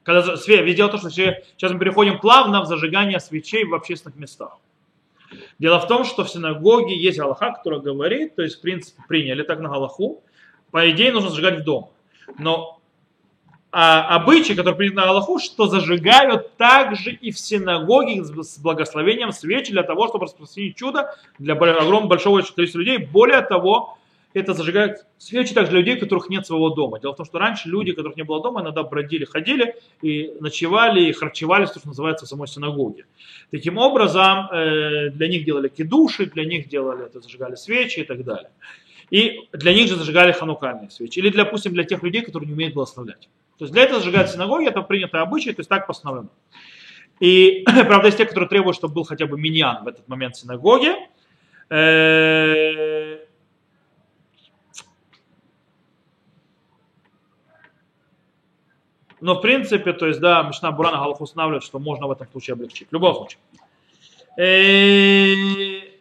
Когда, 0.03 0.21
дело 0.21 0.35
в 0.35 0.91
том, 0.91 0.99
что 0.99 1.09
сейчас 1.09 1.71
мы 1.71 1.79
переходим 1.79 2.19
плавно 2.19 2.61
в 2.61 2.67
зажигание 2.67 3.19
свечей 3.19 3.65
в 3.65 3.73
общественных 3.73 4.17
местах. 4.17 4.57
Дело 5.57 5.79
в 5.79 5.87
том, 5.87 6.05
что 6.05 6.23
в 6.23 6.29
синагоге 6.29 6.95
есть 6.95 7.17
Галаха, 7.17 7.51
который 7.51 7.81
говорит, 7.81 8.35
то 8.35 8.43
есть 8.43 8.57
в 8.57 8.61
принципе 8.61 9.01
приняли 9.07 9.41
так 9.41 9.59
на 9.59 9.69
Галаху, 9.69 10.23
по 10.69 10.89
идее 10.91 11.11
нужно 11.11 11.29
зажигать 11.29 11.61
в 11.61 11.63
дом. 11.63 11.91
Но 12.37 12.74
а, 13.77 14.15
обычай, 14.15 14.55
который 14.55 14.75
принят 14.75 14.95
на 14.95 15.03
Аллаху, 15.03 15.37
что 15.37 15.67
зажигают 15.67 16.55
также 16.55 17.11
и 17.11 17.31
в 17.31 17.37
синагоге 17.37 18.23
с 18.23 18.57
благословением 18.57 19.33
свечи 19.33 19.73
для 19.73 19.83
того, 19.83 20.07
чтобы 20.07 20.27
распространить 20.27 20.77
чудо 20.77 21.13
для 21.39 21.55
огромного 21.55 22.07
большого 22.07 22.41
количества 22.41 22.79
людей. 22.79 22.99
Более 22.99 23.41
того, 23.41 23.97
это 24.31 24.53
зажигают 24.53 25.05
свечи 25.17 25.53
также 25.53 25.71
для 25.71 25.79
людей, 25.79 25.97
у 25.97 25.99
которых 25.99 26.29
нет 26.29 26.47
своего 26.47 26.69
дома. 26.69 27.01
Дело 27.01 27.11
в 27.11 27.17
том, 27.17 27.25
что 27.25 27.37
раньше 27.37 27.67
люди, 27.67 27.91
у 27.91 27.95
которых 27.95 28.15
не 28.15 28.23
было 28.23 28.41
дома, 28.41 28.61
иногда 28.61 28.81
бродили, 28.83 29.25
ходили 29.25 29.75
и 30.01 30.31
ночевали, 30.39 31.09
и 31.09 31.11
харчевали, 31.11 31.65
что 31.65 31.81
называется, 31.83 32.25
в 32.25 32.29
самой 32.29 32.47
синагоге. 32.47 33.05
Таким 33.51 33.77
образом, 33.77 34.47
э, 34.53 35.09
для 35.09 35.27
них 35.27 35.43
делали 35.43 35.67
кидуши, 35.67 36.27
для 36.27 36.45
них 36.45 36.69
делали, 36.69 37.07
это 37.07 37.19
зажигали 37.19 37.55
свечи 37.55 37.99
и 37.99 38.03
так 38.05 38.23
далее. 38.23 38.51
И 39.09 39.49
для 39.51 39.73
них 39.73 39.89
же 39.89 39.97
зажигали 39.97 40.31
ханукальные 40.31 40.91
свечи. 40.91 41.19
Или, 41.19 41.29
допустим, 41.29 41.73
для 41.73 41.83
тех 41.83 42.01
людей, 42.03 42.21
которые 42.21 42.47
не 42.47 42.53
умеют 42.53 42.73
благословлять. 42.73 43.27
То 43.57 43.65
есть 43.65 43.73
для 43.73 43.83
этого 43.83 44.01
сжигают 44.01 44.29
синагоги, 44.29 44.67
это 44.67 44.81
принятое 44.81 45.21
обычай, 45.21 45.53
то 45.53 45.61
есть 45.61 45.69
так 45.69 45.87
постановлено. 45.87 46.29
И, 47.19 47.63
правда, 47.87 48.07
есть 48.07 48.17
те, 48.17 48.25
которые 48.25 48.49
требуют, 48.49 48.75
чтобы 48.75 48.95
был 48.95 49.03
хотя 49.03 49.25
бы 49.25 49.39
миньян 49.39 49.83
в 49.83 49.87
этот 49.87 50.07
момент 50.07 50.35
в 50.35 50.39
синагоге. 50.39 50.95
Э, 51.69 53.19
но, 59.21 59.35
в 59.35 59.41
принципе, 59.41 59.93
то 59.93 60.07
есть, 60.07 60.19
да, 60.19 60.43
Мишна 60.43 60.71
Бурана 60.71 60.97
Галах 60.97 61.21
устанавливает, 61.21 61.63
что 61.63 61.79
можно 61.79 62.07
в 62.07 62.11
этом 62.11 62.27
случае 62.29 62.55
облегчить. 62.55 62.89
В 62.89 62.93
любом 62.93 63.15
случае. 63.15 63.39
Э, 64.37 65.95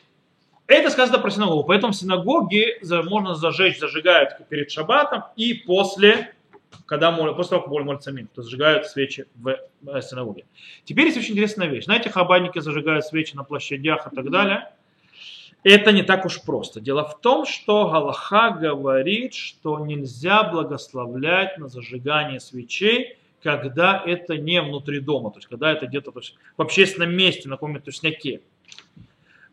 это 0.66 0.90
сказано 0.90 1.18
про 1.18 1.30
синагогу. 1.30 1.64
Поэтому 1.64 1.92
синагоги 1.92 2.78
можно 3.04 3.34
зажечь, 3.34 3.78
зажигают 3.78 4.48
перед 4.48 4.70
шаббатом 4.70 5.24
и 5.36 5.54
после 5.54 6.34
когда 6.86 7.10
мол- 7.10 7.34
после 7.34 7.50
того, 7.50 7.62
как 7.62 7.70
более 7.70 7.86
молится 7.86 8.12
мин, 8.12 8.28
то 8.34 8.42
зажигают 8.42 8.86
свечи 8.86 9.26
в 9.34 9.48
э, 9.86 10.00
синагоге. 10.02 10.44
Теперь 10.84 11.06
есть 11.06 11.18
очень 11.18 11.32
интересная 11.32 11.68
вещь. 11.68 11.84
Знаете, 11.84 12.10
хабадники 12.10 12.58
зажигают 12.58 13.04
свечи 13.04 13.34
на 13.36 13.44
площадях 13.44 14.10
и 14.12 14.14
так 14.14 14.30
далее. 14.30 14.72
Это 15.62 15.92
не 15.92 16.02
так 16.02 16.26
уж 16.26 16.42
просто. 16.42 16.80
Дело 16.80 17.08
в 17.08 17.20
том, 17.20 17.46
что 17.46 17.88
Галаха 17.88 18.50
говорит, 18.50 19.32
что 19.32 19.84
нельзя 19.84 20.42
благословлять 20.42 21.56
на 21.58 21.68
зажигание 21.68 22.38
свечей, 22.38 23.16
когда 23.42 24.02
это 24.04 24.36
не 24.36 24.60
внутри 24.60 25.00
дома, 25.00 25.30
то 25.30 25.38
есть 25.38 25.48
когда 25.48 25.72
это 25.72 25.86
где-то 25.86 26.12
в 26.12 26.62
общественном 26.62 27.16
месте, 27.16 27.48
на 27.48 27.56
каком-то 27.56 27.80
тусняке. 27.80 28.42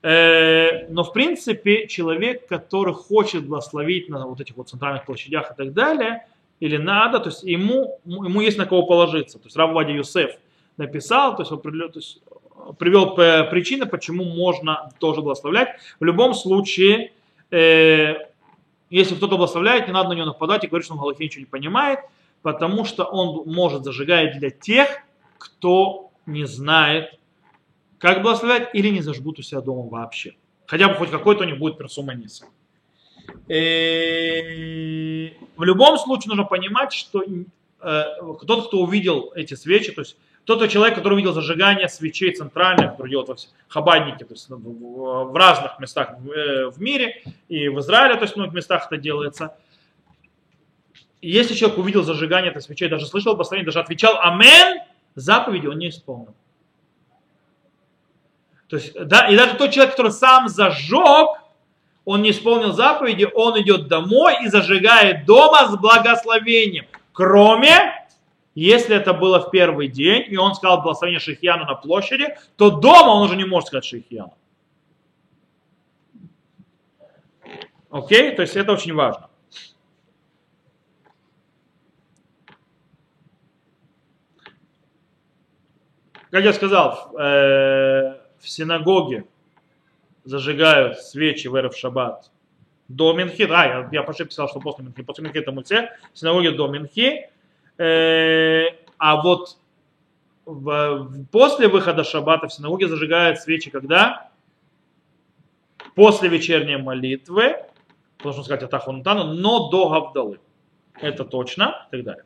Э, 0.01 0.87
Но 0.89 1.03
в 1.03 1.13
принципе 1.13 1.87
человек, 1.87 2.47
который 2.47 2.93
хочет 2.93 3.45
благословить 3.45 4.09
на 4.09 4.25
вот 4.27 4.41
этих 4.41 4.57
вот 4.57 4.69
центральных 4.69 5.05
площадях 5.05 5.51
и 5.51 5.55
так 5.55 5.73
далее, 5.73 6.25
или 6.61 6.77
надо, 6.77 7.19
то 7.19 7.29
есть 7.29 7.43
ему, 7.43 7.99
ему 8.05 8.39
есть 8.39 8.57
на 8.57 8.65
кого 8.65 8.83
положиться. 8.83 9.39
То 9.39 9.47
есть 9.47 9.57
Рав 9.57 9.73
Вадя 9.73 9.91
Юсеф 9.91 10.31
написал, 10.77 11.35
то 11.35 11.41
есть, 11.41 11.51
определен- 11.51 11.91
то 11.91 11.99
есть 11.99 12.21
привел 12.77 13.15
п- 13.15 13.43
причины, 13.45 13.85
почему 13.87 14.23
можно 14.23 14.91
тоже 14.99 15.21
благословлять. 15.21 15.69
В 15.99 16.03
любом 16.05 16.33
случае, 16.35 17.11
э, 17.49 18.13
если 18.91 19.15
кто-то 19.15 19.37
благословляет, 19.37 19.87
не 19.87 19.93
надо 19.93 20.09
на 20.09 20.13
него 20.13 20.27
нападать 20.27 20.63
и 20.63 20.67
говорить, 20.67 20.85
что 20.85 20.95
он 20.95 20.99
в 21.13 21.19
ничего 21.19 21.39
не 21.41 21.45
понимает, 21.47 21.99
потому 22.43 22.85
что 22.85 23.05
он 23.05 23.43
может 23.51 23.83
зажигать 23.83 24.37
для 24.37 24.51
тех, 24.51 24.87
кто 25.39 26.11
не 26.27 26.45
знает, 26.45 27.19
как 27.97 28.21
благословлять, 28.21 28.69
или 28.75 28.89
не 28.89 29.01
зажгут 29.01 29.39
у 29.39 29.41
себя 29.41 29.61
дома 29.61 29.89
вообще. 29.89 30.35
Хотя 30.67 30.87
бы 30.87 30.93
хоть 30.95 31.09
какой-то 31.09 31.43
у 31.43 31.47
них 31.47 31.57
будет 31.57 31.79
персуманиса. 31.79 32.45
Э, 32.45 32.47
В 33.47 35.63
любом 35.63 35.97
случае 35.97 36.29
нужно 36.29 36.45
понимать, 36.45 36.93
что 36.93 37.23
э, 37.23 38.03
тот, 38.47 38.67
кто 38.67 38.79
увидел 38.79 39.31
эти 39.35 39.53
свечи, 39.53 39.91
то 39.91 40.01
есть 40.01 40.17
тот 40.45 40.67
человек, 40.69 40.95
который 40.95 41.13
увидел 41.13 41.33
зажигание 41.33 41.87
свечей 41.87 42.33
центральных, 42.33 42.91
которые 42.91 43.11
делают 43.11 43.29
во 43.29 43.35
хабадники, 43.67 44.23
то 44.23 44.33
есть 44.33 44.49
в- 44.49 45.35
разных 45.35 45.79
местах 45.79 46.15
в 46.17 46.31
э, 46.31 46.69
в 46.69 46.81
мире, 46.81 47.23
и 47.47 47.69
в 47.69 47.79
Израиле, 47.79 48.15
то 48.15 48.21
есть 48.21 48.33
в 48.33 48.37
многих 48.37 48.53
местах 48.53 48.87
это 48.87 48.97
делается. 48.97 49.55
Если 51.21 51.53
человек 51.53 51.77
увидел 51.77 52.03
зажигание 52.03 52.49
этой 52.49 52.63
свечей, 52.63 52.89
даже 52.89 53.05
слышал 53.05 53.33
благословение, 53.33 53.65
даже 53.65 53.79
отвечал 53.79 54.17
«Амен», 54.19 54.79
заповеди 55.13 55.67
он 55.67 55.77
не 55.77 55.89
исполнил. 55.89 56.33
То 58.67 58.77
есть, 58.77 58.93
да, 58.93 59.27
и 59.27 59.35
даже 59.35 59.55
тот 59.55 59.71
человек, 59.71 59.91
который 59.91 60.11
сам 60.11 60.47
зажег, 60.47 61.27
он 62.05 62.21
не 62.21 62.31
исполнил 62.31 62.73
заповеди, 62.73 63.27
он 63.33 63.59
идет 63.61 63.87
домой 63.87 64.43
и 64.43 64.47
зажигает 64.47 65.25
дома 65.25 65.67
с 65.67 65.77
благословением. 65.77 66.85
Кроме, 67.13 68.07
если 68.55 68.95
это 68.95 69.13
было 69.13 69.39
в 69.39 69.51
первый 69.51 69.87
день, 69.87 70.25
и 70.27 70.37
он 70.37 70.55
сказал 70.55 70.81
благословение 70.81 71.19
Шихьяну 71.19 71.65
на 71.65 71.75
площади, 71.75 72.35
то 72.57 72.71
дома 72.71 73.09
он 73.11 73.23
уже 73.23 73.35
не 73.35 73.45
может 73.45 73.67
сказать 73.67 73.85
Шихьяну. 73.85 74.33
Окей? 77.89 78.35
То 78.35 78.41
есть 78.41 78.55
это 78.55 78.71
очень 78.71 78.93
важно. 78.93 79.29
Как 86.31 86.45
я 86.45 86.53
сказал, 86.53 87.13
э, 87.19 88.17
в 88.39 88.49
синагоге 88.49 89.25
зажигают 90.23 90.99
свечи 90.99 91.47
в 91.47 91.55
Эрев 91.55 91.75
Шаббат 91.75 92.31
до 92.87 93.13
Минхи. 93.13 93.43
А, 93.43 93.65
я, 93.65 93.89
я 93.91 94.03
по 94.03 94.13
сказал, 94.13 94.49
что 94.49 94.59
после 94.59 94.85
Минхи. 94.85 95.03
После 95.03 95.23
Минхи 95.23 95.37
это 95.37 95.51
мульте. 95.51 95.91
В 96.13 96.19
синагоге 96.19 96.51
до 96.51 96.67
Минхи. 96.67 97.29
Э, 97.77 98.65
а 98.97 99.21
вот 99.21 99.57
в- 100.45 101.25
после 101.31 101.67
выхода 101.67 102.03
Шаббата 102.03 102.47
в 102.47 102.53
синагоге 102.53 102.87
зажигают 102.87 103.39
свечи 103.39 103.71
когда? 103.71 104.29
После 105.95 106.29
вечерней 106.29 106.77
молитвы. 106.77 107.55
Должен 108.21 108.43
сказать 108.43 108.63
Атаху 108.63 108.91
Натану, 108.91 109.33
но 109.33 109.69
до 109.69 109.89
Гавдалы. 109.89 110.39
Это 110.99 111.25
точно. 111.25 111.87
И 111.91 111.97
так 111.97 112.03
далее. 112.03 112.25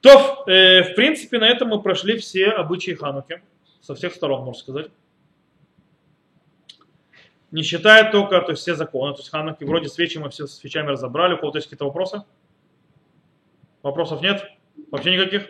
То, 0.00 0.44
э, 0.46 0.82
в 0.82 0.94
принципе, 0.94 1.38
на 1.38 1.48
этом 1.48 1.68
мы 1.68 1.80
прошли 1.80 2.18
все 2.18 2.50
обычаи 2.50 2.92
Хануки. 2.92 3.42
Со 3.80 3.94
всех 3.94 4.14
сторон, 4.14 4.44
можно 4.44 4.60
сказать. 4.60 4.90
Не 7.54 7.62
считая 7.62 8.10
только 8.10 8.40
то 8.40 8.50
есть, 8.50 8.62
все 8.62 8.74
законы, 8.74 9.14
то 9.14 9.20
есть 9.20 9.30
Хануки. 9.30 9.62
Вроде 9.62 9.88
свечи 9.88 10.18
мы 10.18 10.28
все 10.28 10.48
с 10.48 10.56
свечами 10.56 10.88
разобрали. 10.88 11.34
У 11.34 11.38
кого-то 11.38 11.58
есть 11.58 11.68
какие-то 11.68 11.84
вопросы? 11.84 12.24
Вопросов 13.84 14.22
нет? 14.22 14.44
Вообще 14.90 15.12
никаких? 15.12 15.48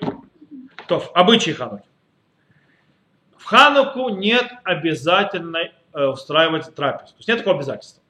То, 0.86 1.02
обычаи 1.14 1.52
Хануки. 1.52 1.86
В 3.38 3.44
Хануку 3.46 4.11
нет 4.11 4.52
обязательной 4.64 5.72
э, 5.94 6.05
устраивать 6.05 6.74
трапезу. 6.74 7.12
То 7.12 7.18
есть 7.20 7.28
нет 7.28 7.38
такого 7.38 7.57
обязательства. 7.57 8.02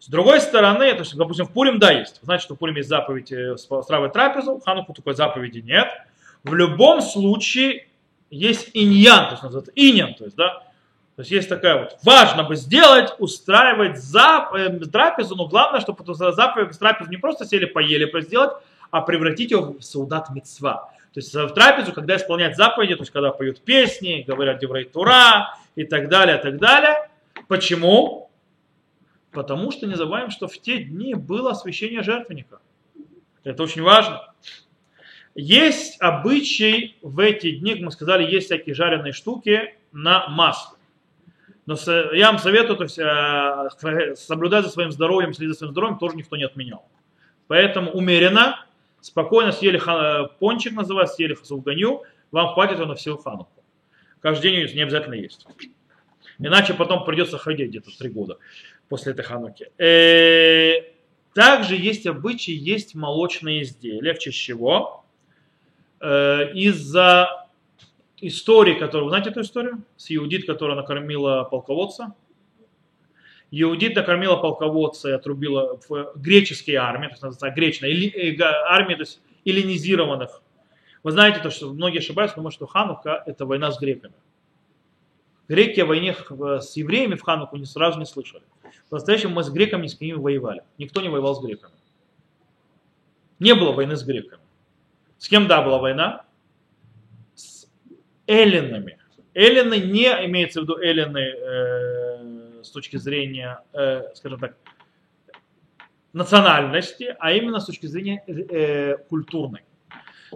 С 0.00 0.08
другой 0.08 0.40
стороны, 0.40 0.92
то 0.92 0.98
есть, 0.98 1.16
допустим, 1.16 1.46
в 1.46 1.52
Пурим, 1.52 1.78
да, 1.78 1.92
есть. 1.92 2.18
Знаете, 2.22 2.42
что 2.42 2.56
в 2.56 2.58
Пурим 2.58 2.74
есть 2.74 2.88
заповедь 2.88 3.30
э, 3.30 3.52
устраивать 3.52 4.14
трапезу, 4.14 4.56
в 4.56 4.64
Хануку 4.64 4.94
такой 4.94 5.14
заповеди 5.14 5.60
нет. 5.60 5.86
В 6.42 6.54
любом 6.54 7.00
случае 7.00 7.86
есть 8.30 8.70
иньян, 8.74 9.26
то 9.26 9.30
есть 9.30 9.42
называется 9.44 9.72
иньян, 9.76 10.14
то 10.14 10.24
есть, 10.24 10.34
да, 10.34 10.71
есть 11.22 11.30
есть 11.30 11.48
такая 11.48 11.78
вот, 11.80 11.98
важно 12.04 12.44
бы 12.44 12.56
сделать, 12.56 13.12
устраивать 13.18 13.98
зап, 13.98 14.54
э, 14.54 14.70
трапезу, 14.86 15.36
но 15.36 15.46
главное, 15.46 15.80
чтобы 15.80 16.02
заповедь 16.14 16.78
трапезу 16.78 17.10
не 17.10 17.16
просто 17.16 17.44
сели, 17.44 17.64
поели, 17.64 18.10
сделать, 18.22 18.52
а 18.90 19.00
превратить 19.00 19.50
ее 19.50 19.60
в 19.60 19.82
саудат 19.82 20.30
мецва. 20.30 20.90
То 21.12 21.20
есть 21.20 21.34
в 21.34 21.50
трапезу, 21.50 21.92
когда 21.92 22.16
исполняют 22.16 22.56
заповеди, 22.56 22.94
то 22.94 23.02
есть 23.02 23.12
когда 23.12 23.30
поют 23.30 23.60
песни, 23.60 24.24
говорят 24.26 24.60
Деврей 24.60 24.84
Тура 24.84 25.54
и 25.74 25.84
так 25.84 26.08
далее, 26.08 26.38
так 26.38 26.58
далее. 26.58 27.10
Почему? 27.48 28.30
Потому 29.30 29.70
что 29.72 29.86
не 29.86 29.94
забываем, 29.94 30.30
что 30.30 30.48
в 30.48 30.58
те 30.58 30.78
дни 30.78 31.14
было 31.14 31.50
освящение 31.52 32.02
жертвенника. 32.02 32.60
Это 33.44 33.62
очень 33.62 33.82
важно. 33.82 34.32
Есть 35.34 36.00
обычай 36.00 36.96
в 37.02 37.18
эти 37.18 37.52
дни, 37.52 37.74
как 37.74 37.82
мы 37.82 37.90
сказали, 37.90 38.30
есть 38.30 38.46
всякие 38.46 38.74
жареные 38.74 39.12
штуки 39.12 39.74
на 39.92 40.28
масле. 40.28 40.76
Но 41.66 41.76
я 42.12 42.26
вам 42.30 42.38
советую, 42.38 42.76
то 42.76 42.84
есть, 42.84 42.98
э, 42.98 44.14
соблюдать 44.16 44.64
за 44.64 44.70
своим 44.70 44.90
здоровьем, 44.90 45.32
следить 45.32 45.52
за 45.52 45.58
своим 45.58 45.72
здоровьем, 45.72 45.98
тоже 45.98 46.16
никто 46.16 46.36
не 46.36 46.44
отменял. 46.44 46.84
Поэтому 47.46 47.90
умеренно, 47.92 48.64
спокойно 49.00 49.52
съели 49.52 49.78
ха- 49.78 50.24
пончик, 50.40 50.72
называется, 50.72 51.16
съели 51.16 51.34
сулганью, 51.42 52.02
вам 52.32 52.52
хватит 52.54 52.78
его 52.78 52.86
на 52.86 52.94
всю 52.96 53.16
хануку. 53.16 53.62
Каждый 54.20 54.50
день 54.50 54.74
не 54.74 54.82
обязательно 54.82 55.14
есть. 55.14 55.46
Иначе 56.38 56.74
потом 56.74 57.04
придется 57.04 57.38
ходить 57.38 57.68
где-то 57.68 57.90
три 57.96 58.08
года 58.08 58.38
после 58.88 59.12
этой 59.12 59.24
хануки. 59.24 59.70
Э, 59.78 60.82
Также 61.34 61.76
есть 61.76 62.06
обычаи, 62.06 62.52
есть 62.54 62.94
молочные 62.94 63.62
изделия, 63.62 64.14
в 64.14 64.18
честь 64.18 64.38
чего? 64.38 65.04
Э, 66.00 66.50
Из-за 66.54 67.41
истории, 68.22 68.74
которую, 68.74 69.10
знаете 69.10 69.30
эту 69.30 69.42
историю? 69.42 69.82
С 69.96 70.14
Иудит, 70.14 70.46
которая 70.46 70.76
накормила 70.76 71.44
полководца. 71.44 72.14
Иудит 73.50 73.94
накормила 73.96 74.36
полководца 74.36 75.10
и 75.10 75.12
отрубила 75.12 75.78
в 75.86 76.12
греческие 76.16 76.78
армии, 76.78 77.08
то 77.20 77.26
есть 77.26 77.42
гречная, 77.54 77.90
или, 77.90 78.08
э, 78.08 78.42
армии, 78.42 78.94
то 78.94 79.02
есть 79.02 79.20
эллинизированных. 79.44 80.40
Вы 81.02 81.10
знаете, 81.10 81.40
то, 81.40 81.50
что 81.50 81.72
многие 81.72 81.98
ошибаются, 81.98 82.36
думают, 82.36 82.54
что 82.54 82.66
Ханука 82.66 83.22
это 83.26 83.44
война 83.44 83.70
с 83.72 83.78
греками. 83.78 84.14
Греки 85.48 85.80
о 85.80 85.86
войне 85.86 86.14
с 86.14 86.76
евреями 86.76 87.16
в 87.16 87.22
Хануку 87.22 87.56
не 87.56 87.66
сразу 87.66 87.98
не 87.98 88.06
слышали. 88.06 88.44
По-настоящему 88.88 89.34
мы 89.34 89.42
с 89.42 89.50
греками 89.50 89.82
ни 89.82 89.88
с 89.88 89.96
кем 89.96 90.22
воевали. 90.22 90.62
Никто 90.78 91.02
не 91.02 91.08
воевал 91.08 91.34
с 91.34 91.44
греками. 91.44 91.74
Не 93.38 93.54
было 93.54 93.72
войны 93.72 93.96
с 93.96 94.04
греками. 94.04 94.42
С 95.18 95.28
кем, 95.28 95.48
да, 95.48 95.60
была 95.62 95.78
война? 95.78 96.24
Эллинами. 98.32 98.98
Эллины 99.34 99.78
не 99.78 100.06
имеется 100.26 100.60
в 100.60 100.64
виду 100.64 100.78
эллины 100.78 101.18
э, 101.18 102.62
с 102.62 102.70
точки 102.70 102.96
зрения, 102.96 103.60
э, 103.72 104.14
скажем 104.14 104.38
так, 104.38 104.56
национальности, 106.12 107.14
а 107.18 107.32
именно 107.32 107.60
с 107.60 107.66
точки 107.66 107.86
зрения 107.86 108.22
э, 108.26 108.96
культурной. 109.08 109.62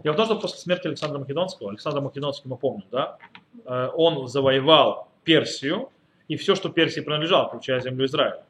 Дело 0.02 0.12
в 0.12 0.16
том, 0.16 0.26
что 0.26 0.36
после 0.36 0.58
смерти 0.58 0.88
Александра 0.88 1.18
Македонского, 1.18 1.70
Александр 1.70 2.02
Македонский, 2.02 2.48
мы 2.48 2.58
помним, 2.58 2.86
да, 2.90 3.16
э, 3.64 3.88
он 3.94 4.28
завоевал 4.28 5.08
Персию 5.24 5.90
и 6.28 6.36
все, 6.36 6.54
что 6.54 6.68
Персии 6.68 7.00
принадлежало, 7.00 7.48
включая 7.48 7.80
землю 7.80 8.04
Израиля. 8.04 8.44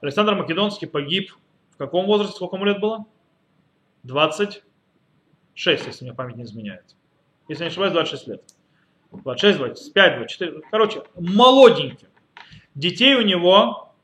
Александр 0.00 0.34
Македонский 0.34 0.86
погиб 0.86 1.32
в 1.70 1.76
каком 1.76 2.06
возрасте, 2.06 2.34
сколько 2.34 2.56
ему 2.56 2.64
лет 2.64 2.80
было? 2.80 3.06
20, 4.02 4.62
6, 5.54 5.86
если 5.86 6.04
мне 6.04 6.14
память 6.14 6.36
не 6.36 6.42
изменяет. 6.42 6.96
Если 7.48 7.64
не 7.64 7.68
ошибаюсь, 7.68 7.92
26 7.92 8.28
лет. 8.28 8.42
26, 9.12 9.58
25, 9.58 10.16
24. 10.16 10.60
Короче, 10.70 11.02
молоденький. 11.18 12.08
Детей 12.74 13.14
у 13.14 13.22
него 13.22 13.94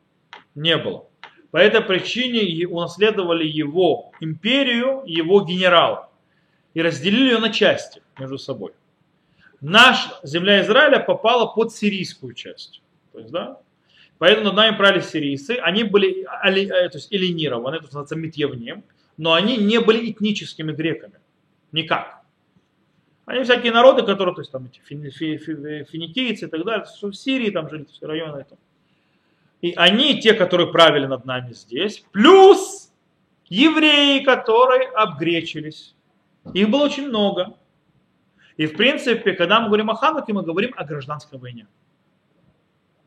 не 0.55 0.77
было. 0.77 1.07
По 1.51 1.59
этой 1.59 1.81
причине 1.81 2.67
унаследовали 2.67 3.47
его 3.47 4.13
империю, 4.21 5.03
его 5.07 5.43
генерал. 5.43 6.11
И 6.75 6.83
разделили 6.83 7.31
ее 7.31 7.39
на 7.39 7.51
части 7.51 8.03
между 8.19 8.39
собой. 8.39 8.73
Наша 9.61 10.11
земля 10.23 10.61
Израиля 10.63 11.01
попала 11.01 11.47
под 11.47 11.73
сирийскую 11.73 12.35
часть. 12.35 12.83
То 13.13 13.21
есть, 13.21 13.31
да, 13.31 13.59
Поэтому 14.19 14.47
над 14.47 14.57
нами 14.57 14.77
правили 14.77 15.03
сирийцы. 15.03 15.59
Они 15.63 15.85
были 15.85 16.23
э, 16.23 16.89
то 16.89 16.99
есть, 16.99 17.13
эллинированы, 17.13 17.79
то 17.79 17.85
есть 17.85 17.93
называется 17.93 18.17
Митьевним, 18.17 18.85
но 19.17 19.35
они 19.35 19.57
не 19.57 19.81
были 19.81 20.11
этническими 20.11 20.73
греками. 20.73 21.15
Никак. 21.73 22.23
Они 23.27 23.43
всякие 23.43 23.73
народы, 23.73 24.05
которые, 24.05 24.35
то 24.35 24.41
есть 24.41 24.53
там 24.53 24.67
эти 24.67 24.81
финикийцы 24.81 26.47
и 26.47 26.49
так 26.49 26.65
далее, 26.65 26.87
в 26.87 27.13
Сирии 27.13 27.51
там 27.51 27.69
жили, 27.69 27.85
все 27.85 28.07
районы 28.07 28.39
это. 28.39 28.57
И 29.61 29.73
они 29.73 30.21
те, 30.21 30.33
которые 30.33 30.71
правили 30.71 31.07
над 31.07 31.25
нами 31.25 31.53
здесь, 31.53 32.05
плюс 32.13 32.93
евреи, 33.47 34.23
которые 34.23 34.89
обгречились. 34.91 35.97
Их 36.55 36.71
было 36.71 36.85
очень 36.85 37.09
много. 37.09 37.59
И 38.57 38.67
в 38.67 38.77
принципе, 38.77 39.33
когда 39.33 39.61
мы 39.61 39.67
говорим 39.67 39.91
о 39.91 39.97
Хануке, 39.97 40.33
мы 40.33 40.43
говорим 40.43 40.73
о 40.77 40.85
гражданской 40.85 41.39
войне. 41.39 41.67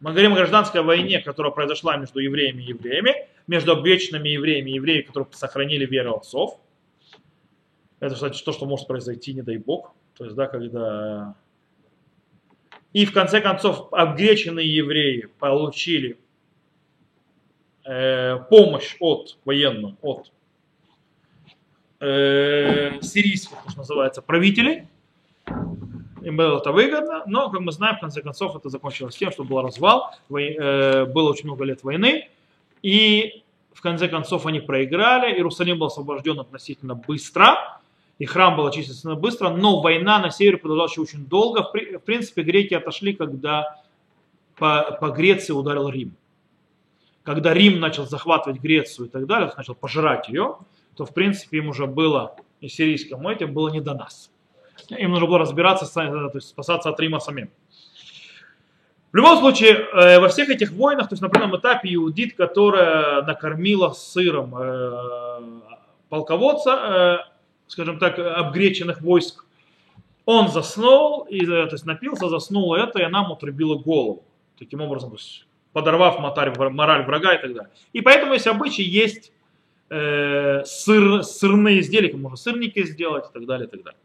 Мы 0.02 0.12
говорим 0.12 0.34
о 0.34 0.36
гражданской 0.36 0.82
войне, 0.82 1.22
которая 1.22 1.54
произошла 1.54 1.96
между 1.96 2.20
евреями 2.20 2.64
и 2.64 2.68
евреями, 2.68 3.16
между 3.48 3.72
обвечными 3.72 4.28
евреями 4.28 4.72
и 4.72 4.76
евреями, 4.76 5.04
которые 5.04 5.32
сохранили 5.32 5.86
веру 5.86 6.18
отцов. 6.18 6.60
Это, 8.02 8.16
кстати, 8.16 8.44
то, 8.44 8.52
что 8.52 8.66
может 8.66 8.88
произойти, 8.88 9.34
не 9.34 9.42
дай 9.44 9.58
бог. 9.58 9.94
То 10.20 10.26
есть, 10.26 10.36
да, 10.36 10.48
когда... 10.48 11.34
И 12.92 13.06
в 13.06 13.14
конце 13.14 13.40
концов, 13.40 13.88
обгреченные 13.94 14.68
евреи 14.68 15.30
получили 15.40 16.20
э, 17.86 18.38
помощь 18.50 18.98
от 19.00 19.38
военную, 19.46 19.96
от 20.02 20.32
э, 22.02 23.00
сирийских, 23.02 23.58
что 23.70 23.78
называется, 23.78 24.22
правителей, 24.22 24.88
им 26.22 26.36
было 26.36 26.58
это 26.58 26.74
выгодно, 26.74 27.24
но, 27.26 27.50
как 27.50 27.62
мы 27.62 27.72
знаем, 27.72 27.96
в 27.96 28.02
конце 28.02 28.22
концов 28.22 28.58
это 28.58 28.68
закончилось 28.68 29.16
тем, 29.16 29.32
что 29.32 29.46
был 29.46 29.62
развал, 29.62 30.14
э, 30.30 31.06
было 31.06 31.30
очень 31.30 31.46
много 31.46 31.64
лет 31.64 31.84
войны, 31.84 32.28
и 32.82 33.44
в 33.72 33.82
конце 33.82 34.10
концов 34.10 34.46
они 34.48 34.60
проиграли, 34.60 35.34
Иерусалим 35.34 35.80
был 35.80 35.88
освобожден 35.88 36.42
относительно 36.42 36.96
быстро, 36.96 37.79
и 38.20 38.26
храм 38.26 38.56
был 38.56 38.68
очистен 38.68 39.18
быстро, 39.18 39.50
но 39.50 39.82
война 39.82 40.20
на 40.20 40.30
севере 40.30 40.58
продолжалась 40.58 40.92
еще 40.92 41.02
очень 41.02 41.26
долго. 41.26 41.64
В 41.64 42.04
принципе, 42.06 42.44
греки 42.44 42.76
отошли, 42.76 43.14
когда 43.14 43.82
по, 44.56 44.98
по 45.00 45.10
Греции 45.10 45.54
ударил 45.54 45.90
Рим. 45.90 46.16
Когда 47.24 47.54
Рим 47.54 47.80
начал 47.80 48.06
захватывать 48.06 48.62
Грецию 48.62 49.08
и 49.08 49.10
так 49.10 49.26
далее, 49.26 49.52
начал 49.56 49.74
пожирать 49.74 50.30
ее, 50.30 50.58
то 50.96 51.06
в 51.06 51.14
принципе 51.14 51.58
им 51.58 51.70
уже 51.70 51.88
было, 51.88 52.36
и 52.62 52.68
сирийскому 52.68 53.30
этим 53.30 53.54
было 53.54 53.70
не 53.70 53.82
до 53.82 53.94
нас 53.94 54.30
им 54.98 55.12
нужно 55.12 55.28
было 55.28 55.40
разбираться, 55.40 55.92
то 55.94 56.32
есть 56.34 56.50
спасаться 56.50 56.90
от 56.90 57.00
Рима 57.00 57.20
самим. 57.20 57.50
В 59.12 59.16
любом 59.16 59.40
случае, 59.40 59.72
э, 59.72 60.20
во 60.20 60.30
всех 60.30 60.50
этих 60.50 60.72
войнах, 60.72 61.10
то 61.10 61.14
есть 61.14 61.22
на 61.22 61.28
определенном 61.28 61.60
этапе 61.60 61.94
Иудит, 61.96 62.36
которая 62.36 63.24
накормила 63.24 63.90
сыром 63.90 64.56
э, 64.56 65.42
полководца, 66.10 66.70
э, 66.70 67.18
скажем 67.70 68.00
так, 68.00 68.20
обгреченных 68.20 69.02
войск, 69.02 69.46
он 70.26 70.50
заснул, 70.50 71.24
и, 71.24 71.46
то 71.46 71.70
есть 71.72 71.86
напился, 71.86 72.28
заснул 72.28 72.76
это, 72.76 73.00
и 73.00 73.04
она 73.04 73.22
ему 73.22 73.34
отрубила 73.34 73.76
голову. 73.76 74.26
Таким 74.58 74.82
образом, 74.82 75.16
подорвав 75.72 76.20
мораль 76.20 77.06
врага 77.06 77.36
и 77.36 77.42
так 77.42 77.54
далее. 77.54 77.72
И 77.94 78.02
поэтому 78.02 78.34
есть 78.34 78.48
обычай 78.48 78.84
есть 78.84 79.32
э, 79.90 80.64
сыр, 80.66 81.24
сырные 81.24 81.80
изделия, 81.80 82.14
можно 82.16 82.36
сырники 82.36 82.84
сделать 82.84 83.30
и 83.30 83.34
так 83.34 83.46
далее, 83.46 83.68
и 83.68 83.72
так 83.72 83.84
далее. 83.84 84.00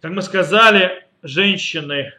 Как 0.00 0.10
мы 0.12 0.22
сказали, 0.22 1.06
женщины 1.22 2.12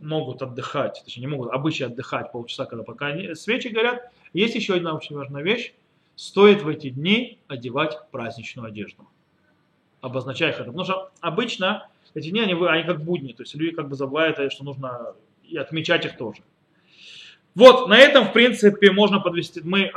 могут 0.00 0.42
отдыхать, 0.42 1.02
точнее 1.04 1.22
не 1.22 1.26
могут, 1.26 1.52
обычно 1.52 1.86
отдыхать 1.86 2.30
полчаса, 2.30 2.66
когда 2.66 2.84
пока 2.84 3.12
свечи 3.34 3.68
горят. 3.68 4.10
Есть 4.32 4.54
еще 4.54 4.74
одна 4.74 4.94
очень 4.94 5.16
важная 5.16 5.42
вещь. 5.42 5.74
Стоит 6.18 6.62
в 6.62 6.68
эти 6.68 6.90
дни 6.90 7.38
одевать 7.46 7.96
праздничную 8.10 8.66
одежду. 8.66 9.06
Обозначая 10.00 10.50
это. 10.50 10.64
Потому 10.64 10.82
что 10.82 11.12
обычно 11.20 11.88
эти 12.12 12.30
дни, 12.30 12.40
они, 12.40 12.54
они 12.66 12.82
как 12.82 13.04
будни. 13.04 13.32
То 13.32 13.44
есть 13.44 13.54
люди 13.54 13.76
как 13.76 13.88
бы 13.88 13.94
забывают, 13.94 14.52
что 14.52 14.64
нужно 14.64 15.14
и 15.44 15.56
отмечать 15.56 16.06
их 16.06 16.16
тоже. 16.16 16.42
Вот, 17.54 17.88
на 17.88 17.96
этом, 17.96 18.26
в 18.26 18.32
принципе, 18.32 18.90
можно 18.90 19.20
подвести. 19.20 19.60
Мы 19.60 19.92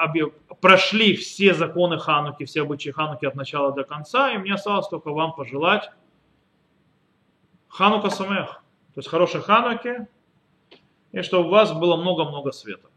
прошли 0.60 1.16
все 1.16 1.56
законы 1.56 1.98
Хануки, 1.98 2.46
все 2.46 2.62
обычаи 2.62 2.92
Хануки 2.92 3.26
от 3.26 3.34
начала 3.34 3.72
до 3.72 3.84
конца, 3.84 4.32
и 4.32 4.38
мне 4.38 4.54
осталось 4.54 4.88
только 4.90 5.10
вам 5.10 5.34
пожелать 5.34 5.90
Ханука 7.68 8.12
Самех, 8.12 8.62
то 8.94 9.00
есть 9.00 9.10
хорошей 9.10 9.42
Хануки, 9.42 10.06
и 11.14 11.24
чтобы 11.24 11.48
у 11.48 11.52
вас 11.52 11.74
было 11.74 11.98
много-много 11.98 12.52
света. 12.52 12.91